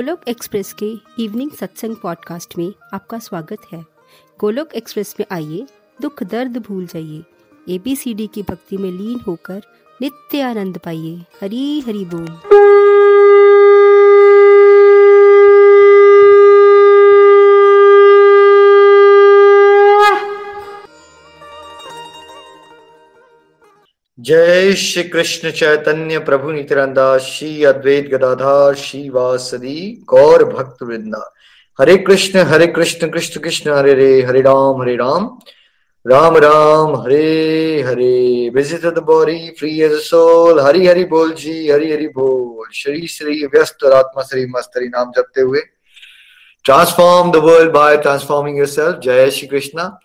[0.00, 3.86] Golok express के evening satsang podcast में आपका स्वागत है।
[4.40, 5.66] गोलोक एक्सप्रेस में आइए,
[6.02, 7.24] दुख दर्द भूल जाइए।
[7.68, 9.62] एबीसीडी की भक्ति में लीन होकर
[10.02, 12.26] नित्य आनंद पाइए। हरी हरी बोल।
[24.30, 31.22] जय श्री कृष्ण चैतन्य प्रभु नित्यानंदा, श्री अद्वैत गदाधार, श्री वासदी गौर भक्त वृंदा
[31.80, 35.26] हरे कृष्ण हरे कृष्ण कृष्ण कृष्ण, हरे रे Hare Ram Hare Ram.
[36.06, 38.50] Ram Ram, Hare Hare.
[38.54, 39.04] Visit the
[39.58, 44.46] free age soul Hari Hari बोल जी, हरि हरि बोल। श्री श्री व्यस्त आत्मा श्री
[44.46, 45.60] मस्त। हरि नाम जपते हुए।
[46.64, 49.98] Transform the world by transforming yourself जय श्री कृष्णा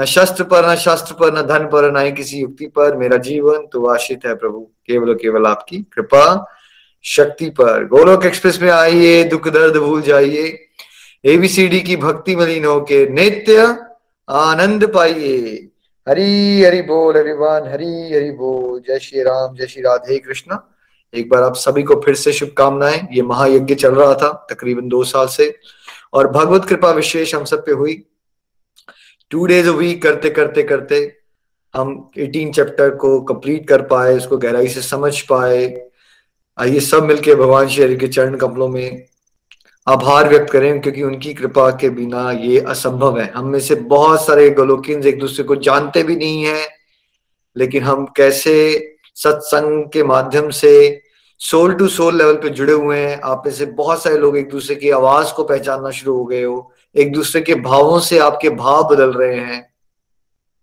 [0.00, 3.16] न शस्त्र पर, न शास्त्र पर, न धन पर, न ही किसी युक्ति पर मेरा
[3.16, 6.54] जीवन तो आश्रित है प्रभु। केवल केवल आपकी कृपा
[7.04, 10.58] शक्ति पर। गोलोक एक्सप्रेस में आइए, दुख दर्द भूल जाइए।
[11.24, 13.78] एबीसीडी की भक्ति मलिन होके नित्य
[14.30, 15.68] आनंद पाइए।
[16.08, 20.56] हरी हरि बोल हरिवान हरी हरि बोल। जय श्री राम, जय श्री राधे कृष्ण।
[21.14, 25.04] एक बार आप सभी को फिर से शुभकामनाएँ। ये महायज्ञ चल रहा था तकरीबन दो
[25.04, 25.58] साल से।
[26.12, 28.04] और भगवत कृपा विशेष हम सब पे हुई।
[29.32, 30.96] टू डेज़ अ वीक करते करते करते
[31.74, 35.88] हम 18 चैप्टर को कंप्लीट कर पाए, उसको गहराई से समझ पाए
[36.58, 39.06] आइए सब मिलके भगवान श्री के चरण कमलों में
[39.86, 44.24] आभार व्यक्त करें, क्योंकि उनकी कृपा के बिना ये असंभव है। हम में से बहुत
[44.26, 46.66] सारे गोलोकिन एक दूसरे को जानते भी नहीं है,
[47.56, 48.54] लेकिन हम कैसे
[49.14, 51.00] सत्संग के माध्यम से
[51.40, 54.50] सोल टू सोल लेवल पे जुड़े हुए हैं, आप में से बहुत सारे लोग एक
[54.50, 58.50] दूसरे की आवाज़ को पहचानना शुरू हो गए हो एक दूसरे के भावों से आपके
[58.50, 59.74] भाव बदल रहे हैं।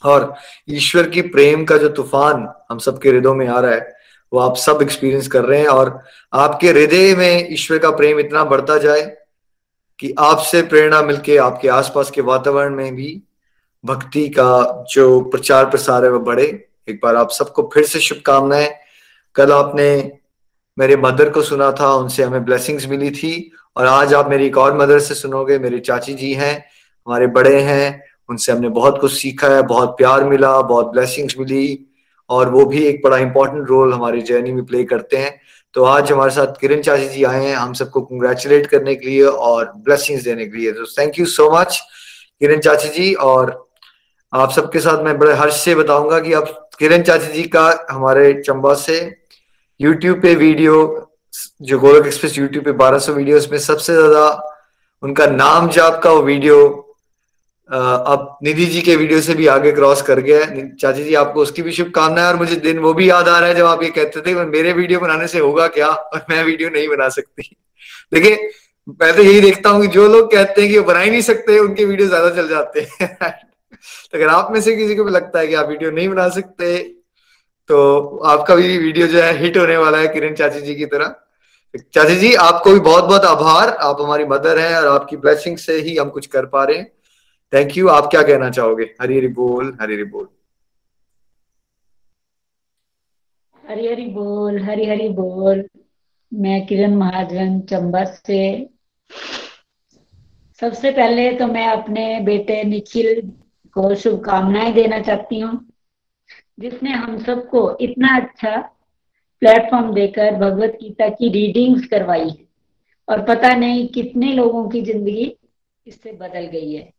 [0.05, 0.33] और
[0.69, 3.95] ईश्वर की प्रेम का जो तूफ़ान हम सबके हृदय में आ रहा है,
[4.33, 6.03] वो आप सब एक्सपीरियंस कर रहे हैं। और
[6.34, 9.18] आपके हृदय में ईश्वर का प्रेम इतना बढ़ता जाए
[10.00, 13.23] कि आपसे प्रेरणा मिलके आपके आसपास के वातावरण में भी
[13.85, 18.75] भक्ति का जो प्रचार प्रसार है वह बढ़े। एक बार आप सबको फिर से शुभकामनाएँ।
[19.35, 20.12] कल आपने
[20.79, 24.57] मेरे मदर को सुना था, उनसे हमें ब्लेसिंग्स मिली थी। और आज आप मेरी एक
[24.57, 26.66] और मदर से सुनोगे, मेरी चाची जी हैं,
[27.07, 31.88] हमारे बड़े हैं, उनसे हमने बहुत कुछ सीखा है, बहुत प्यार मिला, बहुत ब्लेसिंग्स मिली,
[32.29, 35.39] और वो भी एक बड़ा इंपॉर्टेंट रोल हमारी जर्नी में प्ले करते हैं।
[35.73, 39.23] तो आज हमारे साथ किरण चाची जी आए हैं, हम सबको कंग्रेचुलेट करने के लिए
[39.23, 41.81] और ब्लेसिंग्स देने के लिए। तो thank you so much
[42.39, 43.69] Kiran चाची जी, और
[44.34, 48.34] आप सबके साथ मैं बड़े हर्ष से बताऊँगा कि आप किरण चाची जी का हमारे
[48.41, 49.16] चंबा से
[49.79, 51.06] यूट्यूब पे वीडियो
[51.62, 54.28] जो गोलक एक्सप्रेस यूट्यूब पे 1200 वीडियोस में सबसे ज़्यादा
[55.03, 56.56] उनका नाम जाप का वो वीडियो
[57.69, 61.41] अब निधि जी के वीडियो से भी आगे क्रॉस कर गया है। चाची जी, आपको
[61.41, 63.89] उसकी भी शुभकामनाएँ और मुझे दिन वो भी याद आ रहा है जब आप ये
[63.89, 67.56] कहते थे मेरे वीडियो बनाने से होगा क्या और मैं वीडियो नहीं बना सकती।
[68.13, 68.50] देखिए,
[69.01, 71.22] मैं तो यही देखता हूँ कि जो लोग कहते हैं कि वो बना ही नहीं
[71.22, 75.12] सकते, उनके वीडियो ज़्यादा चल जाते हैं। तो अगर आप में से किसी को भी
[75.12, 76.78] लगता है कि आप वीडियो नहीं बना सकते
[77.69, 81.16] तो आपका भी वीडियो जो है हिट होने वाला है किरण चाची जी की तरह।
[81.94, 85.74] चाची जी, आपको भी बहुत बहुत आभार। आप हमारी मदर हैं और आपकी ब्लेसिंग से
[85.74, 86.91] ही हम कुछ कर पा रहे हैं।
[87.53, 88.84] थैंक यू आप क्या कहना चाहोगे?
[89.02, 90.28] हरी हरी बोल, हरी हरी बोल।
[93.69, 95.69] हरी हरी बोल, हरी हरी बोल।
[96.34, 98.69] मैं किरण महाजन, चंबा से।
[100.62, 103.22] सबसे पहले तो मैं अपने बेटे निखिल
[103.74, 105.69] को शुभकामनाएँ देना चाहती हूँ।
[106.59, 108.58] जिसने हम सबको इतना अच्छा
[109.42, 112.47] प्लेटफॉर्म देकर भगवत गीता की रीडिंग्स करवाई है।
[113.08, 115.36] और पता नहीं कितने लोगों की ज़िंदगी
[115.88, 116.94] इससे बदल गई है।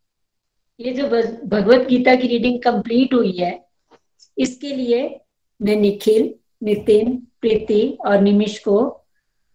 [0.80, 1.06] ये जो
[1.48, 3.52] भगवत गीता की रीडिंग कंप्लीट हुई है,
[4.38, 5.20] इसके लिए
[5.60, 8.78] मैं निखिल, नितिन, प्रीति और निमिष को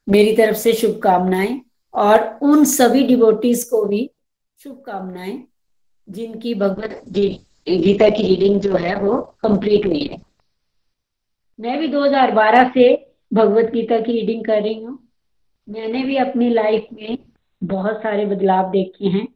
[0.07, 1.59] मेरी तरफ़ से शुभकामनाएँ
[1.93, 4.09] और उन सभी डिवोटीज को भी
[4.59, 5.43] शुभकामनाएँ
[6.07, 10.21] जिनकी भगवत गीता की रीडिंग जो है वो कंप्लीट हुई है।
[11.59, 15.07] मैं भी 2012 से भगवत गीता की रीडिंग कर रही हूँ।
[15.69, 17.17] मैंने भी अपनी लाइफ में
[17.63, 19.27] बहुत सारे बदलाव देखे हैं।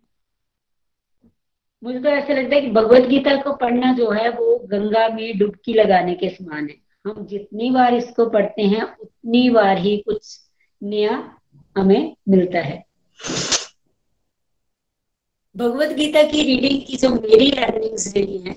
[1.83, 5.37] मुझे तो ऐसा लगता है कि भगवत गीता को पढ़ना जो है वो गंगा में
[5.37, 10.39] डुबकी लगाने के समान है। हम जितनी बार इसको पढ़ते हैं, उतनी बार ही कुछ
[10.83, 11.37] नया
[11.77, 12.85] हमें मिलता है।
[15.55, 18.55] भगवत गीता की रीडिंग की जो मेरी लर्निंग्स रही है,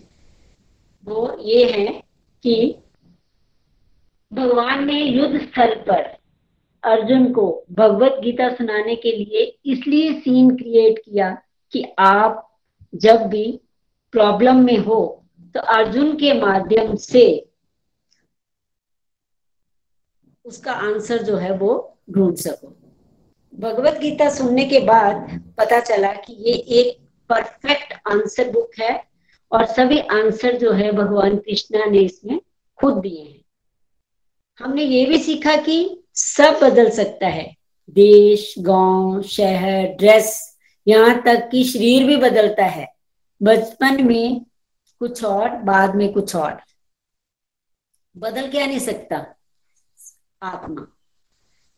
[1.06, 1.86] वो ये है
[2.44, 2.54] कि
[4.32, 6.02] भगवान ने युद्ध स्थल पर
[6.82, 9.42] अर्जुन को भगवत गीता सुनाने के लिए
[9.72, 11.30] इसलिए सीन क्रिएट किया
[11.72, 12.48] कि आप
[12.94, 13.46] जब भी
[14.14, 15.00] प्रॉब्लम में हो
[15.54, 17.24] तो अर्जुन के माध्यम से
[20.44, 21.72] उसका आंसर जो है वो
[22.10, 22.74] ढूंढ सको।
[23.54, 29.04] भगवत गीता सुनने के बाद पता चला कि ये एक परफेक्ट आंसर बुक है
[29.52, 32.40] और सभी आंसर जो है भगवान कृष्णा ने इसमें
[32.80, 33.44] खुद दिए हैं।
[34.58, 37.56] हमने ये भी सीखा कि सब बदल सकता है।
[37.90, 42.94] देश, गाँव, शहर ड्रेस यहाँ तक कि शरीर भी बदलता है।
[43.42, 44.46] बचपन में
[44.98, 46.62] कुछ और, बाद में कुछ और।
[48.16, 49.34] बदल क्या नहीं सकता?
[50.42, 50.86] आत्मा।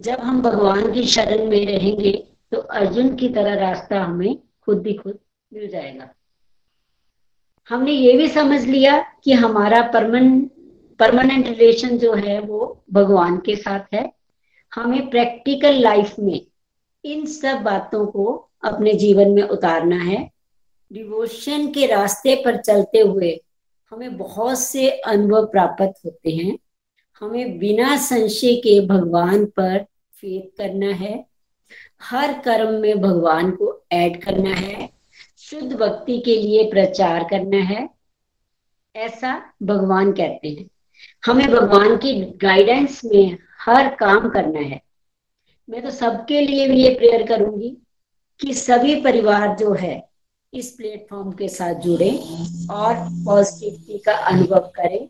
[0.00, 2.12] जब हम भगवान की शरण में रहेंगे
[2.52, 5.18] तो अर्जुन की तरह रास्ता हमें खुद ही खुद
[5.52, 6.08] मिल जाएगा।
[7.68, 10.40] हमने ये भी समझ लिया कि हमारा परमन,
[11.00, 14.12] परमानेंट रिलेशन जो है, वो भगवान के साथ है।
[14.74, 16.46] हमें प्रैक्टिकल लाइफ में
[17.04, 20.30] इन सब बातों को अपने जीवन में उतारना है।
[20.92, 23.40] डिवोशन के रास्ते पर चलते हुए
[23.92, 26.58] हमें बहुत से अनुभव प्राप्त होते हैं।
[27.20, 31.26] हमें बिना संशय के भगवान पर फेथ करना है।
[32.02, 34.90] हर कर्म में भगवान को ऐड करना है।
[35.38, 37.90] शुद्ध भक्ति के लिए प्रचार करना है।
[38.96, 40.68] ऐसा भगवान कहते हैं।
[41.26, 44.82] हमें भगवान की गाइडेंस में हर काम करना है।
[45.70, 47.76] मैं तो सबके लिए भी ये प्रेयर करूँगी
[48.40, 50.08] कि सभी परिवार जो है,
[50.54, 52.10] इस प्लेटफॉर्म के साथ जुड़े
[52.70, 52.94] और
[53.24, 55.08] पॉजिटिविटी का अनुभव करें।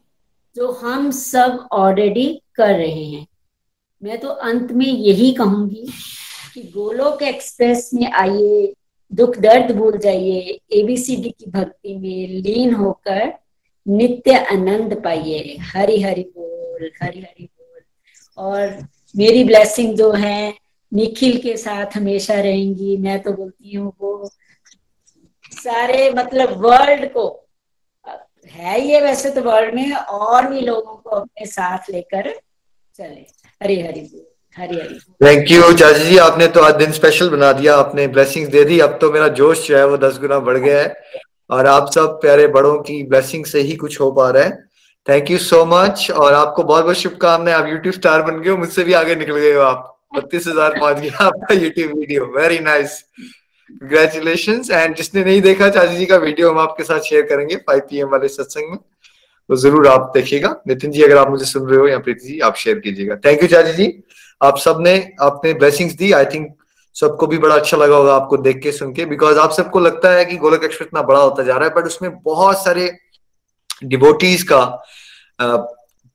[0.57, 3.27] जो हम सब ऑलरेडी कर रहे हैं।
[4.03, 5.87] मैं तो अंत में यही कहूँगी
[6.55, 8.75] कि गोलोक एक्सप्रेस में आइए,
[9.13, 13.33] दुख दर्द भूल जाइए एबीसीडी की भक्ति में लीन होकर
[13.89, 17.81] नित्य आनंद पाइए। हरि हरि बोल, हरि हरि बोल।
[18.39, 18.87] और
[19.17, 20.55] मेरी ब्लेसिंग जो है,
[20.93, 24.31] निखिल के साथ हमेशा रहेंगी। मैं तो बोलती हूँ वो
[25.53, 27.44] सारे मतलब वर्ल्ड को
[28.51, 32.31] है ये वैसे तो वर्ल्ड में, और भी लोगों को अपने साथ लेकर
[32.99, 33.27] चले।
[33.61, 34.01] हरी हरी
[34.59, 38.79] थैंक यू चाची जी, आपने तो आज दिन स्पेशल बना दिया, आपने ब्लेसिंग्स दे दी।
[38.81, 40.95] अब तो मेरा जोश जो है वो दस गुना बढ़ गया है,
[41.51, 44.63] और आप सब प्यारे बड़ों की ब्लेसिंग से ही कुछ हो पा रहा है।
[45.07, 48.57] थैंक यू सो मच और आपको बहुत बहुत शुभकामनाएँ। आप यूट्यूब स्टार बन गए हो,
[48.57, 52.59] मुझसे भी आगे निकल गए हो आप। बत्तीस हज़ार पहुँच गया आपका YouTube video very
[52.61, 53.03] nice
[53.71, 57.81] congratulation and जिसने नहीं देखा, चाची जी का वीडियो हम आपके साथ शेयर करेंगे फाइव
[57.91, 58.79] पी वाले सत्संग में।
[59.51, 62.39] तो ज़रूर आप देखिएगा। नितिन जी, अगर आप मुझे सुन रहे हो या प्रीति जी,
[62.41, 63.93] आप शेयर कीजिएगा। थैंक यू चाची जी।
[64.41, 66.55] आप सबने आपने ब्लेसिंग्स दी। आई थिंक
[66.97, 70.11] सबको भी बड़ा अच्छा लगा होगा आपको देख के, सुन के। बिकॉज़ आप सबको लगता
[70.11, 72.91] है कि गोलक एक्सप्रेस इतना बड़ा होता जा रहा है बट उसमें बहुत सारे
[73.85, 74.61] डिबोटीज का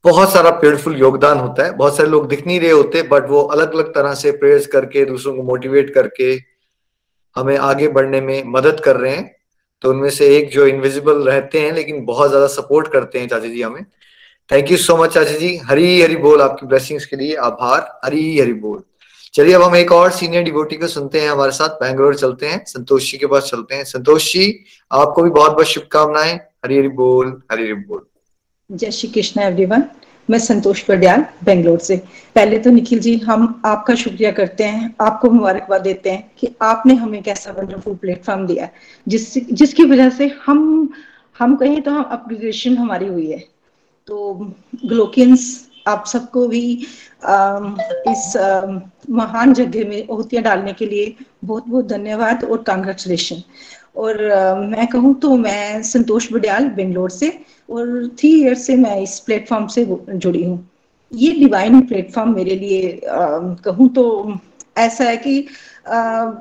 [0.05, 3.41] बहुत सारा पेड़फुल योगदान होता है। बहुत सारे लोग दिख नहीं रहे होते बट वो
[3.43, 6.35] अलग अलग तरह से प्रेयर्स करके, दूसरों को मोटिवेट करके
[7.39, 9.35] हमें आगे बढ़ने में मदद कर रहे हैं।
[9.83, 13.47] तो उनमें से एक जो इनविजिबल रहते हैं, लेकिन बहुत ज़्यादा सपोर्ट करते हैं चाचा
[13.47, 13.83] जी हमें।
[14.49, 18.39] थैंक यू सो मच चाचा जी। हरी हरी बोल आपकी ब्लेसिंग्स के लिए आभार। हरी
[18.39, 18.81] हरी बोल।
[19.33, 22.63] चलिए अब हम एक और सीनियर डिवोटी को सुनते हैं हमारे साथ। बैंगलोर चलते हैं।
[22.67, 24.53] संतोष जी के पास चलते हैं। संतोष जी
[24.91, 26.33] आपको भी बहुत बहुत शुभकामनाएँ।
[26.65, 28.05] हरी हरी बोल हरी हरी बोल।
[28.69, 29.83] जय श्री कृष्ण एवरीवन
[30.29, 31.97] मैं संतोष पडियाल, बेंगलोर से।
[32.35, 36.93] पहले तो निखिल जी, हम आपका शुक्रिया करते हैं, आपको मुबारकबाद देते हैं कि आपने
[36.95, 38.69] हमें कैसा वंडरफुल प्लेटफॉर्म दिया
[39.07, 40.89] जिस जिसकी वजह से हम
[41.35, 43.43] हम कहें तो हम अपग्रेडेशन हमारी हुई है।
[44.07, 44.33] तो
[44.85, 45.43] ग्लोकियंस
[45.87, 46.61] आप सबको भी
[48.07, 48.33] इस
[49.09, 53.41] महान जगह में ओहतियाँ डालने के लिए बहुत बहुत धन्यवाद और कांग्रेचुलेशन
[53.97, 54.17] और
[54.67, 57.29] मैं कहूँ तो मैं संतोष बडियाल बेंगलोर से
[57.69, 60.67] और थ्री ईयर से मैं इस प्लेटफॉर्म से जुड़ी हूँ।
[61.11, 64.05] ये डिवाइन प्लेटफॉर्म मेरे लिए कहूँ तो
[64.77, 65.45] ऐसा है कि
[65.87, 66.31] आ,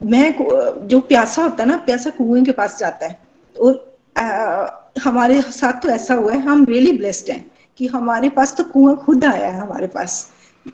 [0.00, 3.18] मैं जो प्यासा होता है ना प्यासा कुएँ के पास जाता है।
[3.56, 4.66] और आ,
[5.02, 7.44] हमारे साथ तो ऐसा हुआ है हम रियली ब्लेस्ड हैं
[7.78, 10.26] कि हमारे पास तो कुआँ खुद आया है हमारे पास।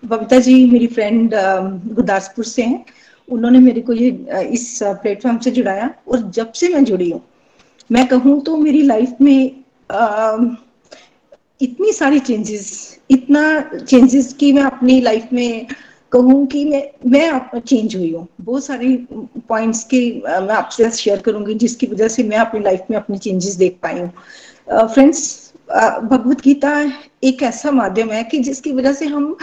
[0.05, 2.85] बबीता जी मेरी फ्रेंड गुरदासपुर से हैं।
[3.29, 4.11] उन्होंने मेरे को ये
[4.53, 7.23] इस प्लेटफॉर्म से जुड़ाया। और जब से मैं जुड़ी हूँ
[7.91, 9.65] मैं कहूँ तो मेरी लाइफ में
[11.61, 12.67] इतनी सारी चेंजेस
[13.11, 13.43] इतना
[13.79, 15.67] चेंजेस की मैं अपनी लाइफ में
[16.13, 18.97] कहूँ कि मैं मैं चेंज हुई हूँ। बहुत सारी
[19.49, 23.55] पॉइंट्स की मैं आपसे शेयर करूँगी जिसकी वजह से मैं अपनी लाइफ में अपनी चेंजेस
[23.55, 24.13] देख पाई हूँ।
[24.89, 26.73] फ्रेंड्स भगवत गीता
[27.25, 29.37] एक ऐसा माध्यम है कि जिसकी वजह से हम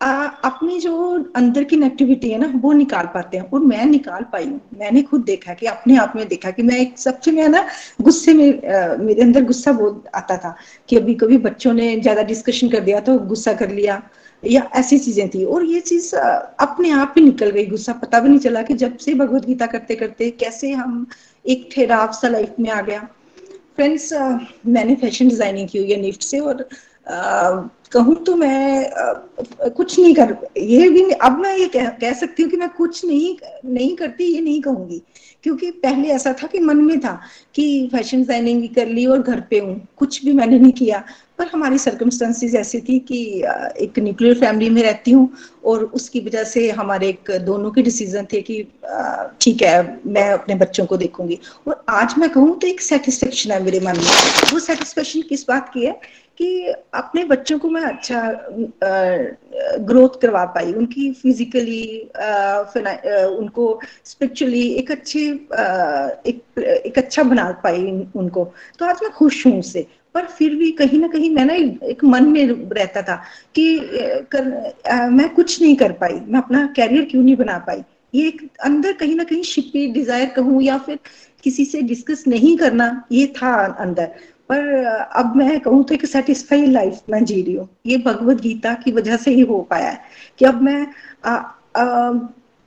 [0.00, 0.94] अपनी जो
[1.36, 5.02] अंदर की नेगेटिविटी है ना वो निकाल पाते हैं। और मैं निकाल पाई हूँ। मैंने
[5.02, 7.66] खुद देखा कि अपने आप में देखा कि मैं एक सबसे मैं ना
[8.02, 10.54] गुस्से में आ, मेरे अंदर गुस्सा बहुत आता था
[10.88, 14.02] कि अभी कभी बच्चों ने ज़्यादा डिस्कशन कर दिया तो गुस्सा कर लिया
[14.42, 18.28] या ऐसी चीज़ें थी। और ये चीज़ अपने आप ही निकल गई। गुस्सा पता भी
[18.28, 21.06] नहीं चला कि जब से भगवत गीता करते करते कैसे हम
[21.44, 23.08] एक ठहराव सा लाइफ में आ गया।
[23.76, 24.12] फ्रेंड्स
[24.66, 26.68] मैंने फ़ैशन डिज़ाइनिंग की हुई है निफ्ट से और
[27.92, 29.12] कहूँ तो मैं आ,
[29.68, 33.04] कुछ नहीं कर ये भी अब मैं ये कह, कह सकती हूँ कि मैं कुछ
[33.04, 35.02] नहीं नहीं करती ये नहीं कहूँगी।
[35.44, 37.20] क्योंकि पहले ऐसा था कि मन में था
[37.54, 41.02] कि फ़ैशन डिज़ाइनिंग भी कर ली और घर पे हूँ कुछ भी मैंने नहीं किया।
[41.38, 43.20] पर हमारी सर्कमस्टांसिस ऐसी थी कि
[43.84, 45.28] एक न्यूक्लियर फैमिली में रहती हूँ
[45.64, 48.62] और उसकी वजह से हमारे एक दोनों के डिसीज़न थे कि
[49.40, 51.38] ठीक है मैं अपने बच्चों को देखूँगी।
[51.68, 55.70] और आज मैं कहूँ तो एक सेटिस्फेक्शन है मेरे मन में। वो सेटिस्फेक्शन किस बात
[55.74, 55.98] की है
[56.40, 58.20] कि अपने बच्चों को मैं अच्छा
[59.86, 61.84] ग्रोथ करवा पाई। उनकी फिजिकली
[63.38, 63.66] उनको
[64.04, 65.20] स्पिरिचुअली एक अच्छे
[66.30, 67.84] एक एक अच्छा बना पाई
[68.16, 68.44] उनको।
[68.78, 71.54] तो आज मैं खुश हूँ उससे। पर फिर भी कहीं ना कहीं मैं ना
[71.88, 73.16] एक मन में रहता था
[73.54, 73.64] कि
[74.32, 77.82] कर, आ, मैं कुछ नहीं कर पाई। मैं अपना कैरियर क्यों नहीं बना पाई?
[78.14, 80.98] ये एक अंदर कहीं ना कहीं शिपी डिज़ायर कहूँ या फिर
[81.42, 84.12] किसी से डिस्कस नहीं करना ये था अंदर।
[84.54, 88.74] पर अब मैं कहूँ तो एक सेटिस्फाइड लाइफ मैं जी रही हूँ। ये भगवत गीता
[88.74, 90.00] की वजह से ही हो पाया है
[90.38, 90.86] कि अब मैं
[91.24, 91.36] आ,
[91.76, 92.12] आ,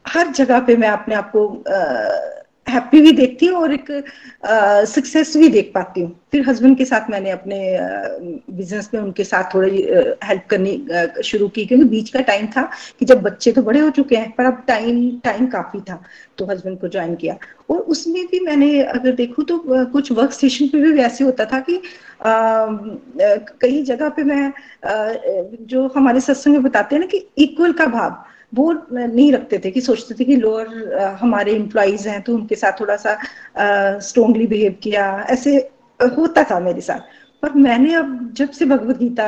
[0.08, 1.64] हर जगह पे मैं अपने आप को
[2.70, 3.92] हैप्पी भी देखती हूँ और एक
[4.88, 7.60] सक्सेस भी देख पाती हूँ। फिर हस्बैंड के साथ मैंने अपने
[8.52, 9.82] बिज़नेस में उनके साथ थोड़ी
[10.24, 12.70] हेल्प करनी शुरू की क्योंकि बीच का टाइम था
[13.00, 16.02] कि जब बच्चे तो बड़े हो चुके हैं पर अब टाइम टाइम काफ़ी था
[16.38, 17.38] तो हस्बैंड को ज्वाइन किया।
[17.70, 21.60] और उसमें भी मैंने अगर देखूँ तो कुछ वर्क स्टेशन पे भी वैसे होता था
[21.70, 21.82] कि
[22.26, 25.14] कई जगह पे मैं आ,
[25.64, 28.24] जो हमारे सत्संग में बताते हैं ना कि इक्वल का भाव
[28.54, 30.68] वो नहीं रखते थे कि सोचते थे कि लोअर
[31.22, 33.18] हमारे एम्प्लॉयज़ हैं तो उनके साथ थोड़ा सा
[34.00, 35.56] स्ट्रोंगली बिहेव किया, ऐसे
[36.00, 37.00] होता था मेरे साथ।
[37.44, 39.28] पर मैंने अब जब से भगवत गीता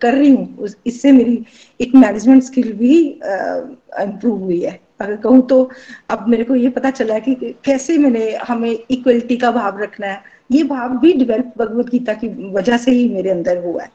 [0.00, 1.44] कर रही हूँ इससे मेरी
[1.80, 5.68] एक मैनेजमेंट स्किल भी इम्प्रूव हुई है। अगर कहूँ तो
[6.10, 7.34] अब मेरे को ये पता चला है कि
[7.64, 10.22] कैसे मैंने हमें इक्वलिटी का भाव रखना है,
[10.52, 13.90] ये भाव भी डेवलप भगवत गीता की वजह से ही मेरे अंदर हुआ है।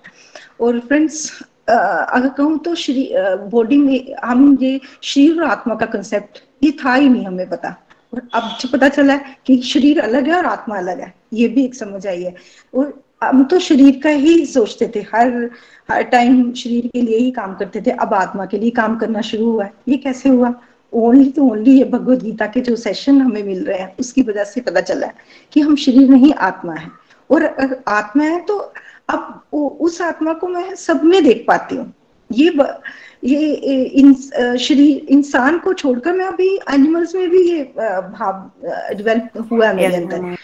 [0.61, 1.31] और फ्रेंड्स
[1.69, 3.09] अगर कहूँ तो श्री
[3.51, 7.75] बॉडी में हम ये शरीर और आत्मा का कंसेप्ट ये था ही नहीं हमें पता।
[8.13, 11.47] और अब जो पता चला है कि शरीर अलग है और आत्मा अलग है, ये
[11.47, 12.35] भी एक समझ आई है।
[12.73, 15.49] और हम तो शरीर का ही सोचते थे, हर
[15.89, 19.21] हर टाइम शरीर के लिए ही काम करते थे, अब आत्मा के लिए काम करना
[19.21, 20.53] शुरू हुआ है। ये कैसे हुआ?
[20.93, 24.43] ओनली तो ओनली ये भगवत गीता के जो सेशन हमें मिल रहे हैं, उसकी वजह
[24.43, 25.13] से पता चला है
[25.53, 26.89] कि हम शरीर नहीं आत्मा है।
[27.29, 27.43] और
[27.87, 28.73] आत्मा है तो
[29.09, 29.43] अब
[29.81, 31.93] उस आत्मा को मैं सब में देख पाती हूँ।
[32.29, 32.81] ये ब,
[33.23, 33.53] ये
[33.99, 34.13] इन
[34.57, 38.51] शरीर इंसान को छोड़कर मैं अभी एनिमल्स में भी ये भाव
[38.97, 40.35] डेवलप हुआ मेरे अंदर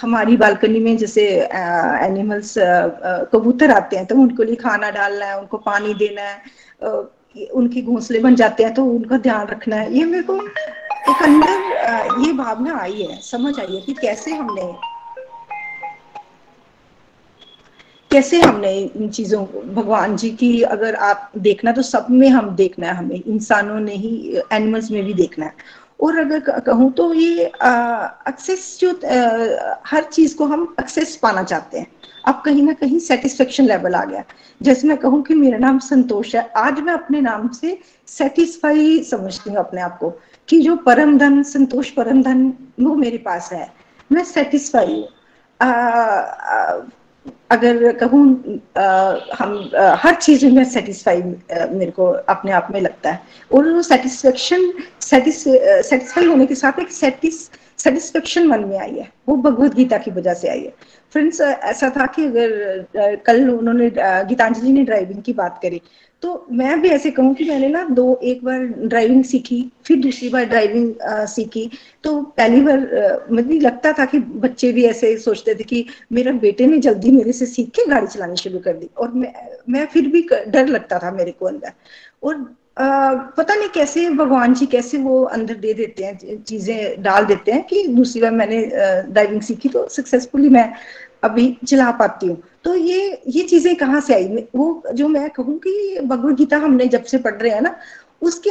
[0.00, 1.24] हमारी बालकनी में जैसे
[2.06, 2.54] एनिमल्स
[3.32, 6.36] कबूतर आते हैं तो उनको लिए खाना डालना है उनको पानी देना है
[7.52, 12.26] उनके घोंसले बन जाते हैं तो उनका ध्यान रखना है। ये मेरे को एक अंदर
[12.26, 14.62] ये भावना आई है समझ आई है कि कैसे हमने
[18.10, 22.54] कैसे हमने इन चीज़ों को भगवान जी की अगर आप देखना तो सब में हम
[22.56, 25.54] देखना है हमें इंसानों ने ही एनिमल्स में भी देखना है।
[26.00, 31.78] और अगर कहूँ तो ये एक्सेस जो आ, हर चीज़ को हम एक्सेस पाना चाहते
[31.78, 31.86] हैं।
[32.26, 34.22] अब कहीं ना कहीं सेटिस्फेक्शन लेवल आ गया।
[34.60, 39.50] जैसे मैं कहूँ कि मेरा नाम संतोष है आज मैं अपने नाम से सेटिस्फाई समझती
[39.50, 40.10] हूँ अपने आप को
[40.48, 43.70] कि जो परम धन संतोष परम धन वो मेरे पास है।
[44.10, 45.04] मैं सेटिस्फाई
[45.60, 46.90] हूँ।
[47.50, 48.22] अगर कहूँ
[49.38, 53.20] हम आ, हर चीज़ में सेटिस्फाई मेरे को अपने आप में लगता है।
[53.54, 57.40] और वो सेटिस्फेक्शन सेटिस्फाई होने के साथ एक सेटिस
[57.78, 60.72] सेटिस्फेक्शन मन में आई है। वो भगवत गीता की वजह से आई है।
[61.12, 65.80] फ्रेंड्स ऐसा था कि अगर कल उन्होंने गीतांजलि ने ड्राइविंग की बात करी
[66.22, 70.28] तो मैं भी ऐसे कहूँ कि मैंने ना दो एक बार ड्राइविंग सीखी फिर दूसरी
[70.28, 71.70] बार ड्राइविंग आ, सीखी।
[72.04, 76.66] तो पहली बार मुझे लगता था कि बच्चे भी ऐसे सोचते थे कि मेरा बेटे
[76.66, 79.32] ने जल्दी मेरे से सीख के गाड़ी चलानी शुरू कर दी। और मैं
[79.68, 81.72] मैं फिर भी डर लगता था मेरे को अंदर।
[82.22, 82.34] और
[82.78, 87.52] आ, पता नहीं कैसे भगवान जी कैसे वो अंदर दे देते हैं चीज़ें डाल देते
[87.52, 88.60] हैं कि दूसरी बार मैंने
[89.12, 90.72] ड्राइविंग सीखी तो सक्सेसफुली मैं
[91.22, 94.46] अभी चला पाती हूँ। तो ये ये चीज़ें कहाँ से आई?
[94.54, 97.74] वो जो मैं कहूँ कि भगवत गीता हमने जब से पढ़ रहे हैं ना,
[98.22, 98.50] उसके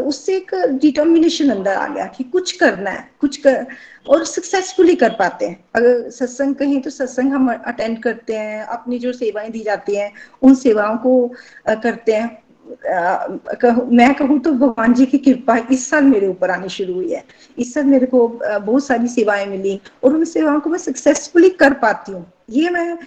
[0.00, 3.66] उससे एक डिटर्मिनेशन अंदर आ गया कि कुछ करना है, कुछ कर,
[4.06, 8.98] और सक्सेसफुली कर पाते हैं। अगर सत्संग कहीं तो सत्संग हम अटेंड करते हैं, अपनी
[8.98, 11.26] जो सेवाएँ दी जाती हैं, उन सेवाओं को
[11.68, 16.94] करते हैं। मैं कहूँ तो भगवान जी की कृपा इस साल मेरे ऊपर आनी शुरू
[16.94, 17.24] हुई है।
[17.58, 21.74] इस साल मेरे को बहुत सारी सेवाएँ मिली और उन सेवाओं को मैं सक्सेसफुली कर
[21.74, 22.98] पाती हूँ। ये मैं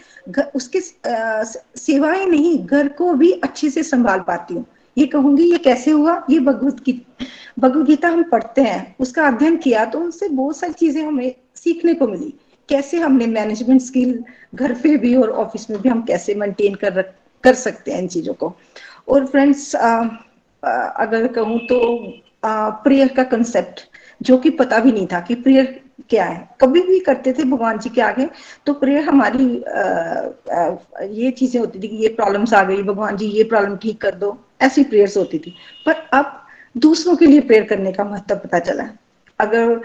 [0.56, 4.66] उसके सेवाएँ नहीं, घर को भी अच्छे से संभाल पाती हूँ।
[4.98, 6.22] ये कहूँगी, ये कैसे हुआ?
[6.30, 7.26] ये भगवत गीता
[7.60, 11.94] भगवत गीता हम पढ़ते हैं। उसका अध्ययन किया तो उनसे बहुत सारी चीज़ें हमें सीखने
[11.94, 12.34] को मिली।
[12.70, 14.24] कैसे हमने मैनेजमेंट स्किल
[14.56, 17.02] घर पे भी और ऑफ़िस में भी हम कैसे मेंटेन कर
[17.44, 18.54] कर सकते हैं इन चीज़ों को?
[19.08, 21.80] और फ्रेंड्स अगर कहूँ तो
[22.46, 23.88] प्रेयर का कंसेप्ट
[24.22, 25.80] जो कि पता भी नहीं था कि प्रेयर
[26.10, 28.28] क्या है। कभी भी करते थे भगवान जी के आगे
[28.66, 29.82] तो प्रेयर हमारी आ,
[30.52, 34.02] आ, ये चीज़ें होती थी कि ये प्रॉब्लम्स आ गई भगवान जी ये प्रॉब्लम ठीक
[34.02, 35.56] कर दो ऐसी प्रेयर्स होती थी।
[35.86, 36.38] पर अब
[36.76, 38.90] दूसरों के लिए प्रेयर करने का महत्व पता चला।
[39.40, 39.82] अगर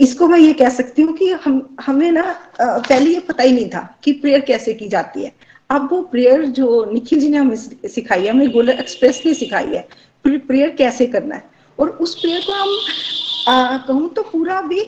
[0.00, 2.22] इसको मैं ये कह सकती हूँ कि हम हमें ना
[2.60, 5.32] पहले ये पता ही नहीं था कि प्रेयर कैसे की जाती है।
[5.70, 9.74] अब वो प्रेयर जो निखिल जी ने हमें सिखाई है हमें गोलर एक्सप्रेस ने सिखाई
[9.74, 9.86] है
[10.24, 11.44] प्रेयर कैसे करना है।
[11.78, 14.80] और उस प्रेयर को हम कहूँ तो पूरा भी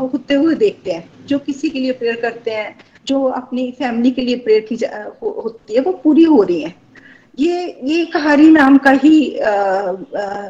[0.00, 4.22] होते हुए देखते हैं जो किसी के लिए प्रेयर करते हैं जो अपनी फैमिली के
[4.22, 6.74] लिए प्रेयर की हो, होती है वो पूरी हो रही है।
[7.38, 9.18] ये ये एक हरी नाम का ही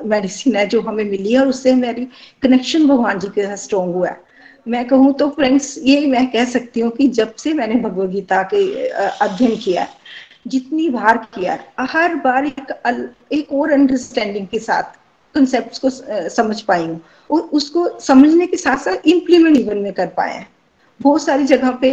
[0.09, 2.07] मेडिसिन है जो हमें मिली है और उससे मेरी
[2.43, 4.21] कनेक्शन भगवान जी के साथ स्ट्रोंग हुआ है।
[4.67, 8.43] मैं कहूँ तो फ्रेंड्स ये मैं कह सकती हूँ कि जब से मैंने भगवत गीता
[8.55, 9.87] के अध्ययन किया
[10.47, 11.59] जितनी बार किया
[11.93, 12.73] हर बार एक
[13.33, 14.97] एक और अंडरस्टैंडिंग के साथ
[15.35, 15.91] कंसेप्ट को
[16.31, 20.49] समझ पाई हूँ। और उसको समझने के साथ साथ इम्प्लीमेंट इवन में कर पाए हैं।
[21.01, 21.91] बहुत सारी जगह पे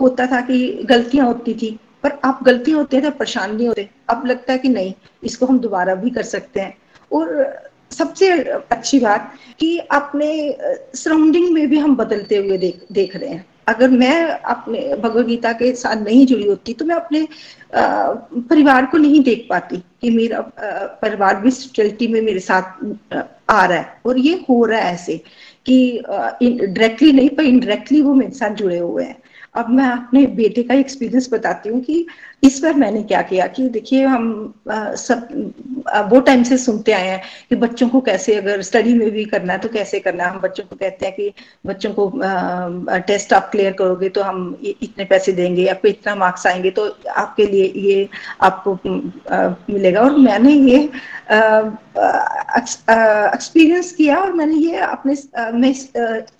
[0.00, 3.88] होता था कि गलतियाँ होती थी, पर आप गलतियाँ होती है तो परेशान नहीं होते।
[4.10, 4.92] अब लगता है कि नहीं,
[5.24, 6.76] इसको हम दोबारा भी कर सकते हैं।
[7.12, 8.30] और सबसे
[8.72, 10.30] अच्छी बात कि अपने
[10.94, 15.52] सराउंडिंग में भी हम बदलते हुए देख देख रहे हैं। अगर मैं अपने भगवत गीता
[15.52, 17.26] के साथ नहीं जुड़ी होती तो मैं अपने
[18.48, 20.40] परिवार को नहीं देख पाती कि मेरा
[21.02, 22.84] परिवार भी स्पिरिचुअलिटी में मेरे साथ
[23.50, 25.16] आ रहा है। और ये हो रहा है ऐसे
[25.66, 29.16] कि डायरेक्टली नहीं, पर इनडायरेक्टली वो मेरे साथ जुड़े हुए हैं।
[29.54, 32.06] अब मैं अपने बेटे का एक्सपीरियंस बताती हूँ कि
[32.44, 35.28] इस बार मैंने क्या किया कि देखिए, हम सब
[36.10, 37.20] वो टाइम से सुनते आए हैं
[37.50, 40.40] कि बच्चों को कैसे अगर स्टडी में भी करना है तो कैसे करना है। हम
[40.40, 41.32] बच्चों को कहते हैं कि
[41.66, 42.10] बच्चों को
[43.06, 47.46] टेस्ट आप क्लियर करोगे तो हम इतने पैसे देंगे, आपको इतना मार्क्स आएँगे तो आपके
[47.46, 48.08] लिए ये
[48.42, 50.88] आपको मिलेगा। और मैंने ये
[52.56, 55.14] एक्सपीरियंस किया और मैंने ये अपने
[55.54, 55.72] मैं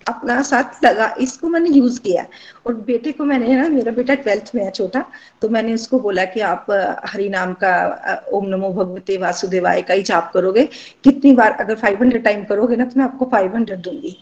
[0.07, 2.25] अपना साथ लगा, इसको मैंने यूज़ किया।
[2.65, 5.05] और बेटे को मैंने ना, मेरा बेटा ट्वेल्थ में है छोटा
[5.41, 6.65] तो मैंने उसको बोला कि आप
[7.05, 10.63] हरि नाम का ओम नमो भगवते वासुदेवाय का ही जाप करोगे।
[11.03, 14.15] कितनी बार अगर 500 टाइम करोगे ना तो मैं आपको 500 दूँगी।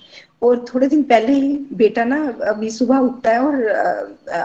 [0.43, 3.63] और थोड़े दिन पहले ही बेटा ना, अभी सुबह उठता है और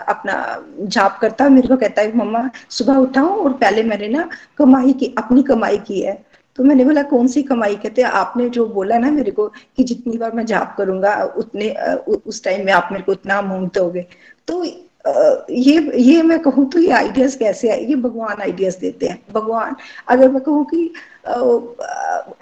[0.09, 0.35] अपना
[0.81, 4.93] जाप करता है। मेरे को कहता है, मम्मा, सुबह उठाऊं और पहले मैंने ना कमाई
[4.93, 6.17] की, अपनी कमाई की है।
[6.59, 7.75] तो मैंने बोला, कौन सी कमाई?
[7.77, 11.71] कहते हैं, आपने जो बोला ना मेरे को कि जितनी बार मैं जाप करूँगा, उतने
[12.27, 14.07] उस टाइम में आप मेरे को उतना अमाउंट दोगे।
[14.49, 14.65] तो
[15.51, 17.81] ये ये मैं कहूँ तो ये आइडियाज़ कैसे आए?
[17.81, 19.77] ये भगवान आइडियाज़ देते हैं। भगवान,
[20.09, 20.93] अगर मैं कहूँ कि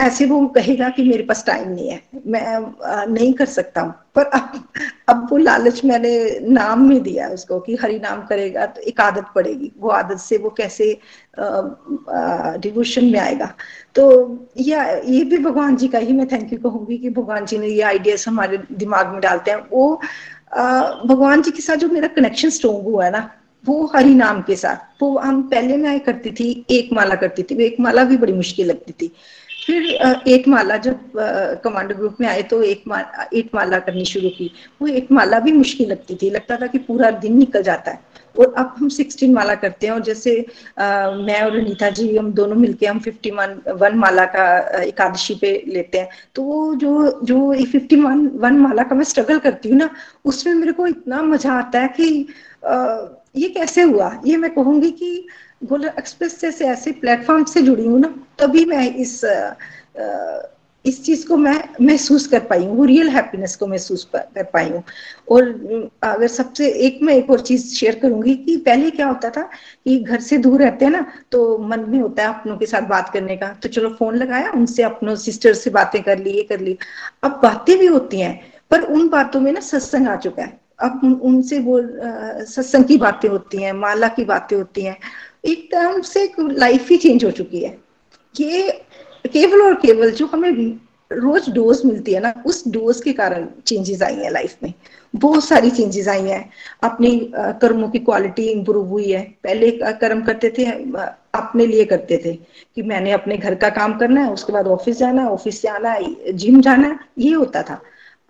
[0.01, 4.25] ऐसे वो कहेगा कि मेरे पास टाइम नहीं है। मैं नहीं कर सकता हूँ। पर
[4.25, 4.63] अब
[5.09, 9.27] अब वो लालच मैंने नाम में दिया उसको कि हरि नाम करेगा तो एक आदत
[9.35, 10.93] पड़ेगी। वो आदत से वो कैसे
[12.61, 13.53] डिवोशन में आएगा।
[13.95, 14.05] तो
[14.59, 17.69] या, ये भी भगवान जी का ही मैं थैंक यू कहूँगी कि भगवान जी ने
[17.69, 20.01] ये आइडियाज़ हमारे दिमाग में डालते हैं। वो
[21.07, 23.31] भगवान जी के साथ जो मेरा कनेक्शन स्ट्रोंग हुआ है ना
[23.67, 27.63] वो हरि नाम के साथ। वो हम पहले मैं करती थी एक माला करती थी
[27.65, 29.13] एक माला भी बड़ी मुश्किल लगती थी।
[29.67, 29.85] फिर
[30.29, 30.99] एक माला जब
[31.65, 34.51] कमांडो ग्रुप में आए तो एक माला एक माला करनी शुरू की।
[34.81, 38.15] वो एक माला भी मुश्किल लगती थी लगता था कि पूरा दिन निकल जाता है।
[38.35, 40.35] और अब हम सिक्सटीन माला करते हैं और जैसे
[40.79, 44.47] आ, मैं और रीता जी हम दोनों मिलके हम फिफ्टी वन वन माला का
[44.83, 49.39] एकादशी पे लेते हैं। तो वो जो जो फिफ्टी वन वन माला का मैं स्ट्रगल
[49.39, 49.91] करती हूँ ना
[50.25, 52.27] उसमें मेरे को इतना मज़ा आता है कि
[52.67, 52.75] आ,
[53.37, 54.11] ये कैसे हुआ?
[54.27, 55.27] ये मैं कहूँगी कि
[55.64, 59.20] गोलर एक्सप्रेस जैसे ऐसे प्लेटफॉर्म से जुड़ी हूँ ना, तभी मैं इस
[60.85, 64.83] इस चीज़ को मैं महसूस कर पाई हूँ रियल हैप्पीनेस को महसूस कर पाई हूँ।
[65.29, 65.49] और
[66.05, 69.99] अगर सबसे एक मैं एक और चीज़ शेयर करूँगी कि पहले क्या होता था कि
[69.99, 73.09] घर से दूर रहते हैं ना तो मन में होता है अपनों के साथ बात
[73.12, 76.61] करने का तो चलो फ़ोन लगाया, उनसे अपनों सिस्टर से बातें कर ली ये कर
[76.61, 76.77] ली
[77.25, 81.01] अब बातें भी होती हैं, पर उन बातों में ना सत्संग आ चुका है। अब
[81.05, 81.81] उन, उनसे वो
[82.45, 84.97] सत्संग की बातें होती हैं माला की बातें होती हैं
[85.45, 87.77] एकदम से लाइफ ही चेंज हो चुकी है।
[88.35, 88.71] ये
[89.25, 90.51] केवल और केवल जो हमें
[91.11, 94.73] रोज डोज मिलती है ना उस डोज के कारण चेंजेस आई है लाइफ में।
[95.15, 96.51] बहुत सारी चेंजेस आई हैं।
[96.85, 100.65] अपनी कर्मों की क्वालिटी इंप्रूव हुई है। पहले कर्म करते थे
[101.35, 104.99] अपने लिए करते थे कि मैंने अपने घर का काम करना है उसके बाद ऑफ़िस
[104.99, 107.81] जाना है ऑफ़िस से आना है जिम जाना है ये होता था।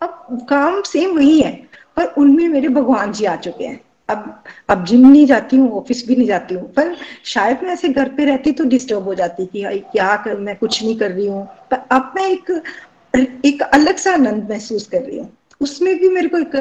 [0.00, 1.65] अब काम सेम वही है।
[1.96, 6.06] पर उनमें मेरे भगवान जी आ चुके हैं। अब अब जिम नहीं जाती हूँ, ऑफ़िस
[6.08, 9.46] भी नहीं जाती हूँ, पर शायद मैं ऐसे घर पे रहती तो डिस्टर्ब हो जाती
[9.46, 12.50] कि भाई क्या कर, मैं कुछ नहीं कर रही हूँ। पर अब मैं एक
[13.44, 16.56] एक अलग सा आनंद महसूस कर रही हूँ। उसमें भी मेरे को एक,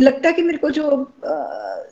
[0.00, 1.12] लगता है कि मेरे को जो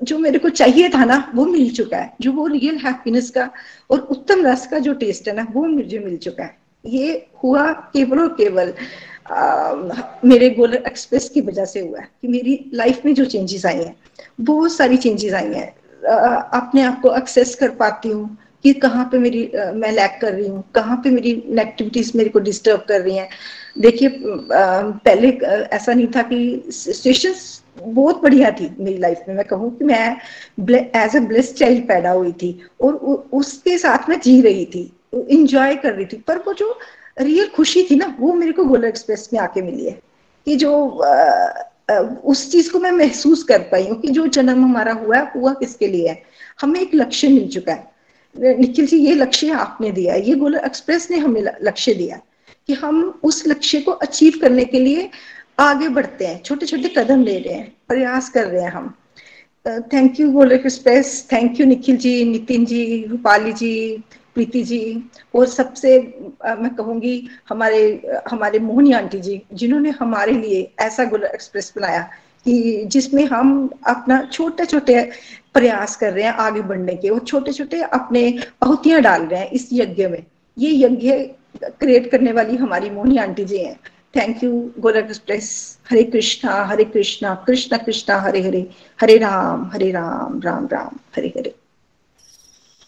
[0.02, 3.50] जो मेरे को चाहिए था ना, वो मिल चुका है। जो वो रियल हैप्पीनेस का
[3.90, 7.72] और उत्तम रस का जो टेस्ट है ना, वो मुझे मिल चुका है। ये हुआ
[7.94, 8.72] केवल और केवल
[9.30, 13.76] मेरे गोलर एक्सप्रेस की वजह से हुआ है कि मेरी लाइफ में जो चेंजेस आई
[13.76, 13.96] हैं
[14.40, 15.68] बहुत सारी चेंजेस आई हैं।
[16.54, 20.32] अपने आप को एक्सेस कर पाती हूँ कि कहाँ पे मेरी आ, मैं लैक कर
[20.32, 23.28] रही हूँ कहाँ पे मेरी नेगेटिविटीज मेरे को डिस्टर्ब कर रही हैं।
[23.78, 25.28] देखिए पहले
[25.76, 27.34] ऐसा नहीं था कि सिचुएशन
[27.82, 30.16] बहुत बढ़िया थी मेरी लाइफ में। मैं कहूँ कि मैं
[30.96, 34.92] एज ए ब्लेस चाइल्ड पैदा हुई थी और उ, उसके साथ मैं जी रही थी
[35.30, 36.78] इंजॉय कर रही थी। पर वो जो
[37.20, 39.98] रियल खुशी थी ना, वो मेरे को गोला एक्सप्रेस में आके मिली है
[40.46, 40.72] कि जो
[42.24, 45.86] उस चीज़ को मैं महसूस कर पाई हूँ कि जो जन्म हमारा हुआ हुआ किसके
[45.86, 46.22] लिए है?
[46.60, 47.96] हमें एक लक्ष्य मिल चुका है।
[48.58, 52.20] निखिल जी, ये लक्ष्य आपने दिया ये गोला एक्सप्रेस ने हमें लक्ष्य दिया
[52.68, 55.08] कि हम उस लक्ष्य को अचीव करने के लिए
[55.60, 58.94] आगे बढ़ते हैं छोटे छोटे कदम ले रहे हैं, प्रयास कर रहे हैं हम।
[59.92, 64.04] Thank you Golak express thank you Nikhil ji, Nitin ji, Rupali ji
[64.38, 64.80] Preeti ji,
[65.34, 65.98] और सबसे
[66.60, 67.14] मैं कहूँगी
[67.48, 67.80] हमारे
[68.30, 72.02] हमारे मोहनी आंटी जी, जिन्होंने हमारे लिए ऐसा गोलक एक्सप्रेस बनाया
[72.46, 73.48] कि जिसमें हम
[73.86, 75.02] अपना छोटे छोटे
[75.54, 78.22] प्रयास कर रहे हैं आगे बढ़ने के, और छोटे छोटे अपने
[78.62, 80.22] आहुतियाँ डाल रहे हैं इस यज्ञ में।
[80.56, 81.12] ये यज्ञ
[81.80, 83.78] क्रिएट करने वाली हमारी मोहनी आंटी जी हैं।
[84.16, 85.46] Thank you Golak express.
[85.90, 88.66] Hare Krishna Hare Krishna Krishna Krishna, Hare Hare.
[89.00, 91.54] Hare Ram Hare Ram Ram Ram, Hare Hare.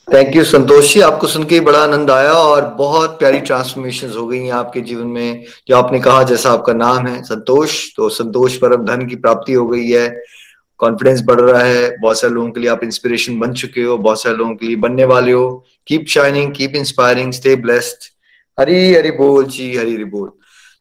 [0.08, 4.26] Thank you Santosh ji आपको सुन के बड़ा आनंद आया और बहुत प्यारी ट्रांसफॉर्मेशन हो
[4.26, 8.56] गई हैं आपके जीवन में। जो आपने कहा, जैसा आपका नाम है, संतोष तो संतोष
[8.56, 10.08] पर धन की प्राप्ति हो गई है।
[10.80, 14.22] कॉन्फिडेंस बढ़ रहा है। बहुत सारे लोगों के लिए आप इंस्पिरेशन बन चुके हो। बहुत
[14.22, 18.10] सारे लोगों के लिए बनने वाले हो। Keep shining keep inspiring stay blessed
[18.58, 20.30] Hari Hari बोल जी, हरी हरी बोल।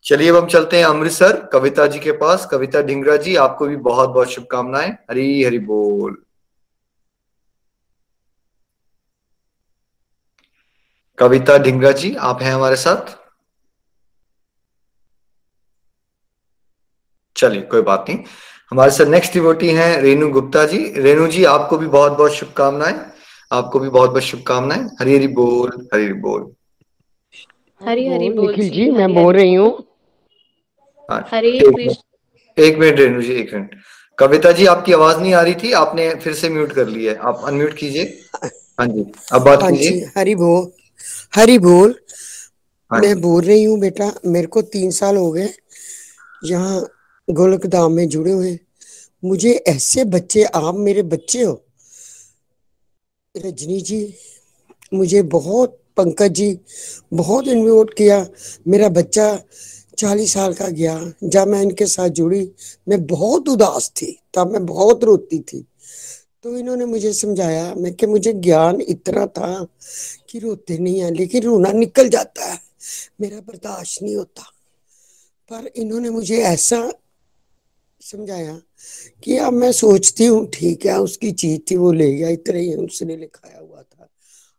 [0.05, 3.75] चलिए अब हम चलते हैं अमृतसर, कविता जी के पास। कविता ढिंगरा जी, आपको भी
[3.75, 6.17] बहुत बहुत शुभकामनाएँ। हरी हरी बोल।
[11.19, 13.15] कविता ढिंगरा जी आप हैं हमारे साथ?
[17.35, 18.23] चलिए कोई बात नहीं।
[18.71, 22.99] हमारे साथ नेक्स्ट डिवोटी हैं रेणु गुप्ता जी। रेणु जी आपको भी बहुत बहुत शुभकामनाएँ।
[23.51, 26.51] आपको भी बहुत बहुत शुभकामनाएँ। हरी हरी बोल हरी हरी बोल।
[27.81, 29.71] हरी हरी बोल निखिल जी मैं बोल रही हूँ।
[31.09, 33.75] हाँ, हरे कृष्ण। एक मिनट रेणु जी एक मिनट।
[34.17, 37.17] कविता जी आपकी आवाज़ नहीं आ रही थी आपने फिर से म्यूट कर लिया है।
[37.19, 38.03] आप अनम्यूट कीजिए।
[38.79, 40.71] हाँ जी अब बात हाँ कीजिए। हरी बोल।
[41.33, 41.95] हरी बोल।
[42.91, 45.49] हाँ मैं बोल रही हूँ बेटा मेरे को तीन साल हो गए
[46.43, 46.79] यहाँ
[47.27, 48.57] गोलक धाम में जुड़े हुए
[49.23, 51.53] मुझे ऐसे बच्चे आप मेरे बच्चे हो।
[53.35, 54.01] रजनी जी
[54.93, 56.57] मुझे बहुत पंकज जी
[57.13, 58.25] बहुत इन्वोट किया।
[58.67, 59.27] मेरा बच्चा
[59.97, 62.41] चालीस साल का गया जब मैं इनके साथ जुड़ी
[62.87, 65.65] मैं बहुत उदास थी तब मैं बहुत रोती थी।
[66.43, 69.51] तो इन्होंने मुझे समझाया मैं कि मुझे ज्ञान इतना था
[70.29, 72.59] कि रोते नहीं है, लेकिन रोना निकल जाता है।
[73.21, 74.43] मेरा बर्दाश्त नहीं होता।
[75.51, 76.91] पर इन्होंने मुझे ऐसा
[78.01, 78.61] समझाया
[79.23, 82.73] कि अब मैं सोचती हूँ, ठीक है, उसकी चीज़ थी, वो ले गया, इतना ही
[82.73, 84.07] उसने लिखाया हुआ था।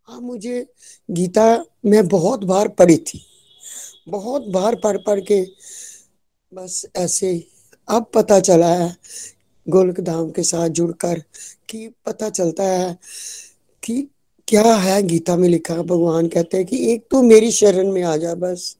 [0.04, 0.66] हाँ मुझे
[1.10, 3.26] गीता मैं बहुत बार पढ़ी थी।
[4.08, 5.46] बहुत बार पढ़ पढ़ के
[6.54, 7.48] बस ऐसे
[7.88, 8.96] अब पता चला है
[9.68, 11.22] गोलक धाम के साथ जुड़कर
[11.68, 12.98] कि पता चलता है
[13.82, 14.08] कि
[14.50, 18.16] क्या है गीता में लिखा भगवान कहते हैं कि एक तो मेरी शरण में आ
[18.16, 18.76] जा बस।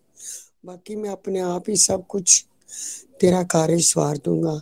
[0.67, 2.45] बाकी मैं अपने आप ही सब कुछ
[3.21, 4.61] तेरा कार्य स्वार दूँगा।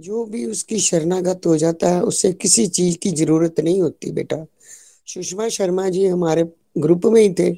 [0.00, 4.46] जो भी उसकी शरणागत हो जाता है उससे किसी चीज़ की ज़रूरत नहीं होती बेटा।
[5.06, 6.44] सुषमा शर्मा जी हमारे
[6.78, 7.50] ग्रुप में ही थे।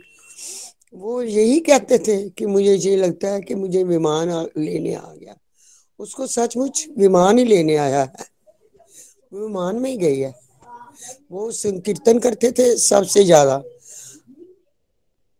[0.94, 5.36] वो यही कहते थे कि मुझे ये लगता है कि मुझे विमान लेने आ गया।
[5.98, 8.26] उसको सचमुच विमान ही लेने आया है।
[9.34, 10.47] विमान में ही गई है।
[11.30, 13.62] वो संकीर्तन करते थे सबसे ज़्यादा।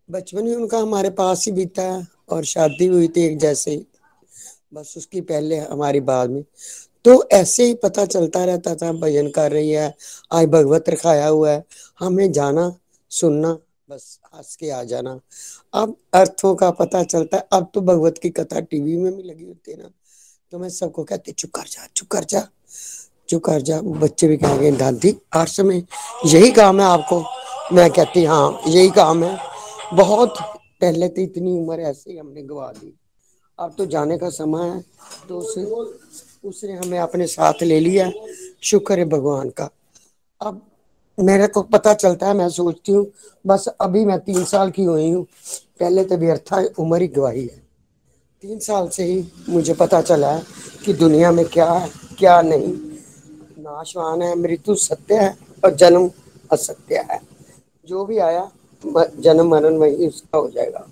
[0.09, 1.85] बचपन ही उनका हमारे पास ही बीता
[2.29, 3.81] और शादी हुई थी एक जैसे
[4.73, 6.43] बस उसकी पहले हमारी बाद में।
[7.05, 9.93] तो ऐसे ही पता चलता रहता था, भजन कर रही है,
[10.31, 11.63] आज भगवत रखाया हुआ है,
[11.99, 12.71] हमें जाना,
[13.11, 13.57] सुनना,
[13.89, 15.19] बस हंस के आ जाना।
[15.73, 19.45] अब अर्थों का पता चलता है, अब तो भगवत की कथा टीवी में भी लगी
[19.45, 19.89] होती है ना।
[20.51, 22.47] तो मैं सबको कहती चुप कर जा, चुप कर जा।
[23.29, 25.83] जा, बच्चे भी कहेंगे दादी हर समय
[26.25, 27.23] यही काम है आपको?
[27.73, 29.37] मैं कहती हाँ यही काम है।
[29.93, 30.39] बहुत
[30.81, 32.93] पहले तो इतनी उम्र ऐसे ही हमने गवा दी।
[33.59, 34.83] अब तो जाने का समय है
[35.29, 35.63] तो उसे,
[36.49, 38.11] उसने हमें अपने साथ ले लिया।
[38.63, 39.69] शुक्र है भगवान का।
[40.41, 40.61] अब
[41.19, 43.11] मेरे को पता चलता है, मैं सोचती हूँ,
[43.47, 45.23] बस अभी मैं तीन साल की हुई हूँ।
[45.79, 47.61] पहले तो व्यर्था उम्र ही गवाही है।
[48.41, 50.43] तीन साल से ही मुझे पता चला है
[50.85, 51.89] कि दुनिया में क्या है,
[52.19, 52.88] क्या नहीं।
[53.69, 56.09] नाशवान है, मृत्यु सत्य है और जन्म
[56.51, 57.19] असत्य है।
[57.87, 58.49] जो भी आया
[59.19, 60.85] जन्म मरण वही उसका हो जाएगा।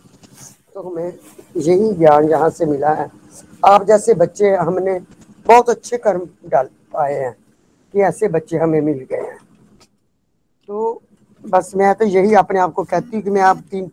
[0.74, 1.14] तो हमें
[1.58, 3.10] यही ज्ञान यहाँ से मिला है।
[3.66, 5.00] आप जैसे बच्चे हमने
[5.46, 7.32] बहुत अच्छे कर्म डाल पाए हैं
[7.94, 9.38] कि ऐसे बच्चे हमें मिल गए हैं।
[10.70, 11.02] तो
[11.44, 13.90] बस मैं तो यही अपने आप को कहती हूँ कि मैं आप तीन,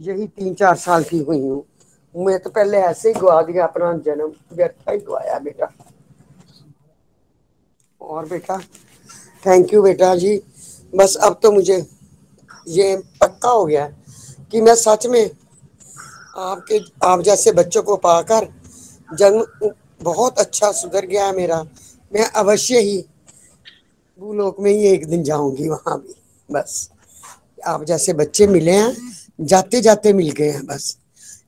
[0.00, 1.64] यही तीन चार साल की हुई हूँ।
[2.14, 5.72] मैं तो पहले ऐसे ही गवा दिया, अपना जन्म व्यर्थ ही गवाया बेटा।
[8.08, 8.58] और बेटा
[9.42, 10.40] थैंक यू बेटा जी।
[10.92, 11.84] बस अब तो मुझे
[12.68, 13.86] ये पक्का हो गया
[14.52, 15.24] कि मैं सच में
[16.38, 18.48] आपके, आप जैसे बच्चों को पाकर
[19.10, 19.70] जन्म
[20.02, 21.62] बहुत अच्छा सुधर गया है मेरा।
[22.12, 22.98] मैं अवश्य ही
[24.18, 26.14] भूलोक में ही एक दिन जाऊँगी वहाँ भी।
[26.48, 26.90] बस,
[27.66, 28.96] आप जैसे बच्चे मिले हैं
[29.40, 30.96] जाते जाते मिल गए हैं बस।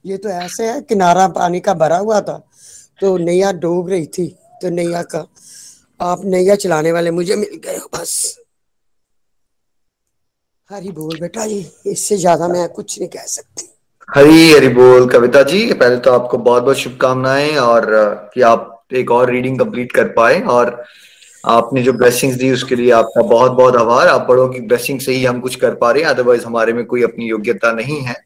[0.05, 2.39] ये तो ऐसे है, किनारा पानी का भरा हुआ था
[3.01, 4.27] तो नैया डूब रही थी
[4.63, 5.27] तो नैया का
[6.01, 8.13] आप नैया चलाने वाले मुझे मिल गए हो बस।
[10.71, 13.67] हरी बोल बेटा जी, इससे ज़्यादा मैं कुछ नहीं कह सकती।
[14.09, 17.87] हरी हरी बोल कविता जी, पहले तो आपको बहुत बहुत शुभकामनाएँ और
[18.35, 20.83] कि आप एक और रीडिंग कंप्लीट कर पाए और
[21.45, 25.13] आपने जो ब्लेसिंग्स दी उसके लिए आपका बहुत बहुत आभार। आप बड़ों की ब्लेसिंग से
[25.13, 28.17] ही हम कुछ कर पा रहे हैं अदरवाइज़ हमारे में कोई अपनी योग्यता नहीं है।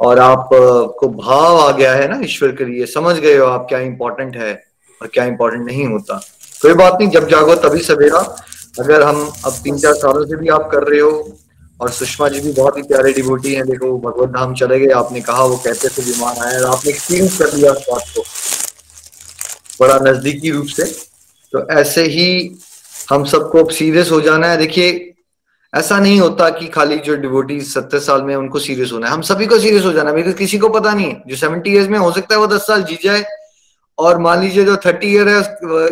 [0.00, 3.66] और आप को भाव आ गया है ना ईश्वर के लिए, समझ गए हो आप
[3.68, 4.54] क्या इंपॉर्टेंट है
[5.00, 6.20] और क्या इंपॉर्टेंट नहीं होता।
[6.64, 8.36] कोई बात नहीं, जब जागो तभी सवेरा।
[8.80, 11.38] अगर हम अब तीन चार सालों से भी आप कर रहे हो,
[11.80, 15.20] और सुषमा जी भी बहुत ही प्यारे डिबोटी हैं, देखो, भगवत धाम चले गए, आपने
[15.20, 18.24] कहा वो कहते थे बीमार आए, और आपने एक्सपीरियंस कर लिया उस बात को।
[19.80, 20.84] बड़ा नजदीकी रूप से।
[21.52, 22.58] तो ऐसे ही
[23.10, 25.14] हम सबको अब सीरियस हो जाना है। देखिए,
[25.74, 29.22] ऐसा नहीं होता कि खाली जो डिवोटी सत्तर साल में उनको सीरियस होना है। हम
[29.22, 31.98] सभी को सीरियस हो जाना है किसी को पता नहीं है। जो सेवेंटी ईयर्स में
[31.98, 33.24] हो सकता है वो दस साल जी जाए
[33.98, 35.40] और मान लीजिए जो थर्टी ईयर है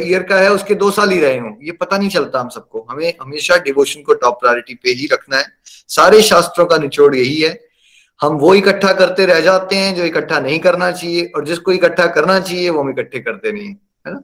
[0.09, 2.87] ईयर का है उसके दो साल ही रहे हों। ये पता नहीं चलता हम सबको।
[2.91, 5.45] हमें हमेशा डिवोशन को टॉप प्रायोरिटी पे ही रखना है।
[5.89, 7.59] सारे शास्त्रों का निचोड़ यही है।
[8.21, 12.07] हम वो इकट्ठा करते रह जाते हैं जो इकट्ठा नहीं करना चाहिए और जिसको इकट्ठा
[12.07, 14.23] करना चाहिए वो हम इकट्ठे करते नहीं है ना?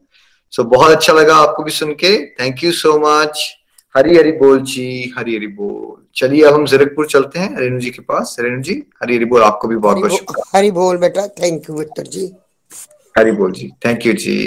[0.52, 3.54] सो so, बहुत अच्छा लगा आपको भी सुन के। Thank you so much
[3.96, 7.90] Hari Hari बोल जी हरी हरी बोल। चलिए अब हम जीरकपुर चलते हैं रेणु जी
[7.90, 11.26] के पास। रेणु जी हरी हरी बोल आपको भी बहुत बहुत शुक्रिया। हरी बोल बेटा।
[11.42, 12.30] Thank you Victor ji.
[13.16, 14.38] Hari बोल जी थैंक यू जी।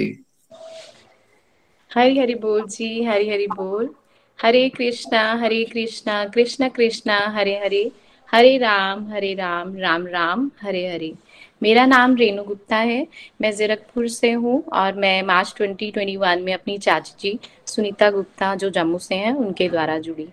[1.92, 3.90] हरी हरी बोल जी हरी हरी बोल।
[4.42, 7.92] हरे कृष्णा हरे कृष्णा कृष्ण कृष्णा हरे हरे।
[8.32, 11.14] हरे राम हरे राम राम राम हरे हरे।
[11.64, 13.08] मेरा नाम रेणु गुप्ता है।
[13.42, 18.70] मैं जीरकपुर से हूँ और मैं मार्च 2021 में अपनी चाची जी सुनीता गुप्ता जो
[18.70, 20.28] जम्मू से हैं उनके द्वारा जुड़ी।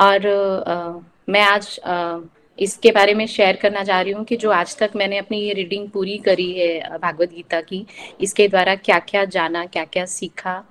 [0.00, 0.26] और
[0.68, 2.18] आ, मैं आज आ,
[2.58, 5.52] इसके बारे में शेयर करना चाह रही हूँ कि जो आज तक मैंने अपनी ये
[5.54, 7.84] रीडिंग पूरी करी है भागवत गीता की,
[8.20, 10.62] इसके द्वारा क्या क्या जाना क्या क्या सीखा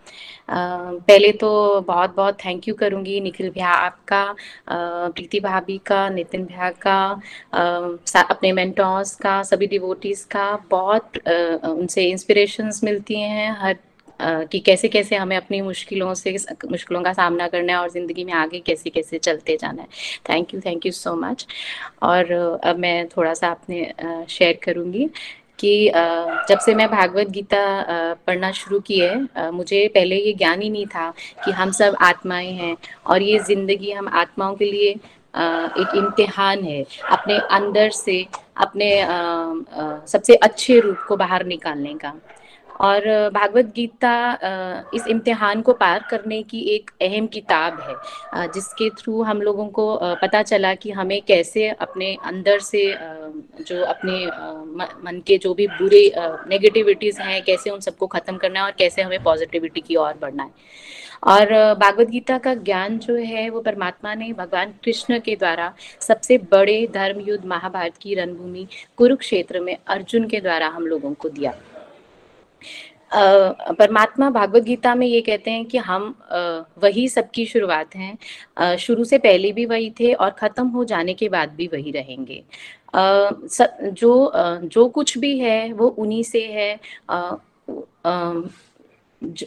[0.50, 1.50] पहले तो
[1.82, 4.24] बहुत बहुत थैंक यू करूँगी निखिल भैया आपका
[4.69, 11.17] प्रीति भाभी का, नितिन भैया का अपने मेंटोर्स का, सभी डिवोटीज का। बहुत
[11.65, 13.78] उनसे इंस्पिरेशंस मिलती हैं, हर
[14.19, 16.36] कि कैसे कैसे हमें अपनी मुश्किलों से
[16.71, 19.88] मुश्किलों का सामना करना है और ज़िंदगी में आगे कैसे कैसे चलते जाना है।
[20.30, 21.45] Thank you thank you so much
[22.04, 25.10] और अब मैं थोड़ा सा अपने शेयर करूँगी
[25.60, 25.91] कि
[26.49, 27.63] जब से मैं भागवत गीता
[28.28, 31.10] पढ़ना शुरू की है मुझे पहले ये ज्ञान ही नहीं था
[31.45, 36.82] कि हम सब आत्माएँ हैं और ये ज़िंदगी हम आत्माओं के लिए एक इम्तिहान है।
[37.12, 38.26] अपने अंदर से
[38.58, 38.89] अपने
[40.08, 42.13] सबसे अच्छे रूप को बाहर निकालने का।
[42.82, 49.22] और भागवत गीता इस इम्तिहान को पार करने की एक अहम किताब है जिसके थ्रू
[49.24, 49.86] हम लोगों को
[50.22, 52.86] पता चला कि हमें कैसे अपने अंदर से
[53.62, 54.26] जो अपने
[55.06, 59.02] मन के जो भी बुरे नेगेटिविटीज हैं, कैसे उन सबको खत्म करना है और कैसे
[59.02, 60.52] हमें पॉजिटिविटी की ओर बढ़ना है।
[61.24, 66.38] और भागवत गीता का ज्ञान जो है, वो परमात्मा ने भगवान कृष्ण के द्वारा सबसे
[66.52, 71.54] बड़े धर्म युद्ध महाभारत की रणभूमि कुरुक्षेत्र में अर्जुन के द्वारा हम लोगों को दिया।
[73.12, 76.15] परमात्मा भागवत गीता में ये कहते हैं कि हम
[76.84, 81.30] वही सबकी शुरुआत हैं। शुरू से पहले भी वही थे और खत्म हो जाने के
[81.30, 82.43] बाद भी वही रहेंगे।
[82.95, 84.32] जो
[84.63, 86.80] जो कुछ भी है वो उन्हीं से है।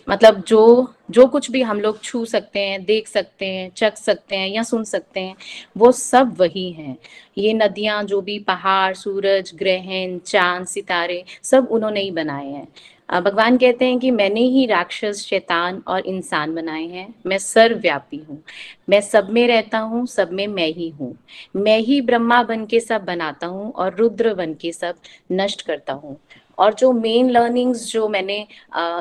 [0.09, 4.37] मतलब जो जो कुछ भी हम लोग छू सकते हैं, देख सकते हैं, चख सकते
[4.37, 5.35] हैं या सुन सकते हैं,
[5.76, 6.96] वो सब वही हैं।
[7.38, 12.68] ये नदियाँ जो भी, पहाड़, सूरज, ग्रहण, चाँद, सितारे सब उन्होंने ही बनाए हैं।
[13.09, 18.42] भगवान कहते हैं कि मैंने ही राक्षस, शैतान और इंसान बनाए हैं। मैं सर्वव्यापी हूँ।
[18.88, 21.16] मैं सब में रहता हूँ, सब में मैं ही हूँ।
[21.57, 24.97] मैं ही ब्रह्मा बन के सब बनाता हूँ और रुद्र बन के सब
[25.33, 26.16] नष्ट करता हूँ।
[26.59, 28.40] और जो मेन लर्निंग्स जो मैंने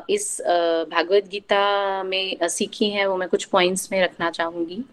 [0.09, 0.41] इस
[0.91, 4.83] भागवत गीता में सीखी हैं, वो मैं कुछ पॉइंट्स में रखना चाहूँगी।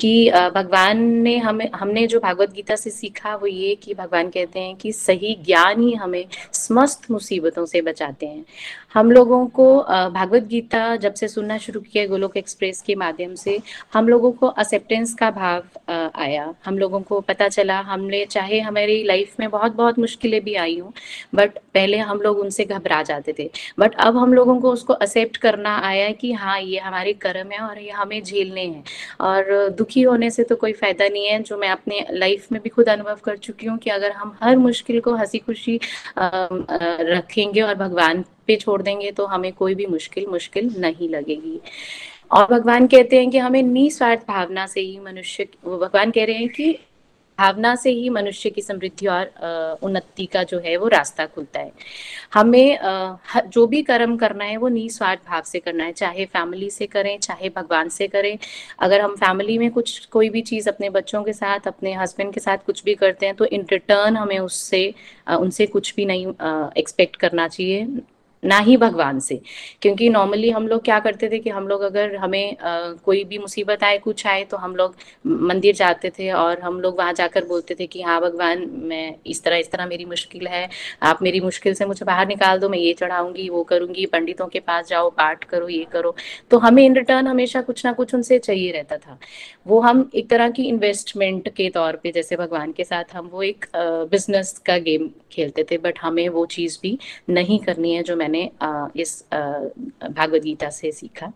[0.00, 4.60] कि भगवान ने हमें, हमने जो भागवत गीता से सीखा वो ये कि भगवान कहते
[4.60, 8.44] हैं कि सही ज्ञान ही हमें समस्त मुसीबतों से बचाते हैं।
[8.94, 9.64] हम लोगों को
[10.10, 13.58] भागवत गीता जब से सुनना शुरू किया गोलोक एक्सप्रेस के माध्यम से,
[13.94, 15.62] हम लोगों को एक्सेप्टेंस का भाव
[16.16, 20.54] आया। हम लोगों को पता चला, हमने, चाहे हमारी लाइफ में बहुत बहुत मुश्किलें भी
[20.56, 20.92] आई हूँ
[21.34, 23.48] बट पहले हम लोग उनसे घबरा जाते थे।
[23.78, 27.60] बट अब हम लोगों को उसको एक्सेप्ट करना आया कि हाँ ये हमारे कर्म है
[27.60, 28.84] और ये हमें झेलने हैं।
[29.20, 32.68] और दुखी होने से तो कोई फ़ायदा नहीं है, जो मैं अपने लाइफ में भी
[32.68, 35.78] खुद अनुभव कर चुकी हूँ कि अगर हम हर मुश्किल को हँसी खुशी
[36.18, 41.58] रखेंगे और भगवान पे छोड़ देंगे तो हमें कोई भी मुश्किल मुश्किल नहीं लगेगी।
[42.30, 46.48] और भगवान कहते हैं कि हमें निस्वार्थ भावना से ही मनुष्य भगवान कह रहे हैं
[46.50, 46.78] कि
[47.38, 51.72] भावना से ही मनुष्य की समृद्धि और उन्नति का जो है वो रास्ता खुलता है।
[52.34, 52.78] हमें
[53.46, 57.18] जो भी कर्म करना है वो निस्वार्थ भाव से करना है, चाहे फैमिली से करें,
[57.18, 58.36] चाहे भगवान से करें।
[58.78, 62.40] अगर हम फैमिली में कुछ, कोई भी चीज़ अपने बच्चों के साथ, अपने हस्बैंड के
[62.40, 64.82] साथ कुछ भी करते हैं तो इन रिटर्न हमें उससे
[65.30, 66.26] उनसे कुछ भी नहीं
[66.78, 67.86] एक्सपेक्ट करना चाहिए।
[68.42, 69.40] ना ही भगवान से।
[69.82, 73.38] क्योंकि नॉर्मली हम लोग क्या करते थे कि हम लोग अगर हमें आ, कोई भी
[73.38, 74.94] मुसीबत आए कुछ आए तो हम लोग
[75.26, 79.42] मंदिर जाते थे और हम लोग वहाँ जाकर बोलते थे कि हाँ भगवान मैं इस
[79.44, 80.68] तरह इस तरह मेरी मुश्किल है
[81.02, 84.60] आप मेरी मुश्किल से मुझे बाहर निकाल दो मैं ये चढ़ाऊँगी वो करूँगी पंडितों के
[84.60, 86.14] पास जाओ पाठ करो ये करो।
[86.50, 89.18] तो हमें इन रिटर्न हमेशा कुछ ना कुछ उनसे चाहिए रहता था।
[89.66, 93.42] वो हम एक तरह की इन्वेस्टमेंट के तौर पर जैसे भगवान के साथ हम वो
[93.42, 93.64] एक
[94.10, 96.98] बिज़नेस का गेम खेलते थे बट हमें वो चीज़ भी
[97.30, 101.32] नहीं करनी है जो मैंने इस भागवत गीता से सीखा।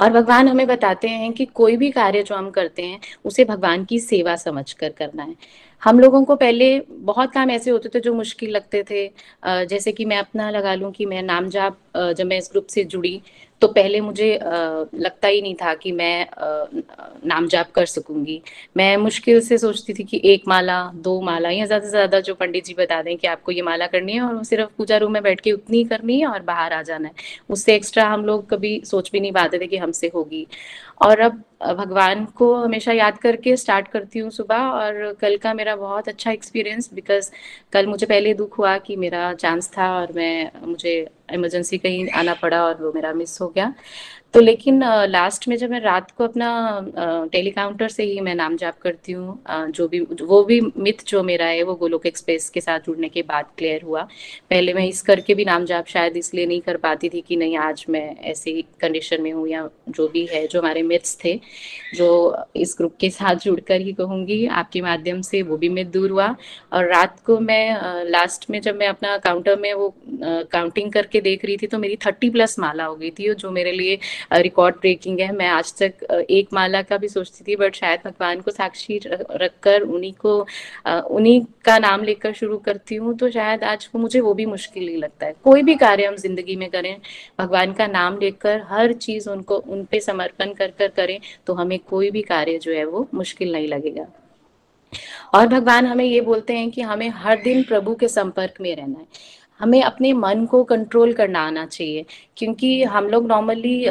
[0.00, 3.84] और भगवान हमें बताते हैं कि कोई भी कार्य जो हम करते हैं, उसे भगवान
[3.84, 5.34] की सेवा समझ कर करना है।
[5.82, 9.06] हम लोगों को पहले बहुत काम ऐसे होते थे जो मुश्किल लगते थे।
[9.66, 12.84] जैसे कि मैं अपना लगा लूँ कि मैं नाम जाप जब मैं इस ग्रुप से
[12.84, 13.20] जुड़ी
[13.62, 16.26] तो पहले मुझे लगता ही नहीं था कि मैं
[17.26, 18.40] नाम जाप कर सकूँगी।
[18.76, 22.34] मैं मुश्किल से सोचती थी कि एक माला, दो माला या ज़्यादा से ज़्यादा जो
[22.34, 25.22] पंडित जी बता दें कि आपको ये माला करनी है और सिर्फ़ पूजा रूम में
[25.22, 27.14] बैठ के उतनी करनी है और बाहर आ जाना है।
[27.50, 30.46] उससे एक्स्ट्रा हम लोग कभी सोच भी नहीं पाते थे कि हमसे होगी।
[31.02, 35.74] और अब भगवान को हमेशा याद करके स्टार्ट करती हूँ सुबह और कल का मेरा
[35.76, 37.30] बहुत अच्छा एक्सपीरियंस बिकॉज़
[37.72, 40.94] कल मुझे पहले दुख हुआ कि मेरा चांस था और मैं, मुझे
[41.32, 43.72] इमरजेंसी कहीं आना पड़ा और वो मेरा मिस हो गया।
[44.34, 46.48] तो लेकिन लास्ट में जब मैं रात को अपना
[47.32, 51.46] टेलीकाउंटर से ही मैं नाम जाप करती हूँ जो भी, वो भी मिथ जो मेरा
[51.46, 54.02] है, वो गोलोक एक्सप्रेस के साथ जुड़ने के बाद क्लियर हुआ।
[54.50, 57.56] पहले मैं इस करके भी नाम जाप शायद इसलिए नहीं कर पाती थी कि नहीं
[57.58, 61.34] आज मैं ऐसी कंडीशन में हूँ या जो भी है, जो हमारे मिथ्स थे,
[61.94, 66.10] जो इस ग्रुप के साथ जुड़कर ही कहूँगी, आपके माध्यम से वो भी मिथ दूर
[66.10, 66.34] हुआ।
[66.72, 71.44] और रात को मैं लास्ट में जब मैं अपना काउंटर में वो काउंटिंग करके देख
[71.44, 73.98] रही थी तो मेरी थर्टी प्लस माला हो गई थी जो मेरे लिए
[74.34, 78.40] रिकॉर्ड ब्रेकिंग है। मैं आज तक एक माला का भी सोचती थी बट शायद भगवान
[78.40, 80.38] को साक्षी रखकर उन्हीं को
[80.86, 84.88] उन्हीं का नाम लेकर शुरू करती हूँ तो शायद आज को मुझे, वो भी मुश्किल
[84.88, 86.96] ही लगता है। कोई भी कार्य हम ज़िंदगी में करें,
[87.38, 91.78] भगवान का नाम लेकर हर चीज़ उनको, उन पे समर्पण कर कर करें तो हमें
[91.80, 94.06] कोई भी कार्य जो है, वो मुश्किल नहीं लगेगा।
[95.34, 98.98] और भगवान हमें ये बोलते हैं कि हमें हर दिन प्रभु के संपर्क में रहना
[98.98, 99.06] है।
[99.60, 102.04] हमें अपने मन को कंट्रोल करना आना चाहिए।
[102.36, 103.84] क्योंकि हम लोग नॉर्मली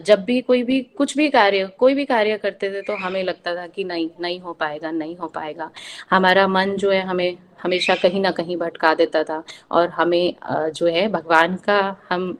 [0.00, 3.54] जब भी कोई भी, कुछ भी कार्य, कोई भी कार्य करते थे तो हमें लगता
[3.56, 5.70] था कि नहीं नहीं हो पाएगा, नहीं हो पाएगा।
[6.10, 10.34] हमारा मन जो है हमें हमेशा कहीं ना कहीं भटका देता था। और हमें
[10.70, 11.78] जो है, भगवान का
[12.10, 12.30] हम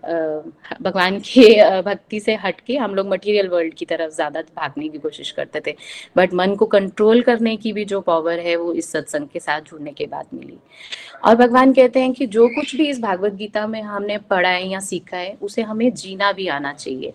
[0.83, 5.31] भगवान के भक्ति से हटके हम लोग मटेरियल वर्ल्ड की तरफ़ ज़्यादा भागने की कोशिश
[5.31, 5.77] करते थे।
[6.17, 9.61] बट मन को कंट्रोल करने की भी जो पावर है, वो इस सत्संग के साथ
[9.61, 10.59] जुड़ने के बाद मिली।
[11.25, 14.69] और भगवान कहते हैं कि जो कुछ भी इस भागवत गीता में हमने पढ़ा है
[14.69, 17.13] या सीखा है, उसे हमें जीना भी आना चाहिए।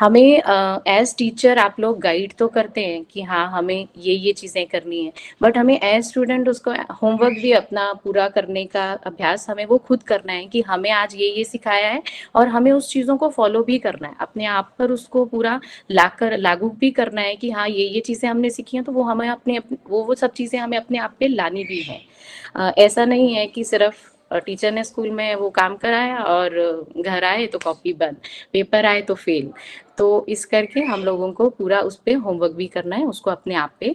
[0.00, 0.42] हमें
[0.88, 5.04] एज टीचर आप लोग गाइड तो करते हैं कि हाँ हमें ये ये चीज़ें करनी
[5.04, 6.72] है बट हमें एज स्टूडेंट उसको
[7.02, 11.14] होमवर्क भी अपना पूरा करने का अभ्यास हमें वो खुद करना है कि हमें आज
[11.14, 12.02] ये ये सिखाया है
[12.34, 16.36] और हमें उस चीज़ों को फॉलो भी करना है। अपने आप पर उसको पूरा लाकर,
[16.38, 19.28] लागू भी करना है कि हाँ ये ये चीज़ें हमने सीखी हैं तो वो हमें
[19.28, 19.58] अपने
[19.90, 22.00] वो वो सब चीज़ें हमें अपने आप पे लानी भी है।
[22.78, 26.50] ऐसा नहीं है कि सिर्फ़ टीचर ने स्कूल में वो काम कराया और
[26.98, 28.16] घर आए तो कॉपी बंद
[28.52, 29.50] पेपर आए तो फेल
[30.00, 33.54] तो इस करके हम लोगों को पूरा उस पर होमवर्क भी करना है, उसको अपने
[33.54, 33.94] आप पे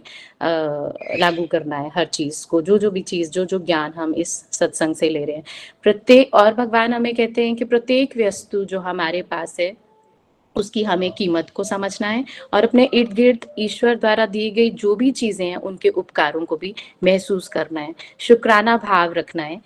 [1.20, 4.34] लागू करना है हर चीज़ को, जो जो भी चीज़, जो जो ज्ञान हम इस
[4.51, 5.43] सत्संग से ले रहे हैं।
[5.84, 9.76] प्रत्येक, और भगवान हमें कहते हैं कि प्रत्येक वस्तु जो हमारे पास है,
[10.56, 14.95] उसकी हमें कीमत को समझना है और अपने इर्द गिर्द ईश्वर द्वारा दी गई जो
[14.95, 19.60] भी चीज़ें हैं, उनके उपकारों को भी महसूस करना है। शुक्राना भाव रखना है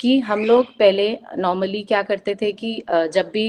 [0.00, 3.46] कि हम लोग पहले नॉर्मली क्या करते थे कि जब भी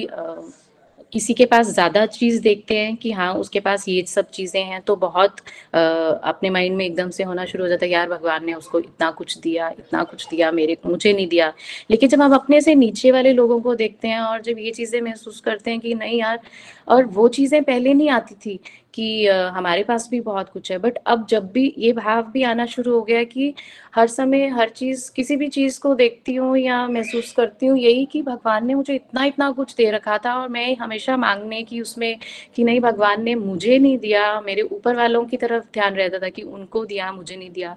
[1.13, 4.81] किसी के पास ज़्यादा चीज़ देखते हैं कि हाँ उसके पास ये सब चीज़ें हैं
[4.81, 5.35] तो बहुत
[5.75, 8.79] आ, अपने माइंड में एकदम से होना शुरू हो जाता है यार भगवान ने उसको
[8.79, 11.53] इतना कुछ दिया इतना कुछ दिया मेरे मुझे नहीं दिया।
[11.91, 15.01] लेकिन जब हम अपने से नीचे वाले लोगों को देखते हैं और जब ये चीज़ें
[15.01, 16.39] महसूस करते हैं कि नहीं यार
[16.87, 18.59] और वो चीज़ें पहले नहीं आती थी
[18.93, 22.65] कि हमारे पास भी बहुत कुछ है बट अब जब भी ये भाव भी आना
[22.65, 23.53] शुरू हो गया कि
[23.97, 28.05] हर समय हर चीज़, किसी भी चीज़ को देखती हूँ या महसूस करती हूँ, यही
[28.05, 31.81] कि भगवान ने मुझे इतना इतना कुछ दे रखा था और मैं हमेशा मांगने की
[31.81, 32.19] उसमें
[32.55, 36.29] कि नहीं, भगवान ने मुझे नहीं दिया। मेरे ऊपर वालों की तरफ़ ध्यान रहता था
[36.29, 37.75] कि उनको दिया, मुझे नहीं दिया।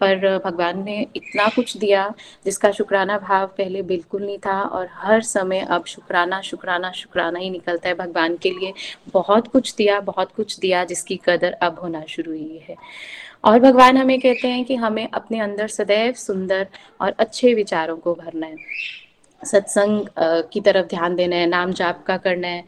[0.00, 2.08] पर भगवान ने इतना कुछ दिया
[2.44, 7.50] जिसका शुक्राना भाव पहले बिल्कुल नहीं था और हर समय अब शुक्राना शुक्राना शुक्राना ही
[7.50, 8.72] निकलता है। भगवान के लिए
[9.12, 12.76] बहुत कुछ दिया, बहुत कुछ दिया जिसकी कदर अब होना शुरू हुई है।
[13.44, 16.66] और भगवान हमें कहते हैं कि हमें अपने अंदर सदैव सुंदर
[17.00, 18.56] और अच्छे विचारों को भरना है।
[19.42, 20.06] सत्संग
[20.52, 22.64] की तरफ़ ध्यान देना है, नाम जाप का करना है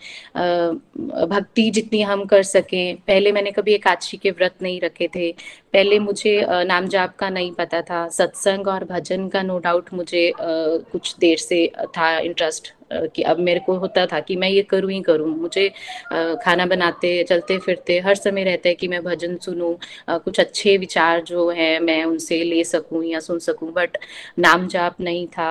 [1.26, 5.30] भक्ति जितनी हम कर सकें। पहले मैंने कभी एकादशी के व्रत नहीं रखे थे।
[5.72, 10.32] पहले मुझे नाम जाप का नहीं पता था। सत्संग और भजन का नो डाउट मुझे
[10.40, 11.66] कुछ देर से
[11.96, 15.68] था इंटरेस्ट कि अब मेरे को होता था कि मैं ये करूँ ही करूँ। मुझे
[16.12, 19.74] खाना बनाते, चलते फिरते हर समय रहता है कि मैं भजन सुनूं
[20.20, 23.96] कुछ अच्छे विचार जो है मैं उनसे ले सकूँ या सुन सकूँ। बट
[24.38, 25.50] नाम जाप नहीं था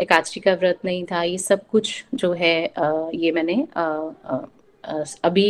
[0.00, 2.56] एकादशी का व्रत नहीं था, ये सब कुछ जो है
[3.14, 3.66] ये मैंने
[5.24, 5.44] अभी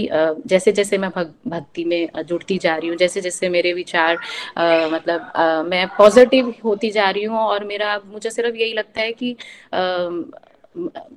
[0.46, 4.16] जैसे जैसे मैं भक्ति में जुड़ती जा रही हूँ जैसे जैसे मेरे विचार
[4.92, 5.32] मतलब
[5.68, 9.34] मैं पॉजिटिव होती जा रही हूँ और मेरा, मुझे सिर्फ़ यही लगता है कि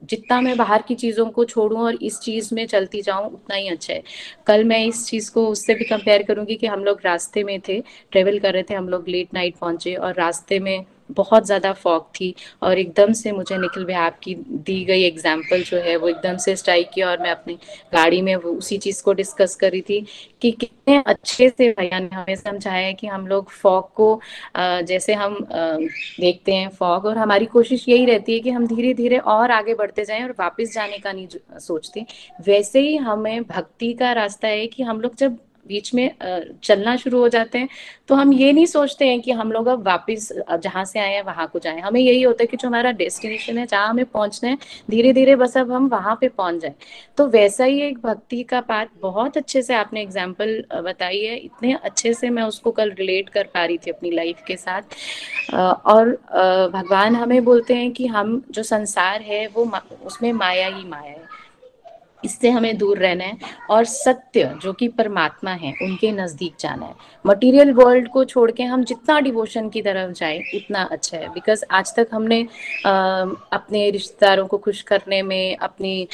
[0.06, 3.68] जितना मैं बाहर की चीज़ों को छोड़ूं और इस चीज़ में चलती जाऊँ, उतना ही
[3.70, 4.04] अच्छा है।
[4.48, 7.80] कल मैं इस चीज़ को उससे भी कंपेयर करूँगी कि हम लोग रास्ते में थे
[8.12, 12.06] ट्रेवल कर रहे थे, हम लोग लेट नाइट पहुँचे और रास्ते में बहुत ज़्यादा फॉग
[12.16, 12.34] थी
[12.64, 14.36] और एकदम से मुझे निखिल भाई आपकी
[14.66, 17.54] दी गई एग्ज़ाम्पल जो है वो एकदम से स्ट्राइक किया और मैं अपनी
[17.94, 20.00] गाड़ी में वो उसी चीज़ को डिस्कस करी थी
[20.42, 24.20] कि कितने अच्छे से भैया ने हमें समझाया है कि हम लोग फॉग को
[24.58, 29.18] जैसे हम देखते हैं फॉग और हमारी कोशिश यही रहती है कि हम धीरे धीरे
[29.18, 31.28] और आगे बढ़ते जाएँ और वापस जाने का नहीं
[31.60, 32.06] सोचते।
[32.48, 35.38] वैसे ही हमें भक्ति का रास्ता है कि हम लोग जब
[35.70, 36.12] बीच में
[36.64, 37.70] चलना शुरू हो जाते हैं।
[38.10, 41.22] तो हम ये नहीं सोचते हैं कि हम लोग अब वापिस जहाँ से आए हैं,
[41.24, 44.50] वहाँ को जाएँ। हमें यही होता है कि जो हमारा डेस्टिनेशन है, जहाँ हमें पहुँचना
[44.50, 44.58] है
[44.90, 46.74] धीरे धीरे बस अब हम वहाँ पे पहुँच जाए।
[47.18, 51.74] तो वैसा ही एक भक्ति का पाठ बहुत अच्छे से आपने एग्ज़ाम्पल बताई है। इतने
[51.76, 54.96] अच्छे से मैं उसको कल रिलेट कर पा रही थी अपनी लाइफ के साथ।
[55.54, 56.10] और
[56.74, 59.72] भगवान हमें बोलते हैं कि हम जो संसार है, वो
[60.06, 61.39] उसमें माया ही माया है।
[62.24, 63.38] इससे हमें दूर रहना है
[63.70, 66.96] और सत्य जो कि परमात्मा है उनके नज़दीक जाना है।
[67.26, 71.64] मटेरियल वर्ल्ड को छोड़ के हम जितना डिवोशन की तरफ़ जाए उतना अच्छा है। बिकॉज़
[71.72, 72.42] आज तक हमने
[72.86, 72.92] आ,
[73.54, 76.08] अपने रिश्तेदारों को खुश करने में अपनी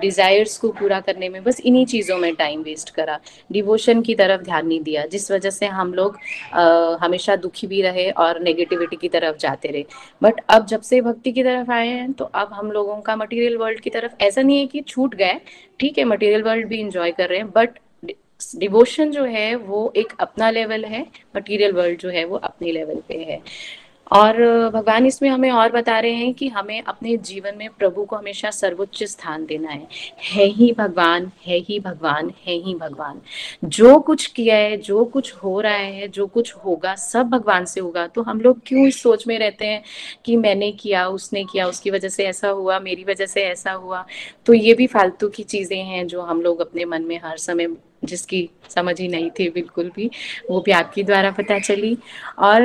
[0.00, 3.18] डिजायर्स को पूरा करने में बस इन्हीं चीज़ों में टाइम वेस्ट करा।
[3.50, 6.18] डिवोशन की तरफ़ ध्यान नहीं दिया जिस वजह से हम लोग
[6.54, 9.84] आ, हमेशा दुखी भी रहे और नेगेटिविटी की तरफ़ जाते रहे।
[10.22, 13.56] बट अब जब से भक्ति की तरफ़ आए हैं तो अब हम लोगों का मटेरियल
[13.56, 15.38] वर्ल्ड की तरफ़ ऐसा नहीं है कि छूट गए
[15.80, 17.78] ठीक है मटेरियल वर्ल्ड भी इंजॉय कर रहे हैं बट
[18.56, 23.02] डिवोशन जो है वो एक अपना लेवल है मटेरियल वर्ल्ड जो है वो अपने लेवल
[23.08, 23.40] पे है।
[24.12, 28.16] और भगवान इसमें हमें और बता रहे हैं कि हमें अपने जीवन में प्रभु को
[28.16, 29.88] हमेशा सर्वोच्च स्थान देना है।
[30.24, 33.20] है ही भगवान, है ही भगवान, है ही भगवान।
[33.64, 37.80] जो कुछ किया है, जो कुछ हो रहा है, जो कुछ होगा, सब भगवान से
[37.80, 39.82] होगा। तो हम लोग क्यों इस सोच में रहते हैं
[40.24, 44.06] कि मैंने किया, उसने किया, उसकी वजह से ऐसा हुआ, मेरी वजह से ऐसा हुआ?
[44.46, 47.66] तो ये भी फालतू की चीज़ें हैं जो हम लोग अपने मन में हर समय
[48.02, 50.10] जिसकी समझ ही नहीं थी बिल्कुल भी,
[50.50, 51.96] वो भी आपके द्वारा पता चली।
[52.40, 52.62] और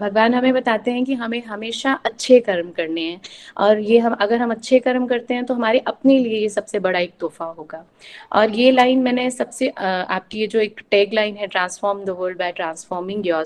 [0.00, 3.20] भगवान हमें बताते हैं कि हमें हमेशा अच्छे कर्म करने हैं।
[3.58, 6.78] और ये हम, अगर हम अच्छे कर्म करते हैं तो हमारे अपने लिए ये सबसे
[6.78, 7.84] बड़ा एक तोहफा होगा।
[8.32, 12.38] और ये लाइन मैंने सबसे आपकी ये जो एक टैग लाइन है transform the world
[12.38, 13.44] by transforming your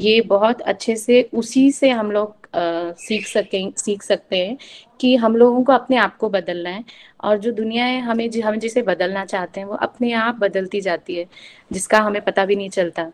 [0.00, 4.56] ये बहुत अच्छे से उसी से हम लोग सीख सकें, सीख सकते हैं
[5.00, 6.84] कि हम लोगों को अपने आप को बदलना है
[7.24, 11.16] और जो दुनिया है, हमें हम जिसे बदलना चाहते हैं, वो अपने आप बदलती जाती
[11.16, 11.26] है,
[11.72, 13.10] जिसका हमें पता भी नहीं चलता।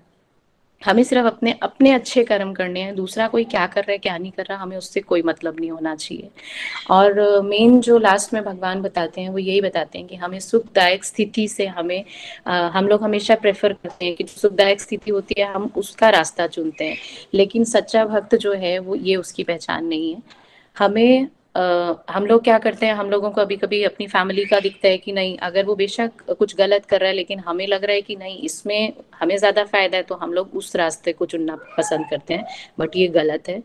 [0.85, 4.17] हमें सिर्फ़ अपने अपने अच्छे कर्म करने हैं दूसरा कोई क्या कर रहा है क्या
[4.19, 6.31] नहीं कर रहा हमें उससे कोई मतलब नहीं होना चाहिए।
[6.91, 11.05] और मेन जो लास्ट में भगवान बताते हैं वो यही बताते हैं कि हमें सुखदायक
[11.05, 12.05] स्थिति से हमें
[12.47, 16.47] आ, हम लोग हमेशा प्रेफर करते हैं कि सुखदायक स्थिति होती है हम उसका रास्ता
[16.47, 16.97] चुनते हैं।
[17.35, 20.23] लेकिन सच्चा भक्त जो है वो ये उसकी पहचान नहीं है।
[20.77, 24.59] हमें Uh, हम लोग क्या करते हैं हम लोगों को अभी कभी अपनी फैमिली का
[24.61, 27.85] दिखता है कि नहीं अगर वो बेशक कुछ गलत कर रहा है लेकिन हमें लग
[27.85, 31.27] रहा है कि नहीं इसमें हमें ज़्यादा फ़ायदा है तो हम लोग उस रास्ते को
[31.27, 32.47] चुनना पसंद करते हैं
[32.79, 33.63] बट ये गलत है।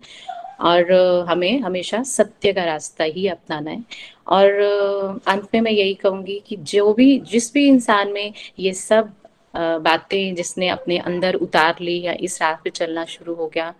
[0.61, 0.91] और
[1.29, 3.83] हमें हमेशा सत्य का रास्ता ही अपनाना है।
[4.27, 9.13] और अंत में मैं यही कहूँगी कि जो भी जिस भी इंसान में ये सब
[9.55, 13.73] बातें जिसने अपने अंदर उतार ली या इस पे चलना शुरू हो गया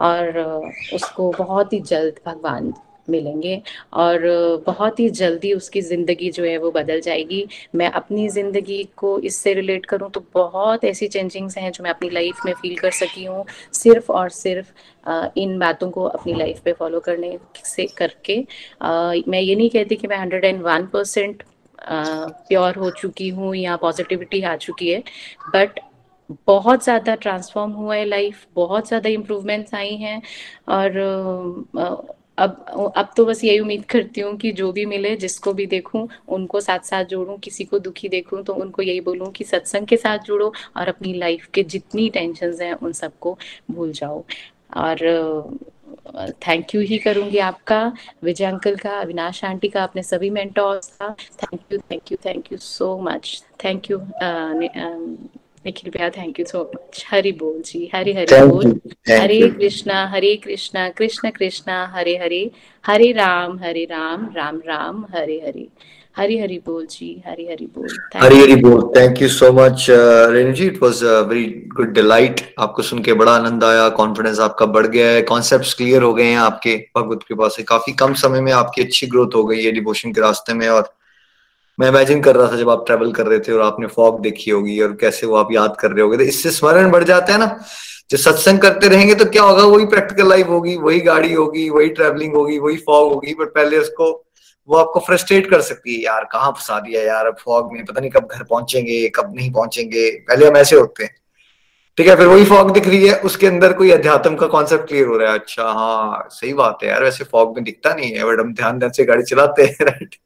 [0.00, 0.38] और
[0.94, 2.72] उसको बहुत ही जल्द भगवान
[3.10, 3.60] मिलेंगे।
[3.94, 4.20] और
[4.66, 7.44] बहुत ही जल्दी उसकी ज़िंदगी जो है वो बदल जाएगी।
[7.74, 12.10] मैं अपनी ज़िंदगी को इससे रिलेट करूँ तो बहुत ऐसी चेंजिंग्स हैं जो मैं अपनी
[12.10, 13.44] लाइफ में फील कर सकी हूँ,
[13.74, 14.72] सिर्फ़ और सिर्फ़
[15.38, 18.38] इन बातों को अपनी लाइफ पे फॉलो करने से करके।
[19.30, 21.42] मैं ये नहीं कहती कि मैं hundred and one percent
[21.80, 25.02] pure हो चुकी हूँ या पॉजिटिविटी आ चुकी है,
[25.54, 25.80] बट
[26.48, 30.20] बहुत ज़्यादा ट्रांसफॉर्म हुआ है लाइफ, बहुत ज़्यादा इम्प्रूवमेंट्स आई हैं।
[30.68, 30.90] और
[32.38, 36.06] अब अब तो बस यही उम्मीद करती हूँ कि जो भी मिले, जिसको भी देखूँ,
[36.28, 39.96] उनको साथ साथ जोड़ूं, किसी को दुखी देखूँ तो उनको यही बोलूँ कि सत्संग के
[39.96, 43.36] साथ जुड़ो और अपनी लाइफ के जितनी टेंशन हैं, उन सबको
[43.70, 44.24] भूल जाओ।
[44.76, 44.98] और
[46.46, 47.80] थैंक यू ही करूँगी आपका,
[48.24, 52.52] विजय अंकल का, अविनाश आंटी का, अपने सभी मेंटोर्स का। Thank you thank you thank
[52.52, 53.98] you so much thank you
[55.66, 58.80] Nikhil भैया thank you so much Hari बोल जी हरि हरि बोल.
[59.10, 62.50] हरे कृष्णा हरे कृष्णा कृष्ण कृष्णा हरे हरे.
[62.84, 65.68] हरे राम हरे राम राम राम हरे हरे.
[66.16, 67.88] हरी हरी बोल जी हरी हरी बोल.
[68.16, 71.44] हरी हरी बोल thank you so much Renu ji it was a very
[71.76, 76.02] good delight आपको सुन के बड़ा आनंद आया कॉन्फिडेंस आपका बढ़ गया है कॉन्सेप्ट्स क्लियर
[76.02, 76.76] हो गए हैं आपके.
[76.96, 80.20] भगवत कृपा से काफ़ी कम समय में आपकी अच्छी ग्रोथ हो गई है डिवोशन के
[80.20, 80.95] रास्ते में और
[81.78, 84.50] मैं इमेजिन कर रहा था जब आप ट्रेवल कर रहे थे और आपने फॉग देखी
[84.50, 87.38] होगी और कैसे वो आप याद कर रहे होगे। तो इससे स्मरण बढ़ जाता है
[87.38, 87.60] ना।
[88.10, 89.62] जो सत्संग करते रहेंगे तो क्या होगा?
[89.62, 93.78] वही प्रैक्टिकल लाइफ होगी, वही गाड़ी होगी, वही ट्रेवलिंग होगी, वही फॉग होगी बट पहले
[93.78, 94.26] उसको,
[94.68, 98.10] वो आपको फ्रस्ट्रेट कर सकती है। यार, कहाँ फंसा दिया यार फॉग में पता नहीं
[98.10, 101.16] कब घर पहुँचेंगे, कब नहीं पहुँचेंगे। पहले हम ऐसे होते हैं।
[101.98, 105.06] ठीक है, फिर वही फॉग दिख रही है, उसके अंदर कोई अध्यात्म का कॉन्सेप्ट क्लियर
[105.06, 108.24] हो रहा है। अच्छा हाँ सही बात है यार, वैसे फॉग में दिखता नहीं है
[108.24, 110.16] बट हम ध्यान ध्यान से गाड़ी चलाते हैं राइट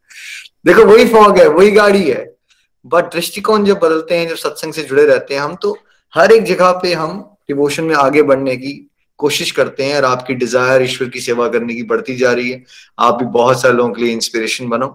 [0.65, 2.37] देखो वही फॉग है, वही गाड़ी है।
[2.85, 5.79] बट दृष्टिकोण जब बदलते हैं, जब सत्संग से जुड़े रहते हैं, हम तो
[6.15, 10.35] हर एक जगह पे हम डिवोशन में आगे बढ़ने की कोशिश करते हैं और आपकी
[10.35, 12.65] डिज़ायर ईश्वर की सेवा करने की बढ़ती जा रही है।
[12.99, 14.87] आप भी बहुत सारे लोगों के लिए इंस्पिरेशन बनो।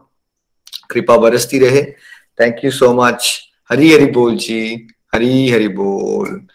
[0.89, 1.83] कृपा बरसती रहे।
[2.39, 3.41] Thank you so much
[3.71, 6.47] Hari Hari बोल जी। हरी हरी बोल।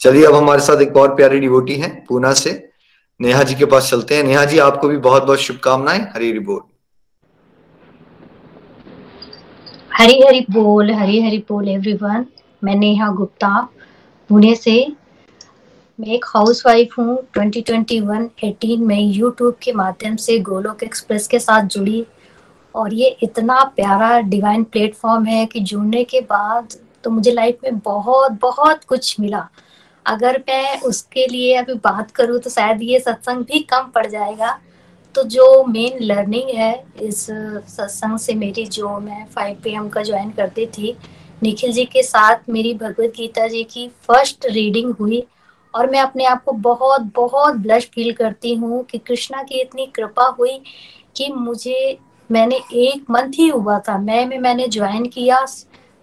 [0.00, 2.68] चलिए, अब हमारे साथ एक और प्यारी डिवोटी है, पूना से।
[3.20, 6.38] नेहा जी के पास चलते हैं। नेहा जी, आपको भी बहुत बहुत शुभकामनाएँ। हरी हरी
[6.38, 6.60] बोल।
[9.98, 12.26] हरी हरी बोल हरी हरी बोल एवरीवन
[12.62, 13.48] मैं नेहा गुप्ता
[14.30, 14.74] पुणे से।
[15.98, 21.38] मैं एक हाउस वाइफ हूँ 2021 18 में यूट्यूब के माध्यम से गोलोक एक्सप्रेस के
[21.38, 22.04] साथ जुड़ी।
[22.74, 27.78] और ये इतना प्यारा डिवाइन प्लेटफॉर्म है कि जुड़ने के बाद तो मुझे लाइफ में
[27.78, 29.46] बहुत बहुत कुछ मिला।
[30.06, 34.58] अगर मैं उसके लिए अभी बात करूँ तो शायद ये सत्संग भी कम पड़ जाएगा।
[35.18, 37.26] तो जो मेन लर्निंग है, इस,
[37.68, 40.96] सत्संग से मेरी जो मैं फाइव पी का ज्वाइन करती थी,
[41.42, 45.26] निखिल जी के साथ मेरी भगवत गीता जी की फ़र्स्ट रीडिंग हुई
[45.74, 49.86] और मैं अपने आप को बहुत बहुत ब्लश फील करती हूँ कि कृष्णा की इतनी
[49.86, 50.60] कृपा हुई
[51.16, 51.98] कि मुझे,
[52.32, 55.46] मैंने एक मंथ ही हुआ था। मैं में मैंने ज्वाइन किया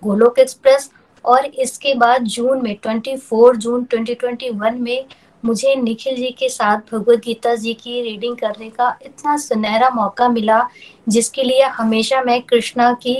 [0.03, 0.91] गोलोक एक्सप्रेस
[1.25, 5.05] और इसके बाद जून में 24 जून 2021 में
[5.45, 10.29] मुझे निखिल जी के साथ भगवत गीता जी की रीडिंग करने का इतना सुनहरा मौका
[10.29, 10.61] मिला,
[11.09, 13.15] जिसके लिए हमेशा मैं कृष्णा की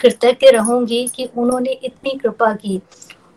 [0.00, 2.80] कृतज्ञ रहूँगी कि उन्होंने इतनी कृपा की।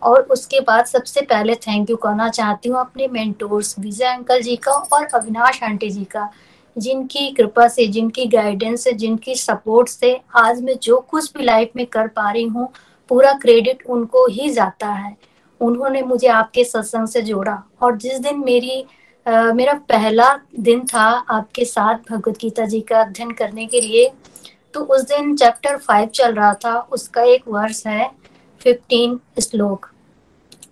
[0.02, 4.56] और उसके बाद सबसे पहले थैंक यू करना चाहती हूँ अपने मेंटोर्स विजय अंकल जी
[4.56, 6.30] का और अविनाश आंटी जी का,
[6.76, 11.72] जिनकी कृपा से, जिनकी गाइडेंस से, जिनकी सपोर्ट से आज मैं जो कुछ भी लाइफ
[11.76, 12.72] में कर पा रही हूँ,
[13.10, 15.16] पूरा क्रेडिट उनको ही जाता है।
[15.64, 18.84] उन्होंने मुझे आपके सत्संग से जोड़ा। और जिस दिन मेरी
[19.26, 20.28] आ, मेरा पहला
[20.60, 24.12] दिन था आपके साथ भगवत गीता जी का अध्ययन करने के लिए
[24.74, 28.10] तो उस दिन चैप्टर फाइव चल रहा था। उसका एक वर्ष है
[28.62, 29.90] फिफ्टीन श्लोक।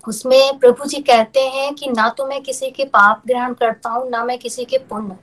[0.08, 4.10] उसमें प्रभु जी कहते हैं कि ना तो मैं किसी के पाप ग्रहण करता हूँ
[4.10, 5.18] ना मैं किसी के पुण्य।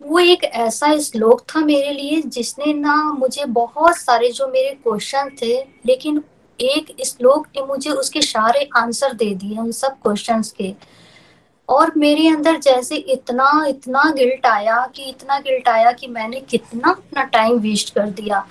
[0.00, 5.30] वो एक ऐसा श्लोक था मेरे लिए जिसने ना मुझे बहुत सारे जो मेरे क्वेश्चन
[5.42, 5.54] थे
[5.86, 6.22] लेकिन
[6.60, 10.74] एक श्लोक ने मुझे उसके सारे आंसर दे दिए उन सब क्वेश्चंस के।
[11.68, 16.90] और मेरे अंदर जैसे इतना इतना गिल्ट आया कि, इतना गिल्ट आया कि मैंने कितना
[16.90, 18.46] अपना टाइम वेस्ट कर दिया।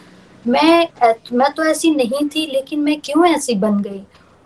[0.48, 0.88] मैं
[1.34, 4.02] मैं तो ऐसी नहीं थी, लेकिन मैं क्यों ऐसी बन गई?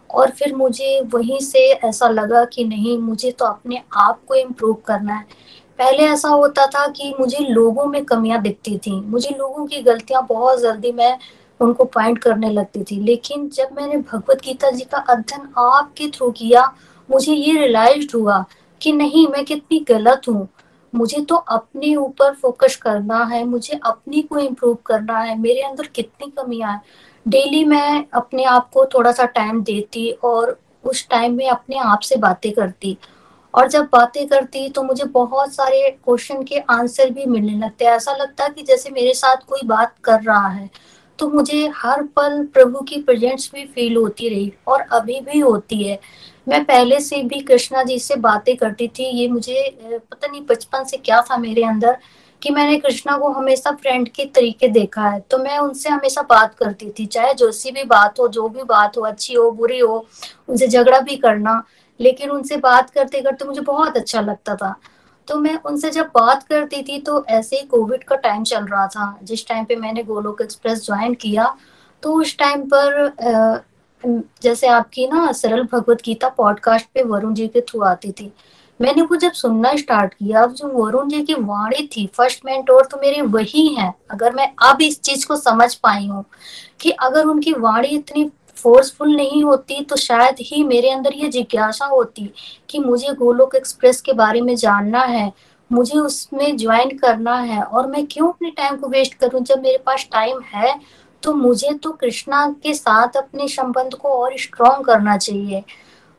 [0.09, 4.73] और फिर मुझे वहीं से ऐसा लगा कि नहीं, मुझे तो अपने आप को इम्प्रूव
[4.73, 5.25] करना है।
[5.77, 10.25] पहले ऐसा होता था कि मुझे लोगों में कमियाँ दिखती थी। मुझे लोगों की गलतियाँ
[10.29, 11.17] बहुत जल्दी मैं
[11.61, 16.31] उनको पॉइंट करने लगती थी। लेकिन जब मैंने भगवत गीता जी का अध्ययन आपके थ्रू
[16.31, 16.73] किया,
[17.11, 18.45] मुझे ये रियलाइज़ हुआ
[18.81, 20.47] कि नहीं, मैं कितनी गलत हूँ।
[20.95, 25.87] मुझे तो अपने ऊपर फोकस करना है, मुझे अपनी को इम्प्रूव करना है, मेरे अंदर
[25.87, 26.81] कितनी कमियाँ है।
[27.27, 31.99] डेली मैं अपने आप को थोड़ा सा टाइम देती और उस टाइम में अपने आप
[31.99, 32.97] से बातें करती।
[33.53, 38.11] और जब बातें करती तो मुझे बहुत सारे क्वेश्चन के आंसर भी मिलने लगते ऐसा
[38.11, 40.69] लगता कि जैसे मेरे साथ कोई बात कर रहा है।
[41.19, 45.83] तो मुझे हर पल प्रभु की प्रेजेंस भी फील होती रही और अभी भी होती
[45.83, 45.99] है।
[46.47, 50.83] मैं पहले से भी कृष्णा जी से बातें करती थी। ये मुझे पता नहीं बचपन
[50.83, 51.97] से क्या था मेरे अंदर
[52.41, 56.55] कि मैंने कृष्णा को हमेशा फ्रेंड के तरीके देखा है। तो मैं उनसे हमेशा बात
[56.55, 59.79] करती थी, चाहे जो सी भी बात हो, जो भी बात हो, अच्छी हो, बुरी
[59.79, 60.05] हो,
[60.49, 61.63] उनसे झगड़ा भी करना।
[61.99, 64.75] लेकिन उनसे बात करते करते मुझे बहुत अच्छा लगता था।
[65.29, 68.85] तो मैं उनसे जब बात करती थी तो ऐसे ही कोविड का टाइम चल रहा
[68.87, 71.55] था। जिस टाइम पे मैंने गोलोक एक्सप्रेस ज्वाइन किया
[72.03, 73.63] तो उस टाइम पर
[74.43, 78.31] जैसे आपकी ना सरल भगवत गीता पॉडकास्ट पे वरुण जी के थ्रू आती थी,
[78.79, 82.85] मैंने वो जब सुनना स्टार्ट किया, अब जो वरुण जी की वाणी थी फ़र्स्ट मेंटोर
[82.85, 86.23] तो मेरे वही है। अगर मैं अब इस चीज़ को समझ पाई हूँ
[86.81, 88.23] कि अगर उनकी वाणी इतनी
[88.61, 92.29] फोर्सफुल नहीं होती तो शायद ही मेरे अंदर ये जिज्ञासा होती
[92.69, 95.31] कि मुझे गोलोक एक्सप्रेस के बारे में जानना है,
[95.71, 99.41] मुझे उसमें ज्वाइन करना है और मैं क्यों अपने टाइम को वेस्ट करूँ?
[99.41, 100.79] जब मेरे पास टाइम है
[101.23, 105.63] तो मुझे तो कृष्णा के साथ अपने संबंध को और स्ट्रॉन्ग करना चाहिए।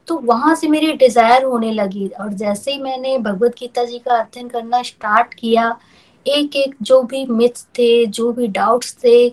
[0.09, 4.15] तो वहाँ से मेरी डिज़ायर होने लगी और जैसे ही मैंने भगवत गीता जी का
[4.15, 5.77] अध्ययन करना स्टार्ट किया
[6.27, 9.29] एक एक जो भी मिथ्स थे, जो भी डाउट्स थे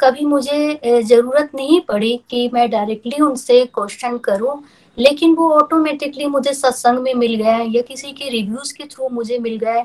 [0.00, 4.62] कभी मुझे ज़रूरत नहीं पड़ी कि मैं डायरेक्टली उनसे क्वेश्चन करूँ,
[4.98, 9.38] लेकिन वो ऑटोमेटिकली मुझे सत्संग में मिल गया या किसी के रिव्यूज़ के थ्रू मुझे
[9.38, 9.84] मिल गए।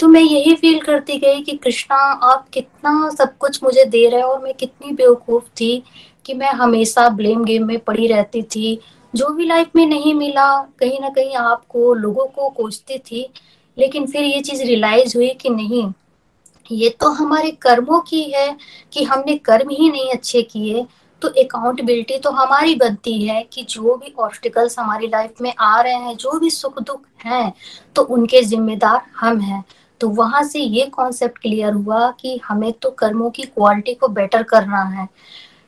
[0.00, 4.20] तो मैं यही फील करती गई कि कृष्णा, आप कितना सब कुछ मुझे दे रहे
[4.20, 5.82] हो और मैं कितनी बेवकूफ़ थी
[6.26, 8.78] कि मैं हमेशा ब्लेम गेम में पड़ी रहती थी।
[9.14, 13.28] जो भी लाइफ में नहीं मिला, कहीं ना कहीं आपको, लोगों को कोचती थी,
[13.76, 15.86] लेकिन फिर ये चीज़ रियलाइज़ हुई कि नहीं
[16.70, 18.56] ये तो हमारे कर्मों की है
[18.92, 20.86] कि हमने कर्म ही नहीं अच्छे किए
[21.22, 25.94] तो अकाउंटेबिलिटी तो हमारी बनती है कि जो भी ऑब्स्टिकल्स हमारी लाइफ में आ रहे
[25.94, 27.52] हैं, जो भी सुख दुख हैं
[27.96, 29.64] तो उनके जिम्मेदार हम हैं।
[30.00, 34.42] तो वहाँ से ये कॉन्सेप्ट क्लियर हुआ कि हमें तो कर्मों की क्वालिटी को बेटर
[34.42, 35.08] करना है।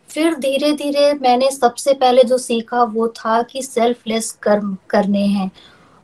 [0.08, 5.50] फिर धीरे धीरे मैंने सबसे पहले जो सीखा वो था कि सेल्फलेस कर्म करने हैं।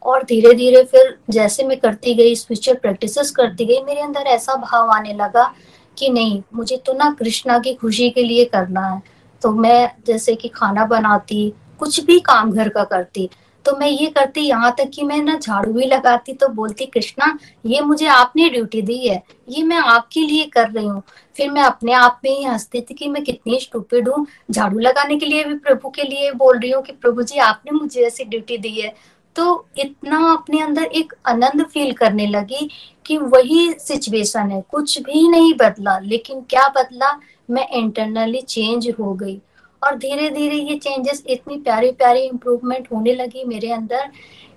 [0.07, 4.55] और धीरे धीरे फिर जैसे मैं करती गई स्पिरिचुअल प्रैक्टिसेस करती गई, मेरे अंदर ऐसा
[4.57, 5.53] भाव आने लगा
[5.97, 9.01] कि नहीं, मुझे तो ना कृष्णा की खुशी के लिए करना है।
[9.43, 13.29] तो मैं जैसे कि खाना बनाती, कुछ भी काम घर का करती
[13.65, 17.39] तो मैं ये करती, यहाँ तक कि मैं ना झाड़ू भी लगाती तो बोलती, कृष्णा,
[17.65, 21.03] ये मुझे आपने ड्यूटी दी है, ये मैं आपके लिए कर रही हूँ।
[21.37, 25.17] फिर मैं अपने आप में ही हंसती थी कि मैं कितनी स्टूपिड हूँ, झाड़ू लगाने
[25.19, 28.25] के लिए भी प्रभु के लिए बोल रही हूँ कि प्रभु जी, आपने मुझे ऐसी
[28.25, 28.95] ड्यूटी दी है।
[29.37, 32.69] तो इतना अपने अंदर एक आनंद फील करने लगी
[33.07, 37.19] कि वही सिचुएशन है। कुछ भी नहीं बदला, लेकिन क्या बदला?
[37.51, 39.41] मैं इंटरनली चेंज हो गई।
[39.83, 44.11] और धीरे धीरे ये चेंजेस इतनी प्यारी प्यारी इम्प्रूवमेंट होने लगी मेरे अंदर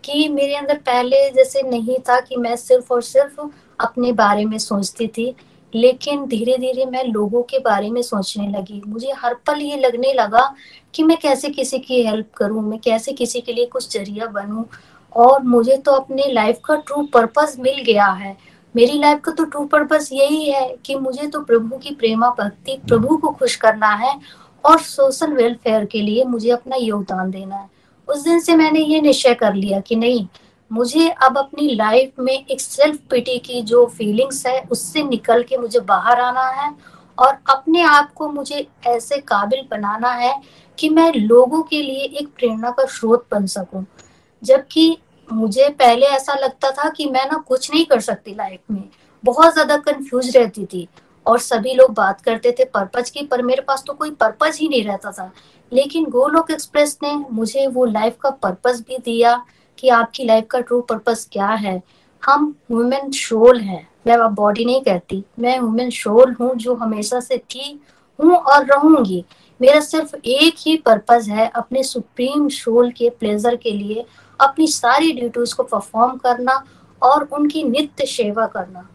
[0.03, 3.41] कि मेरे अंदर पहले जैसे नहीं था कि मैं सिर्फ़ और सिर्फ़
[3.79, 5.33] अपने बारे में सोचती थी।
[5.73, 10.13] लेकिन धीरे धीरे मैं लोगों के बारे में सोचने लगी। मुझे हर पल ये लगने
[10.13, 10.53] लगा
[10.93, 14.63] कि मैं कैसे किसी की हेल्प करूँ, मैं कैसे किसी के लिए कुछ ज़रिया बनूं।
[15.15, 18.35] और मुझे तो अपने लाइफ का ट्रू पर्पस मिल गया है।
[18.75, 22.79] मेरी लाइफ का तो ट्रू पर्पस यही है कि मुझे तो प्रभु की प्रेमा भक्ति,
[22.87, 24.13] प्रभु को खुश करना है
[24.63, 27.69] और सोशल वेलफेयर के लिए मुझे अपना योगदान देना है।
[28.07, 30.25] उस दिन से मैंने ये निश्चय कर लिया कि नहीं
[30.71, 35.57] मुझे अब अपनी लाइफ में एक सेल्फ पिटी की जो फीलिंग्स है, उससे निकल के
[35.57, 36.73] मुझे बाहर आना है
[37.17, 40.33] और अपने आप को मुझे ऐसे काबिल बनाना है
[40.77, 43.85] कि मैं लोगों के लिए एक प्रेरणा का स्रोत बन सकूँ।
[44.41, 44.97] जबकि
[45.29, 48.83] मुझे पहले ऐसा लगता था कि मैं ना कुछ नहीं कर सकती लाइफ में।
[49.23, 50.87] बहुत ज़्यादा कंफ्यूज रहती थी
[51.25, 54.67] और सभी लोग बात करते थे पर्पज की, पर मेरे पास तो कोई पर्पज ही
[54.67, 55.31] नहीं रहता था।
[55.71, 59.41] लेकिन गोलोक एक्सप्रेस ने मुझे वो लाइफ का पर्पज भी दिया
[59.79, 61.81] कि आपकी लाइफ का ट्रू पर्पस क्या है?
[62.23, 67.19] हम ह्यूमन शोल हैं। मैं अब बॉडी नहीं कहती। मैं ह्यूमन शोल हूँ जो हमेशा
[67.19, 67.79] से थी
[68.19, 69.23] हूँ और रहूँगी।
[69.59, 74.05] मेरा सिर्फ़ एक ही पर्पज है, अपने सुप्रीम शोल के प्लेजर के लिए
[74.39, 76.63] अपनी सारी ड्यूटीज़ को परफॉर्म करना
[77.01, 78.87] और उनकी नित्य सेवा करना।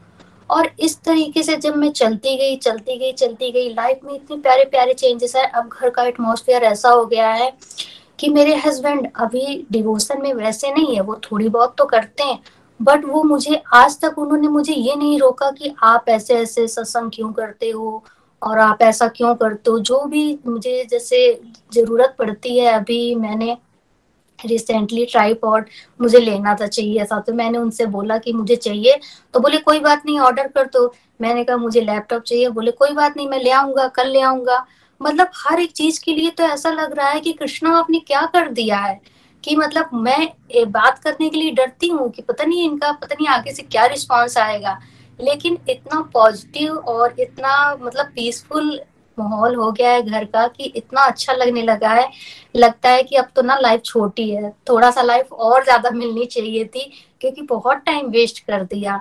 [0.51, 4.37] और इस तरीके से जब मैं चलती गई चलती गई चलती गई लाइफ में इतने
[4.37, 7.53] प्यारे प्यारे चेंजेस है अब घर का एटमोसफियर ऐसा हो गया है
[8.25, 12.39] कि मेरे हस्बैंड अभी डिवोशन में वैसे नहीं है, वो थोड़ी बहुत तो करते हैं
[12.81, 17.11] बट वो मुझे आज तक उन्होंने मुझे ये नहीं रोका कि आप ऐसे ऐसे सत्संग
[17.15, 18.03] क्यों करते हो
[18.43, 21.19] और आप ऐसा क्यों करते हो। जो भी मुझे जैसे
[21.75, 23.57] ज़रूरत पड़ती है, अभी मैंने
[24.39, 25.67] रिसेंटली ट्राईपॉड
[26.01, 28.99] मुझे लेना था चाहिए था तो मैंने उनसे बोला कि मुझे चाहिए
[29.35, 32.91] तो बोले, कोई बात नहीं ऑर्डर कर दो। मैंने कहा, मुझे लैपटॉप चाहिए। बोले, कोई
[32.93, 34.65] बात नहीं, मैं ले आऊँगा, कल ले आऊँगा।
[35.01, 38.25] मतलब हर एक चीज़ के लिए तो ऐसा लग रहा है कि कृष्णा आपने क्या
[38.27, 39.01] कर दिया है?
[39.45, 40.29] कि मतलब मैं
[40.69, 43.85] बात करने के लिए डरती हूँ कि पता नहीं इनका, पता नहीं आगे से क्या
[43.87, 44.79] रिस्पॉन्स आएगा।
[45.19, 48.81] लेकिन इतना पॉजिटिव और इतना मतलब पीसफुल
[49.19, 52.09] माहौल हो गया है घर का कि इतना अच्छा लगने लगा है।
[52.57, 56.25] लगता है कि अब तो ना लाइफ छोटी है। थोड़ा सा लाइफ और ज़्यादा मिलनी
[56.27, 56.91] चाहिए थी,
[57.21, 59.01] क्योंकि बहुत टाइम वेस्ट कर दिया।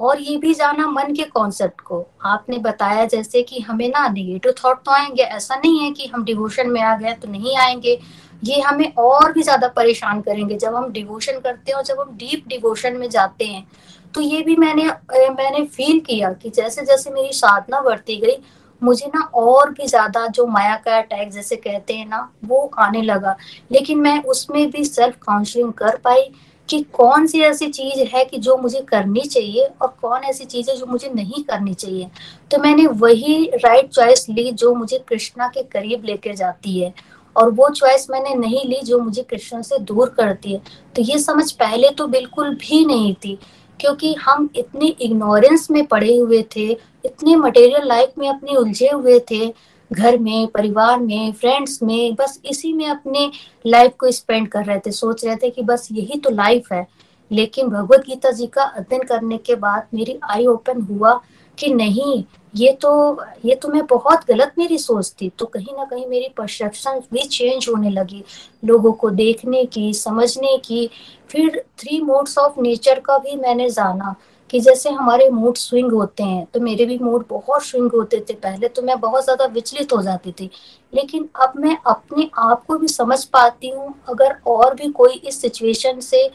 [0.00, 4.54] और ये भी जाना मन के कॉन्सेप्ट को। आपने बताया जैसे कि हमें ना निगेटिव
[4.64, 7.98] थॉट तो आएँगे, ऐसा नहीं है कि हम डिवोशन में आ गए तो नहीं आएँगे।
[8.42, 12.16] ये हमें और भी ज़्यादा परेशान करेंगे। जब हम डिवोशन करते हैं और जब हम
[12.16, 13.66] डीप डिवोशन में जाते हैं
[14.14, 14.84] तो ये भी मैंने
[15.30, 18.36] मैंने फील किया कि जैसे जैसे मेरी साधना बढ़ती गई,
[18.82, 23.02] मुझे ना और भी ज़्यादा जो माया का अटैक जैसे कहते हैं ना, वो आने
[23.02, 23.36] लगा।
[23.72, 26.30] लेकिन मैं उसमें भी सेल्फ काउंसलिंग कर पाई।
[26.70, 30.70] कि कौन सी ऐसी चीज़ है कि जो मुझे करनी चाहिए और कौन ऐसी चीज़
[30.70, 32.06] है जो मुझे नहीं करनी चाहिए।
[32.50, 36.92] तो मैंने वही राइट चॉइस ली जो मुझे कृष्णा के करीब लेकर जाती है
[37.36, 40.60] और वो चॉइस मैंने नहीं ली जो मुझे कृष्णा से दूर करती है।
[40.96, 43.38] तो ये समझ पहले तो बिल्कुल भी नहीं थी,
[43.80, 46.70] क्योंकि हम इतने इग्नोरेंस में पड़े हुए थे,
[47.04, 49.46] इतने मटेरियल लाइफ में अपने उलझे हुए थे
[49.92, 53.30] घर में, परिवार में फ्रेंड्स में, बस इसी में अपने
[53.66, 56.86] लाइफ को स्पेंड कर रहे थे। सोच रहे थे कि बस यही तो लाइफ है।
[57.30, 61.20] लेकिन भगवत गीता जी का अध्ययन करने के बाद मेरी आई ओपन हुआ
[61.58, 62.24] कि नहीं,
[62.56, 66.28] ये तो ये तो मैं बहुत गलत मेरी सोच थी। तो कहीं ना कहीं मेरी
[66.28, 68.24] परसेप्शन भी चेंज होने लगी
[68.64, 70.88] लोगों को देखने की, समझने की।
[71.28, 74.14] फिर थ्री मोड्स ऑफ़ नेचर का भी मैंने जाना।
[74.50, 78.34] कि जैसे हमारे मूड स्विंग होते हैं तो मेरे भी मूड बहुत स्विंग होते थे।
[78.36, 80.50] पहले तो मैं बहुत ज़्यादा विचलित हो जाती थी।
[80.92, 85.40] लेकिन अब मैं अपने आप को भी समझ पाती हूँ। अगर और भी कोई इस
[85.42, 86.28] सिचुएशन से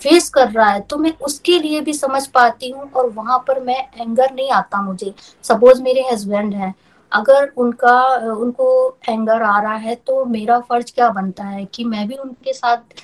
[0.00, 3.60] फेस कर रहा है तो मैं उसके लिए भी समझ पाती हूँ और वहाँ पर
[3.60, 5.12] मैं एंगर नहीं आता मुझे।
[5.44, 6.74] सपोज़ मेरे हस्बैंड हैं।
[7.12, 8.00] अगर उनका,
[8.32, 12.52] उनको एंगर आ रहा है तो मेरा फ़र्ज़ क्या बनता है कि मैं भी उनके
[12.52, 13.00] साथ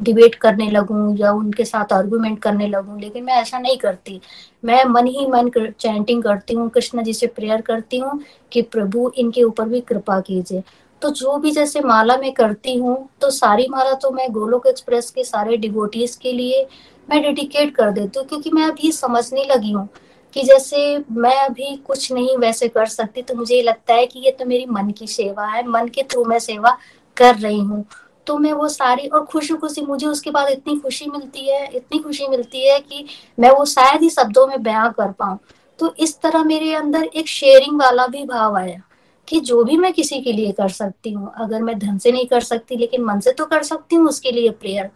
[0.00, 4.20] डिबेट करने लगूं या उनके साथ आर्गुमेंट करने लगूं लेकिन मैं ऐसा नहीं करती।
[4.64, 8.20] मैं मन ही मन कर, चैंटिंग करती हूँ कृष्ण जी से प्रेयर करती हूँ
[8.52, 10.62] कि प्रभु इनके ऊपर भी कृपा कीजिए।
[11.02, 15.10] तो जो भी जैसे माला मैं करती हूँ तो सारी माला तो मैं गोलोक एक्सप्रेस
[15.10, 16.66] के सारे डिवोटीज के लिए
[17.08, 19.88] मैं डेडिकेट कर देती हूँ क्योंकि मैं अभी समझने लगी हूँ
[20.36, 20.78] कि जैसे
[21.10, 24.66] मैं अभी कुछ नहीं वैसे कर सकती तो मुझे लगता है कि ये तो मेरी
[24.66, 26.76] मन की सेवा है मन के थ्रू मैं सेवा
[27.16, 27.84] कर रही हूँ।
[28.26, 31.98] तो मैं वो सारी, और खुशी खुशी मुझे उसके बाद इतनी खुशी मिलती है, इतनी
[31.98, 33.04] खुशी मिलती है कि
[33.38, 35.38] मैं वो शायद ही शब्दों में बयां कर पाऊँ।
[35.78, 38.80] तो इस तरह मेरे अंदर एक शेयरिंग वाला भी भाव आया
[39.28, 42.26] कि जो भी मैं किसी के लिए कर सकती हूँ, अगर मैं धन से नहीं
[42.26, 44.90] कर सकती, लेकिन मन से तो कर सकती हूँ उसके लिए प्रेयर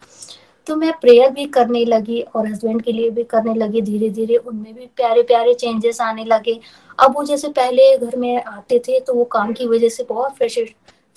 [0.67, 4.35] तो मैं प्रेयर भी करने लगी और हस्बैंड के लिए भी करने लगी धीरे धीरे
[4.37, 6.59] उनमें भी प्यारे प्यारे चेंजेस आने लगे।
[6.99, 10.35] अब वो जैसे पहले घर में आते थे तो वो काम की वजह से बहुत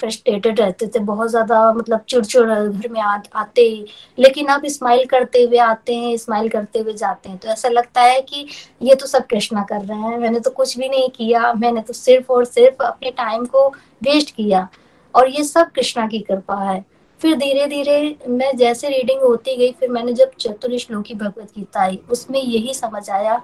[0.04, 3.84] फ्रस्ट्रेटेड रहते थे बहुत ज़्यादा मतलब चिड़चिड़ घर में आ, आते ही।
[4.18, 8.00] लेकिन अब स्माइल करते हुए आते हैं स्माइल करते हुए जाते हैं। तो ऐसा लगता
[8.02, 8.46] है कि
[8.82, 11.92] ये तो सब कृष्णा कर रहे हैं। मैंने तो कुछ भी नहीं किया। मैंने तो
[11.92, 13.68] सिर्फ़ और सिर्फ़ अपने टाइम को
[14.02, 14.68] वेस्ट किया।
[15.14, 16.84] और ये सब कृष्णा की कृपा है।
[17.20, 21.80] फिर धीरे धीरे मैं जैसे रीडिंग होती गई फिर मैंने जब चतुर श्लोकी भगवत गीता
[21.80, 23.40] आई उसमें यही समझ आया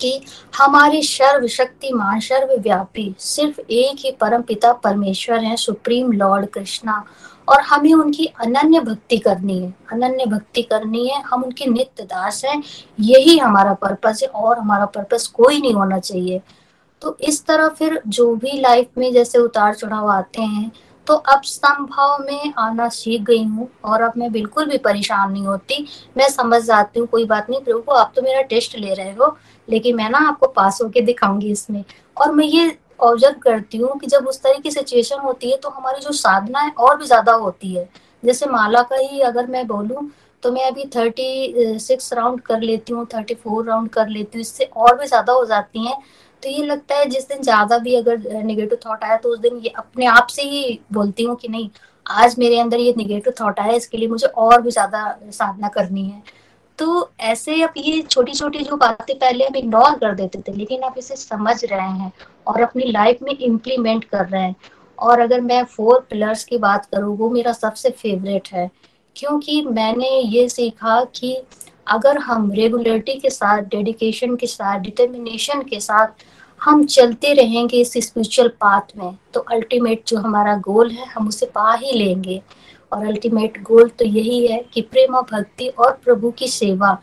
[0.00, 0.20] कि
[0.58, 7.04] हमारे सर्वशक्तिमान, सर्वव्यापी, सिर्फ़ एक ही परम पिता परमेश्वर है, सुप्रीम लॉर्ड कृष्णा।
[7.48, 12.44] और हमें उनकी अनन्य भक्ति करनी है, अनन्य भक्ति करनी है। हम उनके नित्य दास
[12.44, 12.62] हैं,
[13.00, 16.40] यही हमारा पर्पस है और हमारा पर्पस कोई नहीं होना चाहिए।
[17.02, 20.70] तो इस तरह फिर जो भी लाइफ में जैसे उतार चढ़ाव आते हैं
[21.06, 25.46] तो अब संभव में आना सीख गई हूँ और अब मैं बिल्कुल भी परेशान नहीं
[25.46, 25.86] होती।
[26.16, 29.36] मैं समझ जाती हूँ, कोई बात नहीं प्रभु, आप तो मेरा टेस्ट ले रहे हो।
[29.68, 31.82] लेकिन मैं ना आपको पास होके दिखाऊँगी इसमें।
[32.16, 35.68] और मैं ये ऑब्ज़र्व करती हूँ कि जब उस तरह की सिचुएशन होती है तो
[35.70, 37.88] हमारी जो साधना है और भी ज़्यादा होती है।
[38.22, 40.10] जैसे माला का ही अगर मैं बोलूँ
[40.42, 44.40] तो मैं अभी थर्टी सिक्स राउंड कर लेती हूँ थर्टी फोर राउंड कर लेती हूँ,
[44.40, 45.96] इससे और भी ज़्यादा हो जाती हैं।
[46.42, 49.56] तो ये लगता है जिस दिन ज़्यादा भी अगर निगेटिव थॉट आया तो उस दिन
[49.56, 51.68] ये अपने आप से ही बोलती हूँ कि नहीं,
[52.06, 56.04] आज मेरे अंदर ये निगेटिव थॉट आया, इसके लिए मुझे और भी ज़्यादा साधना करनी
[56.04, 56.22] है।
[56.78, 60.82] तो ऐसे अब ये छोटी छोटी जो बातें पहले हम इग्नोर कर देते थे, लेकिन
[60.82, 62.12] आप इसे समझ रहे हैं
[62.46, 64.54] और अपनी लाइफ में इम्प्लीमेंट कर रहे हैं।
[64.98, 68.70] और अगर मैं फोर पिलर्स की बात करूँ, वो मेरा सबसे फेवरेट है,
[69.16, 71.36] क्योंकि मैंने ये सीखा कि
[71.86, 76.24] अगर हम रेगुलरिटी के साथ डेडिकेशन के साथ डिटर्मिनेशन के साथ
[76.60, 81.46] हम चलते रहेंगे इस स्पिरिचुअल पाथ में तो अल्टीमेट जो हमारा गोल है, हम उसे
[81.46, 82.40] पा ही लेंगे।
[82.92, 86.96] और अल्टीमेट गोल तो यही है कि प्रेम और भक्ति और प्रभु की सेवा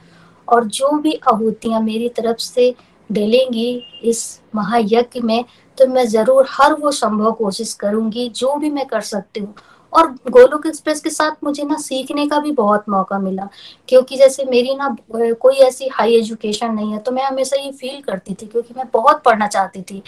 [0.48, 2.74] और जो भी आहूतियाँ मेरी तरफ़ से
[3.10, 3.72] डलेंगी
[4.04, 5.44] इस महायज्ञ में
[5.78, 9.54] तो मैं ज़रूर हर वो संभव कोशिश करूँगी, जो भी मैं कर सकती हूँ।
[9.94, 13.48] और गोलोक एक्सप्रेस के साथ मुझे ना सीखने का भी बहुत मौका मिला,
[13.90, 18.02] क्योंकि जैसे मेरी ना कोई ऐसी हाई एजुकेशन नहीं है तो मैं हमेशा ये फील
[18.02, 20.02] करती थी, क्योंकि मैं बहुत पढ़ना चाहती थी।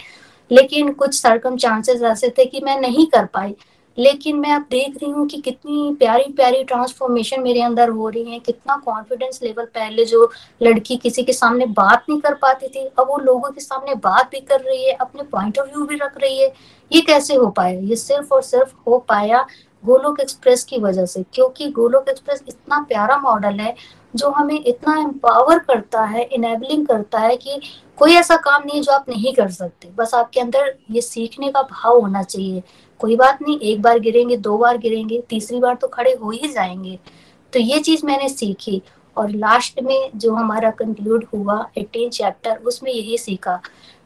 [0.50, 3.54] लेकिन कुछ सरकम चांसेस ऐसे थे कि मैं नहीं कर पाई।
[3.98, 8.32] लेकिन मैं अब देख रही हूँ कि कितनी प्यारी प्यारी ट्रांसफॉर्मेशन मेरे अंदर हो रही
[8.32, 10.30] है। कितना कॉन्फिडेंस लेवल पहले जो
[10.60, 14.30] लड़की किसी के सामने बात नहीं कर पाती थी, अब वो लोगों के सामने बात
[14.30, 16.52] भी कर रही है, अपने पॉइंट ऑफ़ व्यू भी रख रही है।
[16.90, 17.78] ये कैसे हो पाया?
[17.80, 19.46] ये सिर्फ़ और सिर्फ़ हो पाया
[19.84, 23.74] गोलोक एक्सप्रेस की वजह से, क्योंकि गोलोक एक्सप्रेस इतना प्यारा मॉडल है
[24.14, 27.60] जो हमें इतना एम्पावर करता है इनेबलिंग करता है कि
[27.98, 31.50] कोई ऐसा काम नहीं है जो आप नहीं कर सकते। बस आपके अंदर ये सीखने
[31.52, 32.62] का भाव होना चाहिए।
[32.98, 36.48] कोई बात नहीं, एक बार गिरेंगे, दो बार गिरेंगे, तीसरी बार तो खड़े हो ही
[36.48, 36.98] जाएँगे।
[37.52, 38.82] तो ये चीज़ मैंने सीखी
[39.16, 43.60] और लास्ट में जो हमारा कंक्लूड हुआ एटीन चैप्टर उसमें यही सीखा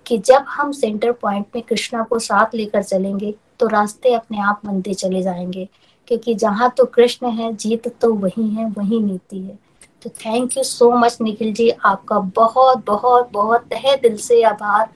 [0.07, 4.61] कि जब हम सेंटर पॉइंट में कृष्णा को साथ लेकर चलेंगे तो रास्ते अपने आप
[4.67, 5.69] बनते चले जाएँगे।
[6.09, 9.59] क्योंकि जहाँ तो कृष्ण है, जीत तो वही है, वही नीति है।
[10.03, 14.89] तो thank you so much Nikhil ji, आपका बहुत बहुत बहुत तहे दिल से आभार।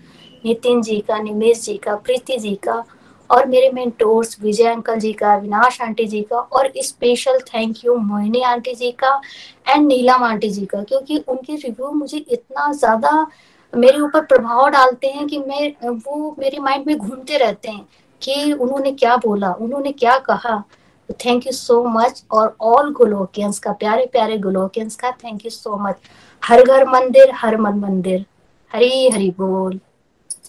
[0.44, 2.84] नितिन जी का, निमेश जी का, प्रीति जी का
[3.31, 7.95] और मेरे मेंटोर्स विजय अंकल जी का अविनाश आंटी जी का और special thank you
[7.97, 9.20] Mohini aunty ji का
[9.68, 13.27] एंड नीलम आंटी जी का, क्योंकि उनके रिव्यू मुझे इतना ज़्यादा
[13.72, 17.87] मेरे ऊपर प्रभाव डालते हैं कि मैं, वो मेरे माइंड में घूमते रहते हैं
[18.22, 20.62] कि उन्होंने क्या बोला, उन्होंने क्या कहा।
[21.24, 25.77] थैंक यू सो मच और ऑल गोलोकियंस का, प्यारे प्यारे गोलोकियंस का थैंक यू सो
[25.79, 25.97] मच
[26.43, 28.24] हर घर मंदिर, हर मन मंदिर।
[28.72, 29.79] हरी हरी बोल।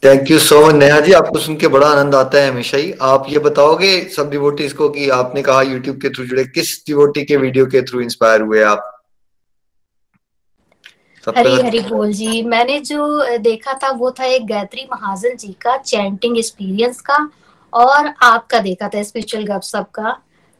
[0.03, 2.91] Thank you so much Neha ji आपको सुन के बड़ा आनंद आता है हमेशा ही।
[3.01, 7.23] आप ये बताओगे सब डिवोटीज को कि आपने कहा यूट्यूब के थ्रू जुड़े किस डिवोटी
[7.25, 8.93] के वीडियो के थ्रू इंस्पायर हुए आप?
[11.27, 15.77] हरी हरी बोल जी मैंने जो देखा था वो था एक गायत्री महाजन जी का
[15.77, 17.17] चैंटिंग एक्सपीरियंस का
[17.73, 20.17] और आपका देखा था स्पिरिचुअल गपशप का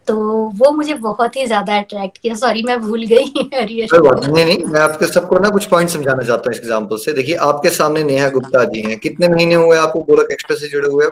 [0.07, 0.15] तो
[0.57, 5.07] वो मुझे बहुत ही ज़्यादा अट्रैक्ट किया। सॉरी मैं भूल गई नहीं नहीं मैं आपके
[5.07, 8.81] सबको ना कुछ पॉइंट समझाना चाहता हूँ एग्ज़ाम्पल से। देखिए आपके सामने नेहा गुप्ता जी
[8.81, 11.09] हैं। कितने महीने हुए आपको गोलक एक्सप्रेस से जुड़े हुए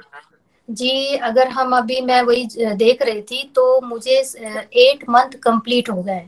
[0.69, 4.15] जी अगर हम अभी मैं वही देख रही थी तो मुझे
[4.77, 6.21] एट मंथ कंप्लीट हो गए।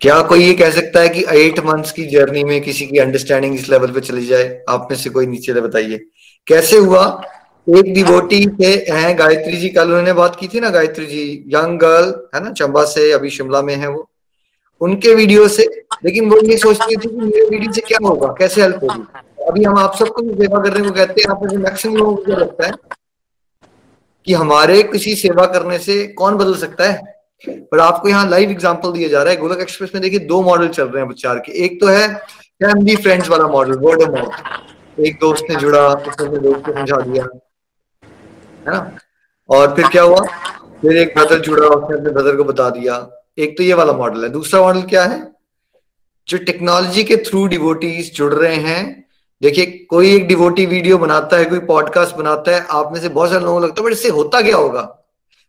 [0.00, 3.54] क्या कोई ये कह सकता है कि एट मंथ्स की जर्नी में किसी की अंडरस्टैंडिंग
[3.54, 4.44] इस लेवल पे चली जाए?
[4.68, 5.98] आप में से कोई नीचे बताइए।
[6.46, 7.04] कैसे हुआ?
[7.66, 11.78] एक डिवोटी थे हैं, गायत्री जी, कल उन्होंने बात की थी ना, गायत्री जी यंग
[11.78, 14.08] गर्ल है ना, चंबा से, अभी शिमला में है वो।
[14.80, 15.64] उनके वीडियो से,
[16.04, 19.02] लेकिन वो ये सोचती थी कि मेरे वीडियो से क्या होगा, कैसे हेल्प होगी?
[19.48, 22.66] अभी हम आप सबको भी सेवा करने को कहते हैं, आप मैक्सिमम लोगों को लगता
[22.66, 22.72] है?
[24.26, 27.14] कि हमारे किसी सेवा करने से कौन बदल सकता है?
[27.44, 30.68] पर आपको यहाँ लाइव एग्ज़ाम्पल दिया जा रहा है, गोलक एक्सप्रेस में देखिए दो मॉडल
[30.68, 32.08] चल रहे हैं प्रचार के। एक तो है
[32.60, 37.26] फैमिली फ्रेंड्स वाला मॉडल वर्ड ऑफ़ एक दोस्त ने जुड़ा, उसने दोस्त को समझा दिया।
[38.66, 38.96] है ना?
[39.50, 40.20] और फिर क्या हुआ?
[40.82, 44.24] फिर एक ब्रदर जुड़ा उसने अपने ब्रदर को बता दिया। एक तो ये वाला मॉडल
[44.24, 45.32] है। दूसरा मॉडल क्या है?
[46.28, 49.06] जो टेक्नोलॉजी के थ्रू डिवोटीज जुड़ रहे हैं।
[49.42, 53.30] देखिए, कोई एक डिवोटी वीडियो बनाता है, कोई पॉडकास्ट बनाता है, आप में से बहुत
[53.30, 54.80] सारे लोगों को लगता है, बट इससे होता क्या होगा?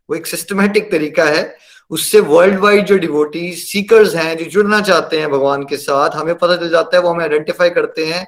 [0.09, 1.57] वो एक सिस्टमेटिक तरीका है।
[1.89, 6.35] उससे वर्ल्ड वाइड जो डिवोटी सीकर्स हैं, जो जुड़ना चाहते हैं भगवान के साथ, हमें
[6.35, 8.27] पता चल जाता है, वो हमें आइडेंटिफाई करते हैं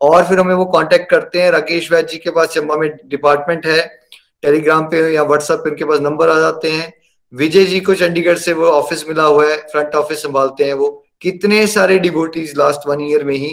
[0.00, 3.66] और फिर हमें वो कांटेक्ट करते हैं। राकेश वैद जी के पास चंबा में डिपार्टमेंट
[3.66, 4.05] है।
[4.42, 6.92] टेलीग्राम पे या व्हाट्सएप पे उनके पास नंबर आ जाते हैं।
[7.32, 10.88] विजय जी को चंडीगढ़ से वो ऑफ़िस मिला हुआ है फ्रंट ऑफ़िस संभालते हैं वो।
[11.22, 13.52] कितने सारे डिबोटीज लास्ट वन ईयर में ही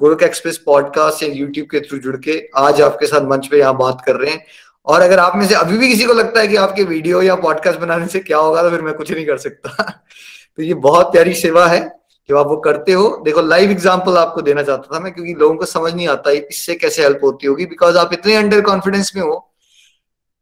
[0.00, 3.76] गोरख एक्सप्रेस पॉडकास्ट या यूट्यूब के थ्रू जुड़ के आज आपके साथ मंच पे यहाँ
[3.78, 4.44] बात कर रहे हैं।
[4.86, 7.34] और अगर आप में से अभी भी किसी को लगता है कि आपके वीडियो या
[7.36, 9.82] पॉडकास्ट बनाने से क्या होगा तो फिर मैं कुछ नहीं कर सकता।
[10.58, 11.80] तो ये बहुत प्यारी सेवा है
[12.28, 15.56] जब आप वो करते हो। देखो लाइव एग्ज़ाम्पल आपको देना चाहता था मैं, क्योंकि लोगों
[15.56, 19.22] को समझ नहीं आता इससे कैसे हेल्प होती होगी बिकॉज़ आप इतने अंडर कॉन्फिडेंस में
[19.22, 19.46] हो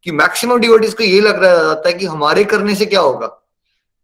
[0.07, 3.27] कि मैक्सिमम डिवोटीज को ये लग रहा जाता है कि हमारे करने से क्या होगा?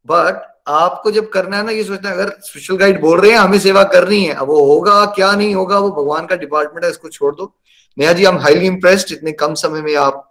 [0.07, 3.59] बट आपको जब करना है ना, ये सोचना अगर स्पिरिचुअल गाइड बोल रहे हैं, हमें
[3.61, 7.09] सेवा करनी है, अब वो होगा, क्या नहीं होगा, वो भगवान का डिपार्टमेंट है, इसको
[7.11, 7.53] छोड़ दो।
[7.99, 10.31] नेहा जी हम हाईली इम्प्रेस्ड इतने कम समय में आप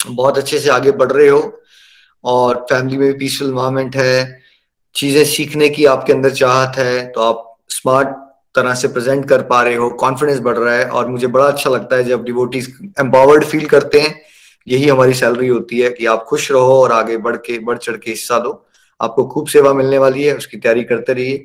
[0.00, 1.40] बहुत अच्छे से आगे बढ़ रहे हो,
[2.24, 4.40] और फैमिली में भी पीसफुल इन्वायरमेंट है,
[4.94, 8.08] चीज़ें सीखने की आपके अंदर चाहत है तो आप स्मार्ट
[8.54, 11.70] तरह से प्रेजेंट कर पा रहे हो कॉन्फिडेंस बढ़ रहा है, और मुझे बड़ा अच्छा
[11.70, 14.14] लगता है जब डिवोटीज एम्पावर्ड फील करते हैं।
[14.66, 17.96] यही हमारी सैलरी होती है कि आप खुश रहो और आगे बढ़ के बढ़ चढ़
[17.96, 18.62] के हिस्सा दो।
[19.00, 21.38] आपको खूब सेवा मिलने वाली है उसकी तैयारी करते रहिए।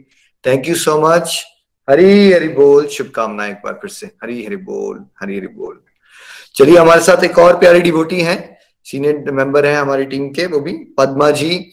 [0.43, 1.43] Thank you so much
[1.89, 5.79] Hari Hari बोल शुभकामनाएँ एक बार फिर से। हरी हरी बोल हरी हरी बोल।
[6.55, 10.59] चलिए हमारे साथ एक और प्यारी डिवोटी हैं। सीनियर मेंबर हैं हमारी टीम के वो
[10.59, 11.65] भी पद्मा जी।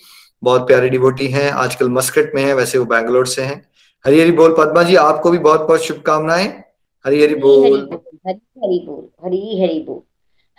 [0.43, 3.63] बहुत प्यारी डिवोटी हैं आजकल मस्कट में है वैसे वो बैंगलोर से हैं।
[4.05, 6.47] हरी हरी बोल पद्मा जी आपको भी बहुत बहुत शुभकामनाएँ।
[7.05, 7.89] हरी हरी बोल
[8.27, 10.01] हरी हरी बोल हरी हरी बोल।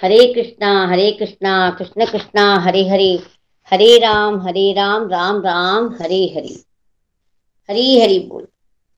[0.01, 3.11] हरे कृष्णा हरे कृष्णा कृष्ण कृष्णा हरे हरे।
[3.71, 6.53] हरे राम हरे राम राम राम हरे हरे।
[7.69, 8.47] हरी हरी बोल।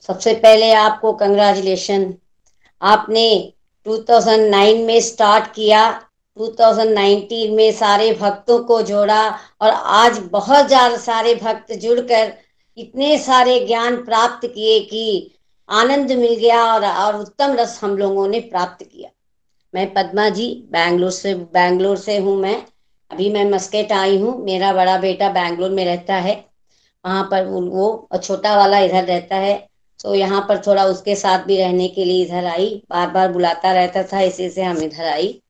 [0.10, 2.14] सबसे पहले आपको कंग्रेचुलेशन
[2.82, 3.54] आपने
[3.86, 5.82] 2009 में स्टार्ट किया
[6.38, 9.24] 2019 में सारे भक्तों को जोड़ा
[9.62, 12.34] और आज बहुत ज़्यादा सारे भक्त जुड़कर
[12.78, 15.32] इतने सारे ज्ञान प्राप्त किए कि
[15.70, 19.10] आनंद मिल गया और, और उत्तम रस हम लोगों ने प्राप्त किया।
[19.74, 22.56] मैं पद्मा जी, बैंगलोर से बैंगलोर से हूँ मैं।
[23.12, 26.36] अभी मैं मस्केट आई हूँ। मेरा बड़ा बेटा बैंगलोर में रहता है।
[27.06, 29.56] वहाँ पर वो छोटा वाला इधर रहता है।
[30.00, 33.72] तो यहाँ पर थोड़ा उसके साथ भी रहने के लिए इधर आई। बार बार बुलाता
[33.72, 35.42] रहता था, इसी से हम इधर आई।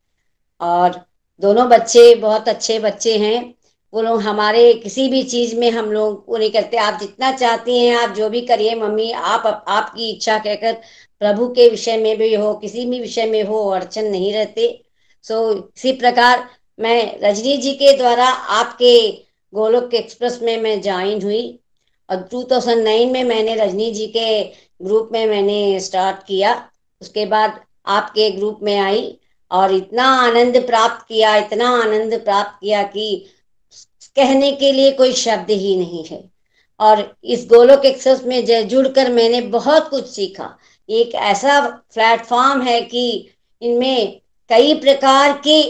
[0.61, 1.05] और
[1.41, 3.53] दोनों बच्चे, बहुत अच्छे बच्चे हैं।
[3.94, 7.78] वो लोग हमारे किसी भी चीज़ में हम लोग वो नहीं करते। आप जितना चाहती
[7.78, 10.74] हैं, आप जो भी करिए, मम्मी, आप आपकी इच्छा कहकर
[11.20, 14.84] प्रभु के विषय में भी हो, किसी भी विषय में हो, अड़चन नहीं रहते।
[15.24, 19.12] सो इसी प्रकार मैं रजनी जी के द्वारा आपके
[19.54, 21.60] गोलोक एक्सप्रेस में मैं ज्वाइन हुई।
[22.10, 24.44] और 2009 में मैंने रजनी जी के
[24.82, 26.70] ग्रुप में मैंने स्टार्ट किया।
[27.02, 29.18] उसके बाद आपके ग्रुप में आई
[29.52, 33.26] और इतना आनंद प्राप्त किया, इतना आनंद प्राप्त किया कि
[34.16, 36.24] कहने के लिए कोई शब्द ही नहीं है।
[36.80, 40.57] और इस गोलोक एक्सेस में जुड़कर मैंने बहुत कुछ सीखा।
[40.89, 41.59] एक ऐसा
[41.93, 43.30] प्लेटफॉर्म है कि
[43.62, 45.62] इनमें कई प्रकार के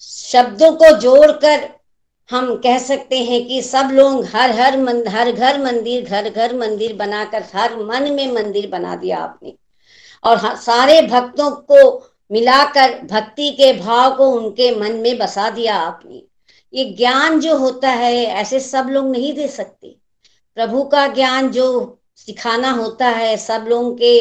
[0.00, 1.68] शब्दों को जोड़कर
[2.30, 6.56] हम कह सकते हैं कि सब लोग हर हर मंद, हर घर मंदिर घर घर
[6.56, 9.54] मंदिर बनाकर हर मन में मंदिर बना दिया आपने।
[10.24, 16.22] और सारे भक्तों को मिलाकर भक्ति के भाव को उनके मन में बसा दिया आपने।
[16.74, 19.94] ये ज्ञान जो होता है ऐसे सब लोग नहीं दे सकते।
[20.56, 21.66] प्रभु का ज्ञान जो
[22.16, 24.20] सिखाना होता है सब लोगों के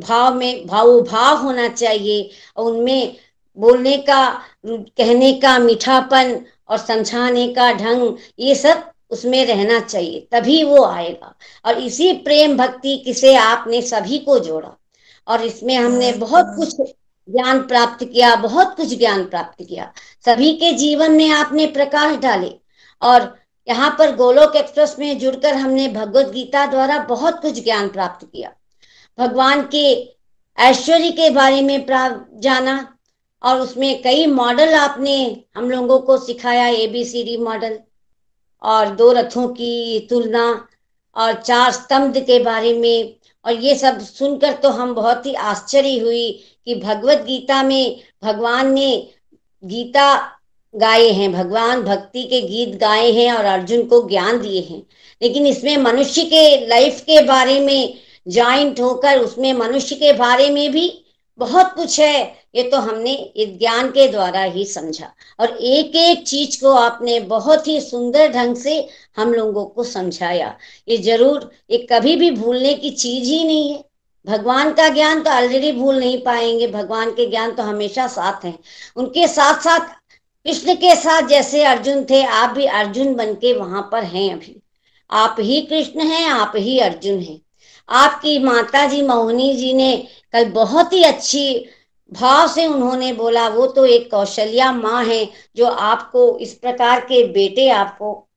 [0.00, 3.16] भाव में भाव भाव होना चाहिए और उनमें
[3.56, 4.22] बोलने का
[4.66, 11.34] कहने का मीठापन और समझाने का ढंग ये सब उसमें रहना चाहिए तभी वो आएगा।
[11.64, 14.76] और इसी प्रेम भक्ति किसे आपने सभी को जोड़ा।
[15.26, 16.80] और इसमें हमने बहुत कुछ
[17.28, 19.92] ज्ञान प्राप्त किया, बहुत कुछ ज्ञान प्राप्त किया।
[20.24, 22.52] सभी के जीवन में आपने प्रकाश डाले
[23.02, 23.34] और
[23.68, 28.52] यहाँ पर गोलोक एक्सप्रेस में जुड़कर हमने भगवत गीता द्वारा बहुत कुछ ज्ञान प्राप्त किया।
[29.18, 29.92] भगवान के
[30.58, 31.86] ऐश्वर्य के बारे में
[32.40, 32.76] जाना
[33.42, 37.78] और उसमें कई मॉडल आपने हम लोगों को सिखाया एबीसीडी मॉडल
[38.62, 40.44] और दो रथों की तुलना
[41.16, 45.98] और चार स्तंभ के बारे में और ये सब सुनकर तो हम बहुत ही आश्चर्य
[45.98, 49.10] हुई कि भगवत गीता में भगवान ने
[49.64, 50.36] गीता
[50.74, 54.82] गाए हैं, भगवान भक्ति के गीत गाए हैं और अर्जुन को ज्ञान दिए हैं।
[55.22, 57.94] लेकिन इसमें मनुष्य के लाइफ के बारे में
[58.28, 61.04] ज्वाइंट होकर उसमें मनुष्य के बारे में भी
[61.38, 66.60] बहुत कुछ है। ये तो हमने ज्ञान के द्वारा ही समझा। और एक एक चीज़
[66.60, 70.56] को आपने बहुत ही सुंदर ढंग से हम लोगों को समझाया।
[70.88, 73.84] ये ज़रूर, ये कभी भी भूलने की चीज़ ही नहीं है।
[74.26, 78.58] भगवान का ज्ञान तो ऑलरेडी भूल नहीं पाएँगे। भगवान के ज्ञान तो हमेशा साथ हैं।
[78.96, 79.88] उनके साथ साथ
[80.46, 84.56] कृष्ण के साथ जैसे अर्जुन थे, आप भी अर्जुन बन के वहाँ पर हैं अभी।
[85.10, 87.40] आप ही कृष्ण हैं, आप ही अर्जुन हैं।
[87.88, 89.96] आपकी माता जी मोहनी जी ने
[90.32, 91.64] कल बहुत ही अच्छी
[92.12, 97.26] भाव से उन्होंने बोला, वो तो एक कौशल्या माँ है जो आपको, इस प्रकार के
[97.26, 98.28] बेटे आपको,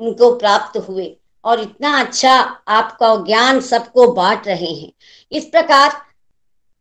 [0.00, 4.92] उनको प्राप्त हुए और इतना अच्छा आपका ज्ञान सबको बांट रहे हैं।
[5.32, 5.92] इस प्रकार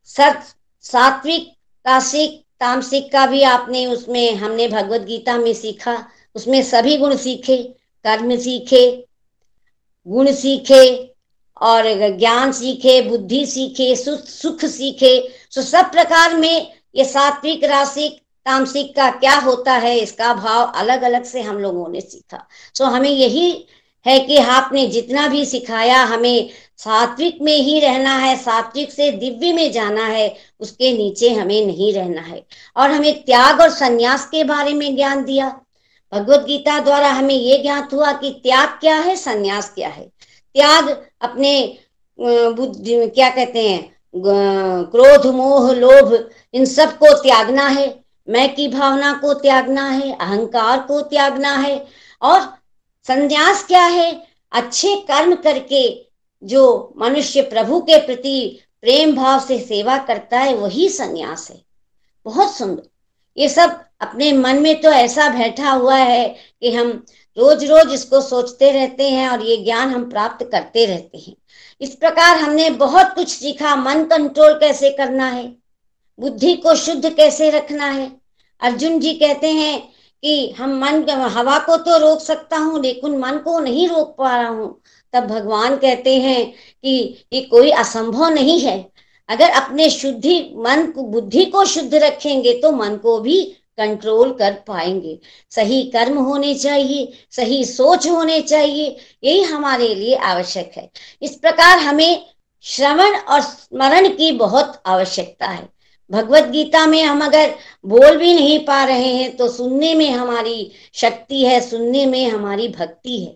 [0.06, 1.50] सत, सात्विक,
[1.86, 7.58] काशिक, तामसिक का भी आपने उसमें, हमने भगवत गीता में सीखा। उसमें सभी गुण सीखे,
[8.04, 9.08] कर्म सीखे,
[10.08, 11.14] गुण सीखे
[11.62, 11.84] और
[12.18, 15.18] ज्ञान सीखे, बुद्धि सीखे, सुख, सीखे
[15.56, 21.02] तो सब प्रकार में ये सात्विक राशिक तामसिक का क्या होता है, इसका भाव अलग
[21.02, 23.68] अलग से हम लोगों ने सीखा। सो हमें यही
[24.06, 29.54] है कि आपने जितना भी सिखाया, हमें सात्विक में ही रहना है, सात्विक से दिव्य
[29.54, 32.44] में जाना है, उसके नीचे हमें नहीं रहना है।
[32.78, 35.50] और हमें त्याग और संन्यास के बारे में ज्ञान दिया।
[36.14, 40.10] भगवत गीता द्वारा हमें ये ज्ञात हुआ कि त्याग क्या है, संन्यास क्या है।
[40.58, 40.90] त्याग
[41.22, 41.54] अपने
[42.20, 43.96] बुद्धि, क्या कहते हैं
[44.86, 47.88] क्रोध, मोह, लोभ, इन सबको त्यागना है।
[48.28, 51.86] मैं की भावना को त्यागना है, अहंकार को त्यागना है।
[52.22, 52.42] और
[53.08, 54.12] संन्यास क्या है?
[54.52, 55.84] अच्छे कर्म करके
[56.44, 61.62] जो मनुष्य प्रभु के प्रति प्रेम भाव से सेवा करता है, वही संन्यास है।
[62.26, 62.84] बहुत सुंदर।
[63.38, 66.28] ये सब अपने मन में तो ऐसा बैठा हुआ है
[66.62, 67.06] कि हम
[67.38, 71.36] रोज रोज इसको सोचते रहते हैं और ये ज्ञान हम प्राप्त करते रहते हैं।
[71.82, 75.46] इस प्रकार हमने बहुत कुछ सीखा, मन कंट्रोल कैसे करना है,
[76.20, 78.12] बुद्धि को शुद्ध कैसे रखना है।
[78.62, 79.80] अर्जुन जी कहते हैं
[80.24, 84.36] कि हम मन हवा को तो रोक सकता हूँ, लेकिन मन को नहीं रोक पा
[84.36, 84.80] रहा हूँ।
[85.14, 88.78] तब भगवान कहते हैं कि ये कोई असंभव नहीं है।
[89.30, 93.42] अगर अपने शुद्धि, मन को, बुद्धि को शुद्ध रखेंगे तो मन को भी
[93.78, 95.18] कंट्रोल कर पाएँगे।
[95.52, 100.90] सही कर्म होने चाहिए, सही सोच होने चाहिए, यही हमारे लिए आवश्यक है।
[101.22, 102.26] इस प्रकार हमें
[102.64, 105.68] श्रवण और स्मरण की बहुत आवश्यकता है।
[106.12, 107.54] भगवत गीता में हम अगर
[107.86, 112.68] बोल भी नहीं पा रहे हैं तो सुनने में हमारी शक्ति है, सुनने में हमारी
[112.70, 113.36] भक्ति है।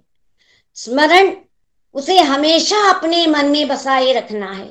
[0.77, 1.31] स्मरण
[1.95, 4.69] उसे हमेशा अपने मन में बसाए रखना है।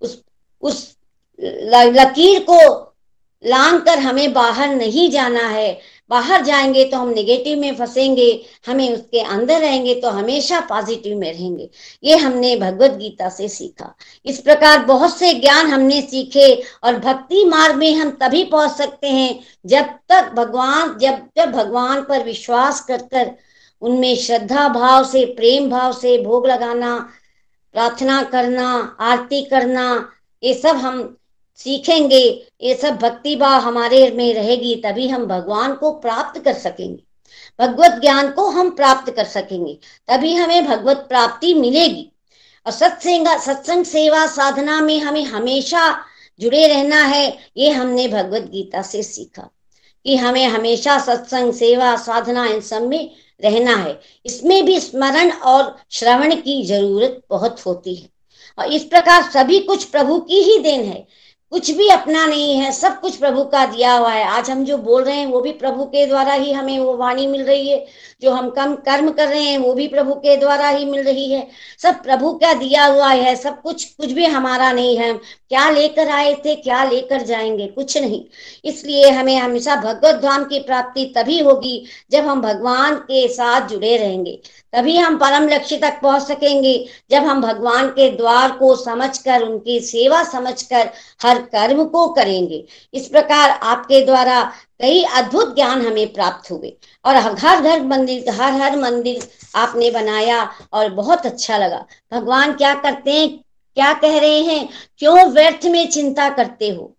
[0.00, 0.22] उस
[0.62, 0.96] उस
[1.40, 2.89] लकीर को
[3.44, 5.78] लांग कर हमें बाहर नहीं जाना है।
[6.10, 11.32] बाहर जाएँगे तो हम नेगेटिव में फंसेंगे, हमें उसके अंदर रहेंगे तो हमेशा पॉजिटिव में
[11.32, 11.70] रहेंगे।
[12.04, 13.94] ये हमने भगवत गीता से सीखा।
[14.26, 19.08] इस प्रकार बहुत से ज्ञान हमने सीखे और भक्ति मार्ग में हम तभी पहुँच सकते
[19.08, 23.30] हैं जब तक भगवान, जब जब भगवान पर विश्वास कर कर
[23.82, 26.98] उनमें श्रद्धा भाव से, प्रेम भाव से भोग लगाना,
[27.72, 30.12] प्रार्थना करना, आरती करना,
[30.42, 31.16] ये सब हम
[31.64, 37.02] सीखेंगे, ये सब भक्ति भाव हमारे में रहेगी, तभी हम भगवान को प्राप्त कर सकेंगे।
[37.60, 42.12] भगवत ज्ञान को हम प्राप्त कर सकेंगे, तभी हमें भगवत प्राप्ति मिलेगी।
[42.66, 46.04] और सत्संग सत्संग सेवा साधना में हमें हमेशा
[46.40, 49.50] जुड़े रहना है, ये हमने भगवत गीता से सीखा।
[50.04, 53.10] कि हमें हमेशा सत्संग, सेवा, साधना, इन सब में
[53.44, 58.08] रहना है। इसमें भी स्मरण और श्रवण की ज़रूरत बहुत होती है।
[58.58, 61.19] और इस प्रकार सभी कुछ प्रभु की ही देन है।
[61.50, 64.78] कुछ भी अपना नहीं है, सब कुछ प्रभु का दिया हुआ है। आज हम जो
[64.78, 67.86] बोल रहे हैं, वो भी प्रभु के द्वारा ही हमें वो वाणी मिल रही है।
[68.22, 71.32] जो हम कम कर्म कर रहे हैं, वो भी प्रभु के द्वारा ही मिल रही
[71.32, 71.48] है।
[71.82, 75.12] सब प्रभु का दिया हुआ है, सब कुछ कुछ भी हमारा नहीं है।
[75.48, 78.24] क्या लेकर आए थे, क्या लेकर जाएँगे, कुछ नहीं।
[78.64, 83.96] इसलिए हमें हमेशा भगवत धाम की प्राप्ति तभी होगी, जब हम भगवान के साथ जुड़े
[83.96, 84.40] रहेंगे।
[84.72, 89.80] तभी हम परम लक्ष्य तक पहुँच सकेंगे। जब हम भगवान के द्वार को समझकर, उनकी
[89.80, 90.90] सेवा समझकर,
[91.22, 92.64] हर कर्म को करेंगे।
[92.94, 98.52] इस प्रकार आपके द्वारा कई अद्भुत ज्ञान हमें प्राप्त हुए और हर घर मंदिर, हर
[98.52, 103.38] हर मंदिर आपने बनाया और बहुत अच्छा लगा। भगवान क्या करते हैं?
[103.74, 104.68] क्या कह रहे हैं?
[104.98, 106.96] क्यों व्यर्थ में चिंता करते हो?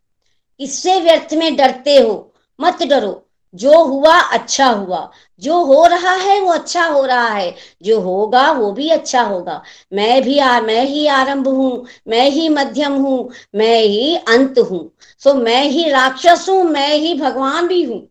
[0.59, 2.33] इससे व्यर्थ में डरते हो?
[2.61, 5.09] मत डरो। जो हुआ अच्छा हुआ।
[5.41, 9.61] जो हो रहा है वो अच्छा हो रहा है। जो होगा वो भी अच्छा होगा।
[9.93, 14.89] मैं भी आ, मैं ही आरंभ हूँ मैं ही मध्यम हूँ मैं ही अंत हूँ।
[15.21, 18.07] सो मैं ही राक्षस हूँ मैं ही भगवान भी हूँ।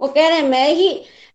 [0.00, 0.88] वो कह रहे हैं मैं ही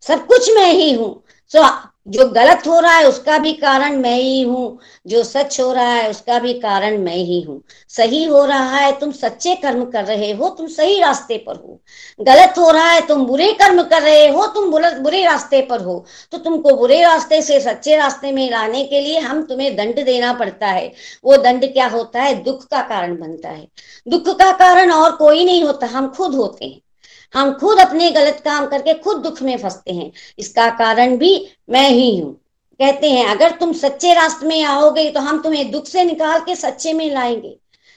[0.04, 1.64] सब कुछ मैं ही हूँ। सो
[2.08, 5.94] जो गलत हो रहा है उसका भी कारण मैं ही हूँ। जो सच हो रहा
[5.94, 10.06] है उसका भी कारण मैं ही हूँ। सही हो रहा है तुम सच्चे कर्म कर
[10.06, 11.80] रहे हो, तुम सही रास्ते पर हो।
[12.20, 14.72] गलत हो रहा है तुम बुरे कर्म कर रहे हो, तुम
[15.04, 19.20] बुरे रास्ते पर हो। तो तुमको बुरे रास्ते से सच्चे रास्ते में लाने के लिए
[19.20, 20.92] हम तुम्हें दंड देना पड़ता है।
[21.26, 22.34] वो दंड क्या होता है?
[22.44, 23.68] दुख का कारण बनता है।
[24.08, 26.82] दुख का कारण और कोई नहीं होता, हम खुद होते हैं।
[27.34, 31.90] हम खुद अपने गलत काम करके खुद दुख में फंसते हैं। इसका कारण भी मैं
[31.90, 32.34] ही हूँ।
[32.80, 36.56] कहते हैं, अगर तुम सच्चे रास्ते में आओगे तो हम तुम्हें दुख से निकाल के
[36.56, 37.56] सच्चे में लाएँगे।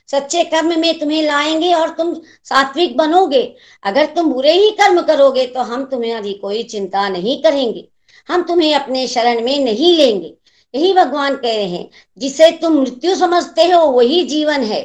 [0.09, 2.15] सच्चे कर्म में तुम्हें लाएँगे और तुम
[2.45, 3.43] सात्विक बनोगे।
[3.83, 7.89] अगर तुम बुरे ही कर्म करोगे तो हम तुम्हारी कोई चिंता नहीं करेंगे।
[8.29, 10.35] हम तुम्हें अपने शरण में नहीं लेंगे।
[10.75, 11.89] यही भगवान कह रहे हैं,
[12.19, 14.81] जिसे तुम मृत्यु समझते हो, वही जीवन है।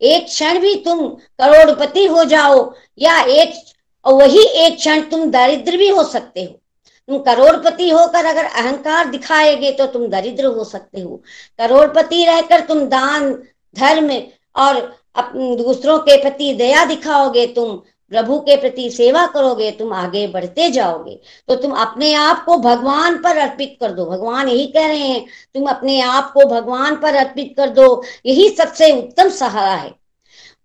[0.00, 1.08] एक क्षण भी तुम
[1.40, 3.54] करोड़पति हो जाओ या एक
[4.04, 6.60] और वही एक क्षण तुम दरिद्र भी हो सकते हो।
[7.08, 11.22] तुम करोड़पति होकर अगर अहंकार दिखाएगे तो तुम दरिद्र हो सकते हो।
[11.58, 13.32] करोड़पति रहकर तुम दान,
[13.76, 14.10] धर्म
[14.56, 14.80] और
[15.56, 17.76] दूसरों के प्रति दया दिखाओगे, तुम
[18.12, 21.18] प्रभु के प्रति सेवा करोगे, तुम आगे बढ़ते जाओगे।
[21.48, 25.24] तो तुम अपने आप को भगवान पर अर्पित कर दो। भगवान यही कह रहे हैं,
[25.54, 29.92] तुम अपने आप को भगवान पर अर्पित कर दो। यही सबसे उत्तम सहारा है।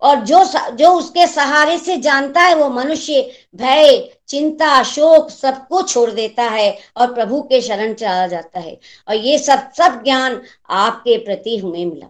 [0.02, 0.44] और जो
[0.76, 3.22] जो उसके सहारे से जानता है वो मनुष्य
[3.56, 9.16] भय, चिंता, शोक सबको छोड़ देता है और प्रभु के शरण चला जाता है। और
[9.16, 12.08] ये सब सब ज्ञान आपके प्रति हमें मिला।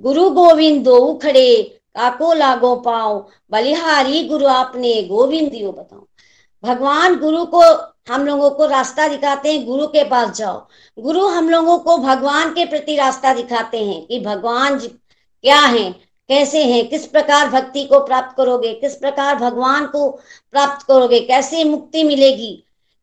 [0.00, 1.62] गुरु गोविंद दो खड़े
[1.96, 3.18] काको लागो पाओ
[3.50, 6.04] बलिहारी गुरु आपने गोविंद यो बताओ।
[6.64, 7.62] भगवान गुरु को
[8.12, 10.66] हम लोगों को रास्ता दिखाते हैं, गुरु के पास जाओ।
[10.98, 16.62] गुरु हम लोगों को भगवान के प्रति रास्ता दिखाते हैं कि भगवान क्या है कैसे
[16.64, 16.88] हैं?
[16.88, 18.72] किस प्रकार भक्ति को प्राप्त करोगे?
[18.74, 20.08] किस प्रकार भगवान को
[20.52, 21.20] प्राप्त करोगे?
[21.20, 22.52] कैसे मुक्ति मिलेगी?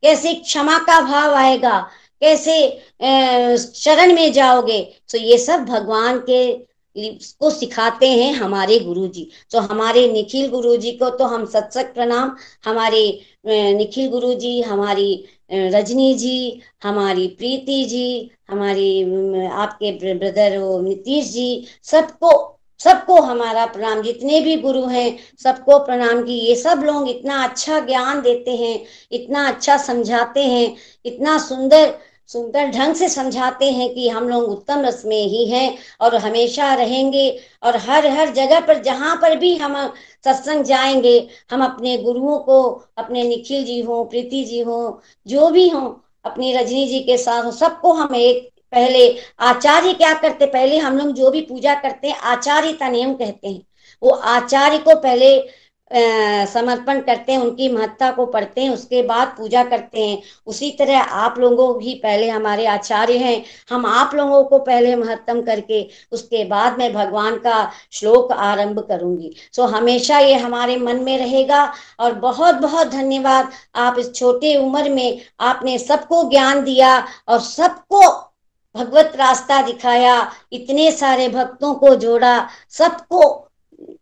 [0.04, 1.80] कैसे क्षमा का भाव आएगा?
[2.22, 4.82] कैसे शरण में जाओगे?
[5.12, 10.76] तो ये सब भगवान के को सिखाते हैं हमारे गुरु जी तो हमारे निखिल गुरु
[10.78, 12.36] जी को तो हम सत्सक प्रणाम।
[12.66, 13.02] हमारे
[13.48, 22.55] निखिल गुरु जी हमारी रजनी जी, हमारी प्रीति जी, हमारी आपके ब्रदर नीतीश जी, सबको
[22.80, 27.80] सबको हमारा प्रणाम। जितने भी गुरु हैं, सबको प्रणाम की ये सब लोग इतना अच्छा
[27.80, 30.76] ज्ञान देते हैं, इतना अच्छा समझाते हैं,
[31.06, 31.98] इतना सुंदर
[32.28, 36.74] सुंदर ढंग से समझाते हैं कि हम लोग उत्तम रस में ही हैं और हमेशा
[36.74, 39.94] रहेंगे और हर हर जगह पर जहाँ पर भी हम
[40.26, 45.70] सत्संग जाएँगे, हम अपने गुरुओं को, अपने निखिल जी हो, प्रीति जी हो, जो भी
[45.70, 50.46] हो, अपनी रजनी जी के साथ सबको हम एक पहले आचार्य क्या करते?
[50.46, 53.62] पहले हम लोग जो भी पूजा करते हैं आचार्यता नियम कहते हैं।
[54.02, 55.66] वो आचार्य को पहले
[56.48, 61.00] समर्पण करते हैं, उनकी महत्ता को पढ़ते हैं, उसके बाद पूजा करते हैं। उसी तरह
[61.00, 65.82] आप लोगों भी पहले हमारे आचार्य हैं। हम आप लोगों को पहले महत्तम करके,
[66.12, 71.64] उसके बाद मैं भगवान का श्लोक आरंभ करूँगी। सो हमेशा ये हमारे मन में रहेगा
[72.00, 76.98] और बहुत बहुत धन्यवाद। आप इस छोटे उम्र में आपने सबको ज्ञान दिया
[77.28, 78.35] और सबको
[78.76, 83.42] भगवत रास्ता दिखाया, इतने सारे भक्तों को जोड़ा, सबको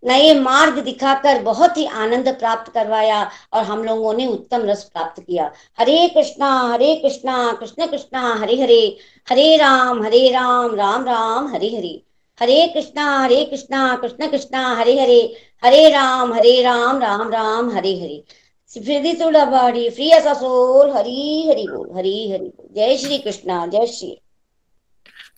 [0.06, 5.24] नए मार्ग दिखाकर बहुत ही आनंद प्राप्त करवाया और हम लोगों ने उत्तम रस प्राप्त
[5.24, 8.98] किया। Hare Krishna Hare Krishna, Krishna Krishna, Hare Hare
[9.30, 12.04] Hare Ram Hare Ram Ram Ram, Hare Hare.
[12.42, 17.96] Hare Krishna Hare Krishna, Krishna Krishna, Hare Hare Hare Ram Hare Ram Ram Ram, Hare
[17.96, 18.24] Hare.
[18.74, 24.23] Free free soul Hari Hari बोल, हरी हरि बोल। जय श्री कृष्णा, जय श्री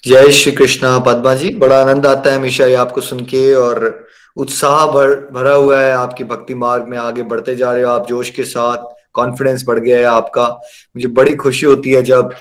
[0.05, 4.07] जय श्री कृष्णा, पदमा जी। बड़ा आनंद आता है हमेशा ये आपको सुन के और
[4.37, 8.07] उत्साह भर, भरा हुआ है आपकी भक्ति मार्ग में आगे बढ़ते जा रहे हो। आप
[8.07, 8.77] जोश के साथ
[9.13, 10.47] कॉन्फिडेंस बढ़ गया है आपका।
[10.95, 12.33] मुझे बड़ी खुशी होती है जब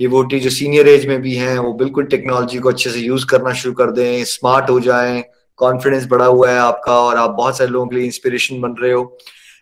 [0.00, 3.52] डिवोटी जो सीनियर एज में भी हैं, वो बिल्कुल टेक्नोलॉजी को अच्छे से यूज़ करना
[3.52, 5.24] शुरू कर दें स्मार्ट हो जाएँ
[5.56, 8.92] कॉन्फिडेंस बढ़ा हुआ है आपका और आप बहुत सारे लोगों के लिए इंस्पिरेशन बन रहे
[8.92, 9.18] हो।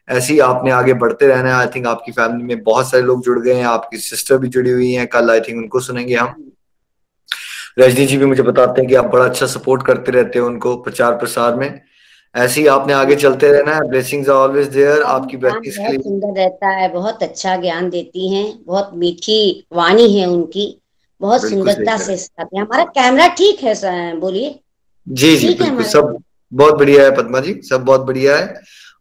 [0.08, 3.24] ऐसे ही आपने आगे बढ़ते रहना है। आई थिंक आपकी फैमिली में बहुत सारे लोग
[3.24, 6.52] जुड़ गए हैं, आपकी सिस्टर भी जुड़ी हुई हैं। कल आई थिंक उनको सुनेंगे हम।
[7.76, 10.76] रजनी जी भी मुझे बताते हैं कि आप बड़ा अच्छा सपोर्ट करते रहते हो उनको
[10.76, 11.80] प्रचार प्रसार में।
[12.34, 15.98] ऐसे ही आपने आगे चलते रहना है। ब्लेसिंग्स आर ऑलवेज देयर आपकी प्रैक्टिस के लिए
[15.98, 20.66] सुंदर रहता है। बहुत अच्छा ज्ञान देती हैं। बहुत मीठी वाणी है उनकी।
[21.20, 24.58] बहुत सुंदरता से सिखाते हैं। हमारा कैमरा ठीक है बोलिए।
[25.06, 26.16] जी जी बिल्कुल। सब
[26.52, 28.54] बहुत बढ़िया है पद्मा जी। सब बहुत बढ़िया है।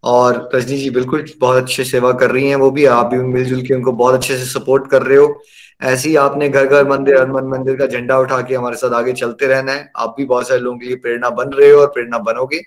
[0.04, 3.62] और रजनी जी बिल्कुल बहुत अच्छे सेवा कर रही हैं वो भी आप भी मिलजुल
[3.62, 5.42] के उनको बहुत अच्छे से सपोर्ट कर रहे हो।
[5.84, 9.14] ऐसे ही आपने घर घर मंदिर हनुमान मंदिर का झंडा उठा के हमारे साथ आगे
[9.14, 11.88] चलते रहना है। आप भी बहुत सारे लोगों के लिए प्रेरणा बन रहे हो और
[11.88, 12.62] प्रेरणा बनोगे।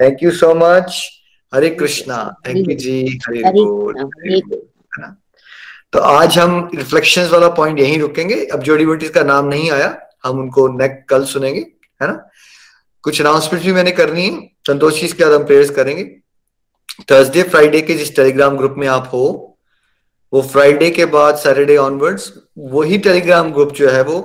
[0.00, 1.10] Thank you so much
[1.54, 2.36] Hare Krishna.
[2.48, 4.40] Thank you जी। हरे
[5.92, 9.98] तो आज हम रिफ्लेक्शन वाला पॉइंट यहीं रुकेंगे। अब जो डिवोटीज का नाम नहीं आया।
[10.24, 11.60] हम उनको नेक कल सुनेंगे।
[12.02, 12.30] है ना?
[13.02, 16.02] कुछ अनाउंसमेंट भी मैंने करनी है। संतोष जी इसके बाद हम प्रेयर्स करेंगे।
[17.10, 19.56] थर्सडे फ्राइडे के जिस टेलीग्राम ग्रुप में आप हो,
[20.32, 24.20] वो फ्राइडे के बाद सैटरडे ऑनवर्ड्स वही टेलीग्राम ग्रुप जो है वो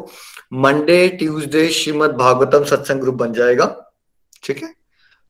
[0.54, 3.66] मंडे ट्यूसडे श्रीमद भागवतम सत्संग ग्रुप बन जाएगा,
[4.44, 4.74] ठीक है?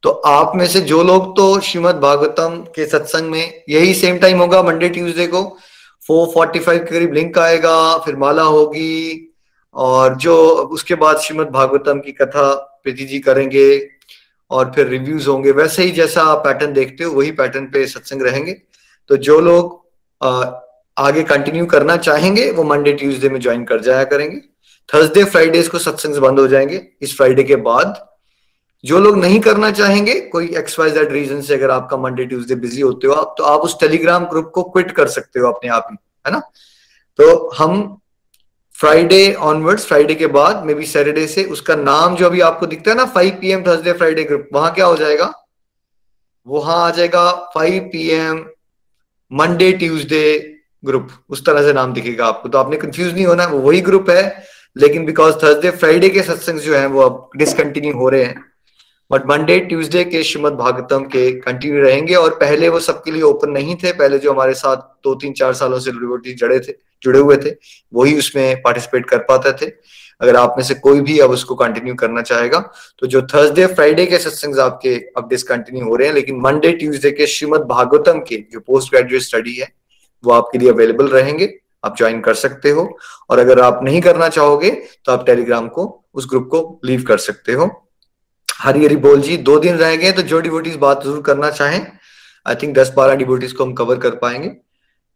[0.04, 4.40] तो आप में से जो लोग तो श्रीमद भागवतम के सत्संग में यही सेम टाइम
[4.40, 5.42] होगा मंडे ट्यूसडे को
[6.04, 9.28] 445 के करीब लिंक आएगा, फिर माला होगी,
[9.76, 10.38] और जो
[10.74, 12.54] उसके बाद श्रीमद भागवतम की कथा
[12.84, 13.78] प्रीति जी करेंगे
[14.52, 18.22] और फिर रिव्यूज़ होंगे। वैसे ही जैसा आप पैटर्न देखते हो, वही पैटर्न पे सत्संग
[18.22, 18.54] रहेंगे।
[19.10, 19.80] तो जो लोग
[20.98, 24.40] आगे कंटिन्यू करना चाहेंगे, वो मंडे ट्यूसडे में ज्वाइन कर जाया करेंगे।
[24.90, 28.08] थर्सडे फ्राइडेज को सत्संग बंद हो जाएँगे। इस फ्राइडे के बाद
[28.84, 32.56] जो लोग नहीं करना चाहेंगे, कोई एक्स वाई जेड रीजन से अगर आपका मंडे ट्यूसडे
[32.56, 35.70] बिज़ी होते हो आप तो आप उस टेलीग्राम ग्रुप को क्विट कर सकते हो अपने
[35.70, 35.98] आप ही,
[36.28, 36.40] है ना?
[37.20, 38.01] तो हम
[38.82, 42.92] फ्राइडे ऑनवर्ड्स फ्राइडे के बाद मे बी सैटरडे से, उसका नाम जो अभी आपको दिखता
[42.92, 45.32] है ना five P M Thursday Friday group वहाँ क्या हो जाएगा?
[46.48, 48.46] वहाँ आ जाएगा five P M
[49.32, 50.24] Monday Tuesday
[50.86, 54.44] group उस तरह से नाम दिखेगा आपको। तो आपने कंफ्यूज नहीं होना, वही ग्रुप है,
[54.76, 58.51] लेकिन बिकॉज़ थर्सडे फ्राइडे के सत्संग जो है, वो अब डिसकंटिन्यू हो रहे हैं।
[59.12, 63.50] बट मंडे ट्यूसडे के श्रीमद भागवतम के कंटिन्यू रहेंगे और पहले वो सबके लिए ओपन
[63.52, 65.92] नहीं थे। पहले जो हमारे साथ दो तीन चार सालों से
[66.34, 67.56] जड़े थे, जुड़े हुए थे,
[67.94, 69.72] वही उसमें पार्टिसिपेट कर पाते थे।
[70.22, 72.60] अगर आप में से कोई भी अब उसको कंटिन्यू करना चाहेगा
[73.00, 77.12] तो जो थर्सडे फ्राइडे के सत्संग आपके अब डिसकंटिन्यू हो रहे हैं, लेकिन मंडे ट्यूसडे
[77.12, 79.68] के श्रीमद भागवतम के जो पोस्ट ग्रेजुएट स्टडी है,
[80.24, 81.54] वो आपके लिए अवेलेबल रहेंगे।
[81.86, 82.84] आप ज्वाइन कर सकते हो।
[83.30, 84.70] और अगर आप नहीं करना चाहोगे
[85.06, 87.70] तो आप टेलीग्राम को, उस ग्रुप को लीव कर सकते हो।
[88.62, 91.86] हरी हरी बोल जी, दो दिन रह गए तो जो डिवोटीज बात ज़रूर करना चाहें
[92.46, 94.50] आई थिंक दस बारह डिबोटीज को हम कवर कर पाएँगे।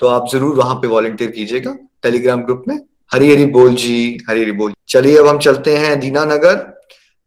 [0.02, 2.80] तो आप ज़रूर वहाँ पे वॉलेंटियर कीजिएगा टेलीग्राम ग्रुप में।
[3.12, 6.74] हरी हरी बोल जी, हरी हरी बोल। चलिए, अब हम चलते हैं दीनानगर।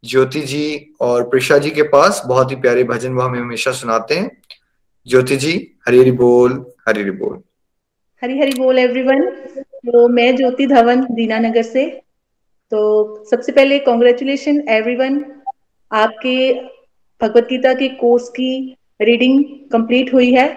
[0.05, 4.15] ज्योति जी और प्रिशा जी के पास बहुत ही प्यारे भजन वो हमें हमेशा सुनाते
[4.15, 4.31] हैं।
[5.07, 5.55] ज्योति जी,
[5.89, 6.53] हरी हरी बोल,
[6.89, 7.40] हरी हरी बोल।
[8.23, 9.24] हरी हरी बोल एवरीवन
[9.61, 11.89] तो मैं ज्योति धवन, दीनानगर से।
[12.73, 15.19] तो सबसे पहले कॉन्ग्रेचुलेशन एवरीवन
[15.90, 16.52] आपके
[17.20, 20.48] भगवत गीता के कोर्स की रीडिंग कंप्लीट हुई है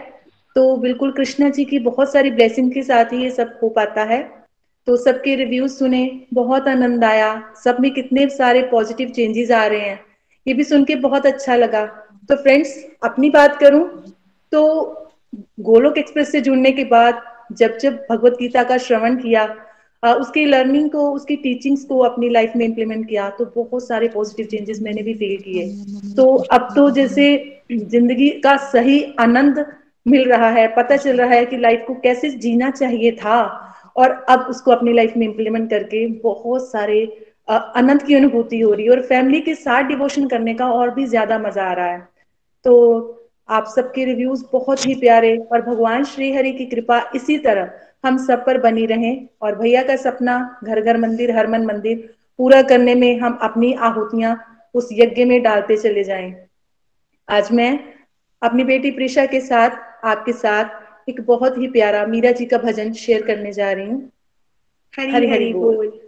[0.56, 4.04] तो बिल्कुल कृष्णा जी की बहुत सारी ब्लेसिंग के साथ ही ये सब हो पाता
[4.04, 4.22] है।
[4.88, 9.80] तो सबके रिव्यूज़ सुने, बहुत आनंद आया, सब में कितने सारे पॉजिटिव चेंजेस आ रहे
[9.80, 10.00] हैं,
[10.48, 11.86] ये भी सुन के बहुत अच्छा लगा।
[12.30, 13.84] तो फ्रेंड्स, अपनी बात करूँ
[14.52, 14.62] तो
[15.62, 17.22] गोलोक एक्सप्रेस से जुड़ने के बाद
[17.52, 19.46] जब जब भगवत गीता का श्रवण किया
[20.04, 24.46] उसकी लर्निंग को, उसकी टीचिंग्स को अपनी लाइफ में इम्प्लीमेंट किया तो बहुत सारे पॉजिटिव
[24.48, 27.26] चेंजेस मैंने भी फील किए। तो अब तो जैसे
[27.72, 29.66] ज़िंदगी का सही आनंद
[30.06, 33.42] मिल रहा है, पता चल रहा है कि लाइफ को कैसे जीना चाहिए था,
[33.96, 37.04] और अब उसको अपनी लाइफ में इम्प्लीमेंट करके बहुत सारे
[37.48, 41.06] आनंद की अनुभूति हो रही है, और फैमिली के साथ डिवोशन करने का और भी
[41.06, 42.00] ज़्यादा मज़ा आ रहा है।
[42.66, 42.74] तो
[43.50, 47.70] आप सबके रिव्यूज़ बहुत ही प्यारे, और भगवान श्री हरि की कृपा इसी तरह
[48.04, 51.98] हम सब पर बनी रहे और भैया का सपना घर घर मंदिर हर मन मंदिर
[52.40, 54.36] पूरा करने में हम अपनी आहुतियाँ
[54.74, 56.34] उस यज्ञ में डालते चले जाएँ।
[57.28, 57.72] आज मैं
[58.42, 62.94] अपनी बेटी प्रिशा के साथ आपके साथ एक बहुत ही प्यारा मीरा जी का भजन
[62.94, 64.12] शेयर करने जा रही हूँ।
[64.94, 66.02] हरी हरी, हरी बोल।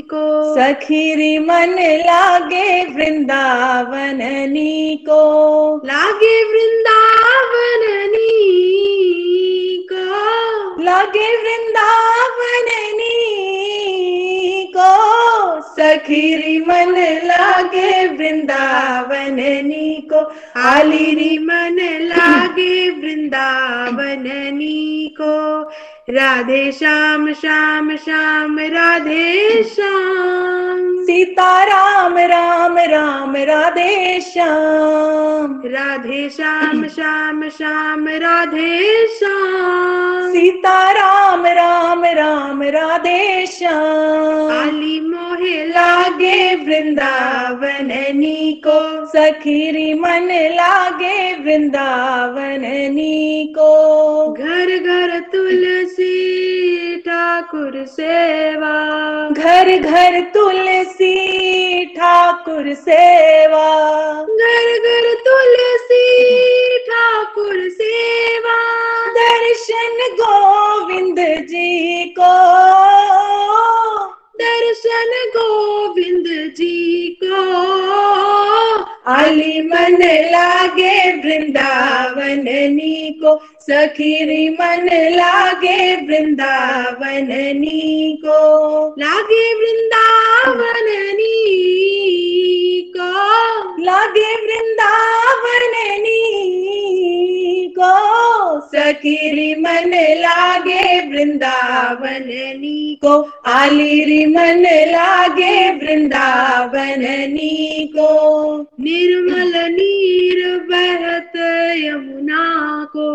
[0.04, 1.76] को। सखी रे मन
[2.06, 4.18] लागे वृंदावन
[5.08, 8.12] को। लागे वृंदावन
[9.92, 13.27] को। लागे वृंदावन को
[15.78, 16.94] सखीरी मन
[17.24, 19.36] लागे वृंदावन
[19.66, 20.20] नी को
[20.60, 24.24] आलिरी मन लागे वृंदावन
[24.55, 25.34] नी को
[26.10, 37.48] राधे श्याम श्याम श्याम राधे श्याम। सीता राम राम राम राधे श्याम। राधे श्याम श्याम
[37.48, 47.89] श्याम राधे श्याम। सीता राम राम राम राधे श्याम। आली मोहे लागे वृंदावन
[48.66, 52.64] को। सखीरी मन लागे वृंदावन
[53.59, 53.89] को।
[54.32, 55.97] घर घर तुलसी
[56.98, 61.14] ठाकुर सेवा। घर घर तुलसी
[61.84, 63.66] ठाकुर सेवा।
[64.22, 66.28] घर घर तुलसी
[66.78, 68.56] ठाकुर सेवा।
[69.10, 72.34] दर्शन गोविंद जी को।
[74.36, 78.27] दर्शन गोविंद जी को।
[79.09, 82.44] आली मन लागे वृंदावन
[82.74, 87.28] नी को सखीरी मन लागे वृंदावन
[87.59, 91.35] नी को। लागे वृंदावन नी
[92.97, 93.12] को।
[93.82, 95.74] लागे वृंदावन
[97.78, 102.24] को सखीरी मन लागे वृंदावन
[103.04, 104.62] को। आलीरी मन
[104.92, 107.04] लागे वृंदावन
[107.96, 111.32] को। निर्मल नीर बहत
[111.78, 113.08] यमुना को।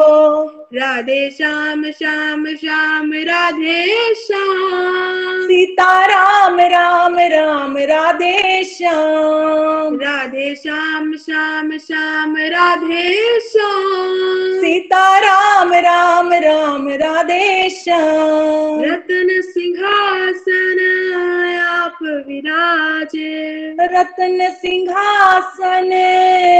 [0.74, 3.86] राधे श्याम श्याम श्याम राधे
[4.16, 15.74] श्याम। सीता राम राम राम राधे श्याम। राधे श्याम श्याम श्याम राधे श्याम। सीता राम
[15.74, 20.65] राम राम राधे श्याम। रतन सिंहासन
[21.60, 21.98] आप
[22.28, 25.92] विराजे। रतन सिंहासन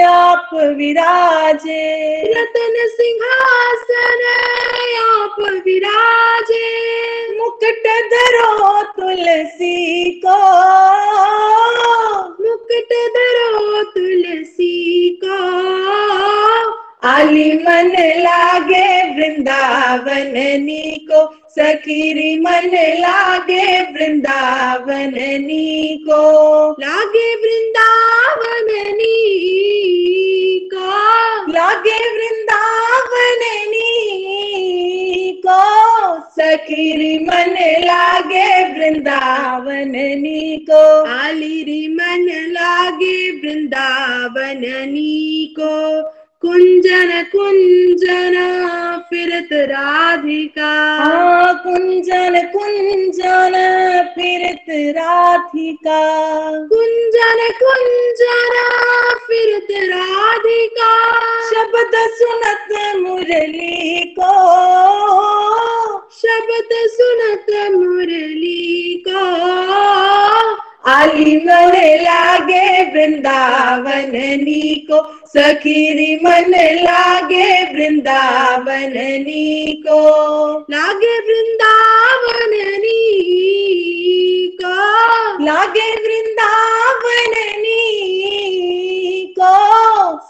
[0.10, 4.22] आप विराजे। रतन सिंहासन
[5.00, 6.66] आप विराजे।
[7.38, 10.38] मुकुट धरो तुलसी को।
[12.44, 21.20] मुकुट धरो तुलसी को। आली मन लागे वृंदावन नी को
[21.50, 26.22] सखीरी मन लागे वृंदावन नी को
[26.80, 29.14] लागे वृंदावन नी
[30.74, 30.96] को
[31.52, 35.62] लागे वृंदावन नी को
[36.40, 37.56] सखीरी मन
[37.86, 40.84] लागे वृंदावन नी को
[41.14, 45.76] आलिरी मन लागे वृंदावन नी को
[46.46, 48.34] कुंजन कुंजन
[49.10, 53.54] फिरत राधिका। हाँ कुंजन कुंजन
[54.16, 56.00] फिरत राधिका।
[56.52, 58.54] कुंजन कुंजन
[59.28, 61.12] फिरत राधिका।
[61.50, 64.34] शब्द सुनत मुरली को।
[66.10, 69.46] शब्द सुनत मुरली को।
[70.90, 74.12] आली मन लागे वृंदावन
[74.44, 78.94] नी को। सखीरी मन लागे वृंदावन
[79.24, 79.98] नी को
[80.72, 82.54] लागे वृंदावन
[82.84, 84.76] नी को
[85.46, 89.52] लागे वृंदावन नी को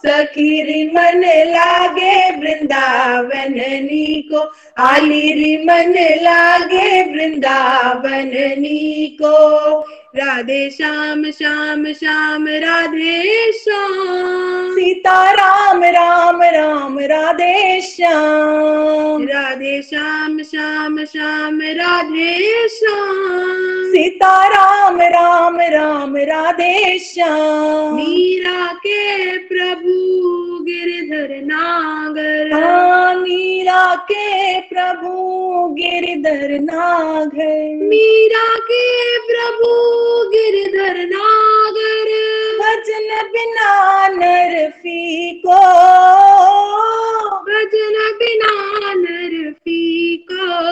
[0.08, 1.22] सखीरी मन
[1.52, 3.54] लागे वृंदावन
[3.84, 4.42] नी को
[4.86, 9.36] आलीरी मन लागे वृंदावन नी को
[10.16, 21.04] राधे श्याम श्याम श्याम राधे श्याम। सीता राम राम राम राधे श्याम। राधे श्याम श्याम
[21.04, 29.96] श्याम राधे श्याम। सीता राम राम राम राधे श्याम। मीरा के प्रभु
[30.64, 35.12] गिरधर नागर। हाँ मीरा के प्रभु
[35.70, 42.26] गिरधर नागर। मीरा के प्रभु गिरधर नागर।
[42.62, 45.56] भजन बिना नरफी को।
[47.42, 50.66] भजन बिना नरफी को।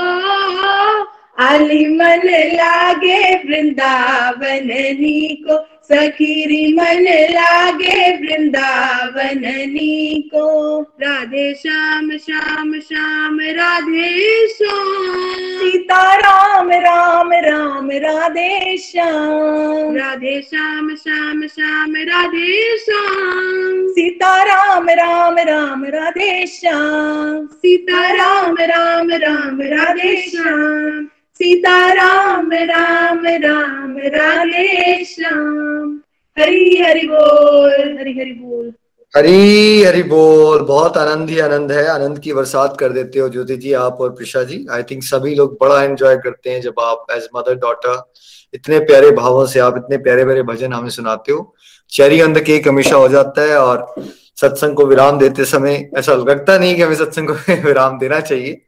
[1.43, 2.22] आली मन
[2.53, 4.68] लागे वृंदावन
[4.99, 15.14] नी को। सखीरी मन लागे वृंदावन नी को। राधे श्याम श्याम श्याम राधे श्याम।
[15.57, 25.35] सीता राम राम राम राधे श्याम। राधे श्याम श्याम श्याम राधे श्याम। सीता राम राम
[25.39, 35.99] राम राधे श्याम। सीता राम राम राम राधे श्याम। सीता राम राम राम राधे श्याम
[36.39, 38.73] हरि हरि बोल, हरि हरि बोल।
[39.15, 43.57] हरी हरी बोल। बहुत आनंद ही आनंद है। आनंद की बरसात कर देते हो ज्योति
[43.57, 47.05] जी, आप और प्रिशा जी। आई थिंक सभी लोग बड़ा एंजॉय करते हैं जब आप
[47.11, 48.11] एज मदर डॉटर
[48.53, 51.55] इतने प्यारे भावों से आप इतने प्यारे प्यारे भजन हमें सुनाते हो।
[51.89, 53.95] चेरी ऑन द केक हमेशा हो जाता है और
[54.41, 57.34] सत्संग को विराम देते समय ऐसा लगता नहीं कि हमें सत्संग को
[57.68, 58.61] विराम देना चाहिए।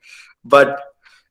[0.48, 0.85] बट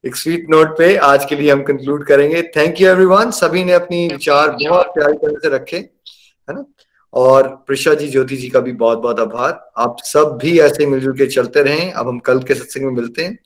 [0.06, 2.42] एक स्वीट नोट पे आज के लिए हम कंक्लूड करेंगे.
[2.42, 6.64] थैंक यू एवरीवन सभी ने अपनी विचार बहुत प्यारी तरह से रखे है ना?
[7.12, 9.70] और प्रिशा जी ज्योति जी का भी बहुत बहुत आभार.
[9.76, 11.92] आप सब भी ऐसे मिलजुल के चलते रहें.
[11.92, 13.38] अब हम कल के सत्संग में मिलते हैं.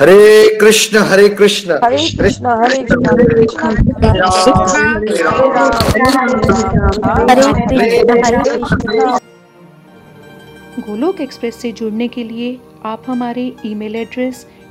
[0.00, 0.98] हरे कृष्ण.
[0.98, 2.16] हरे कृष्ण हरे कृष्ण.
[2.16, 2.46] हरे कृष्ण.
[2.46, 3.72] हरे कृष्ण हरे कृष्ण.
[10.80, 14.46] गोलोक एक्सप्रेस से जुड़ने के लिए आप हमारे email address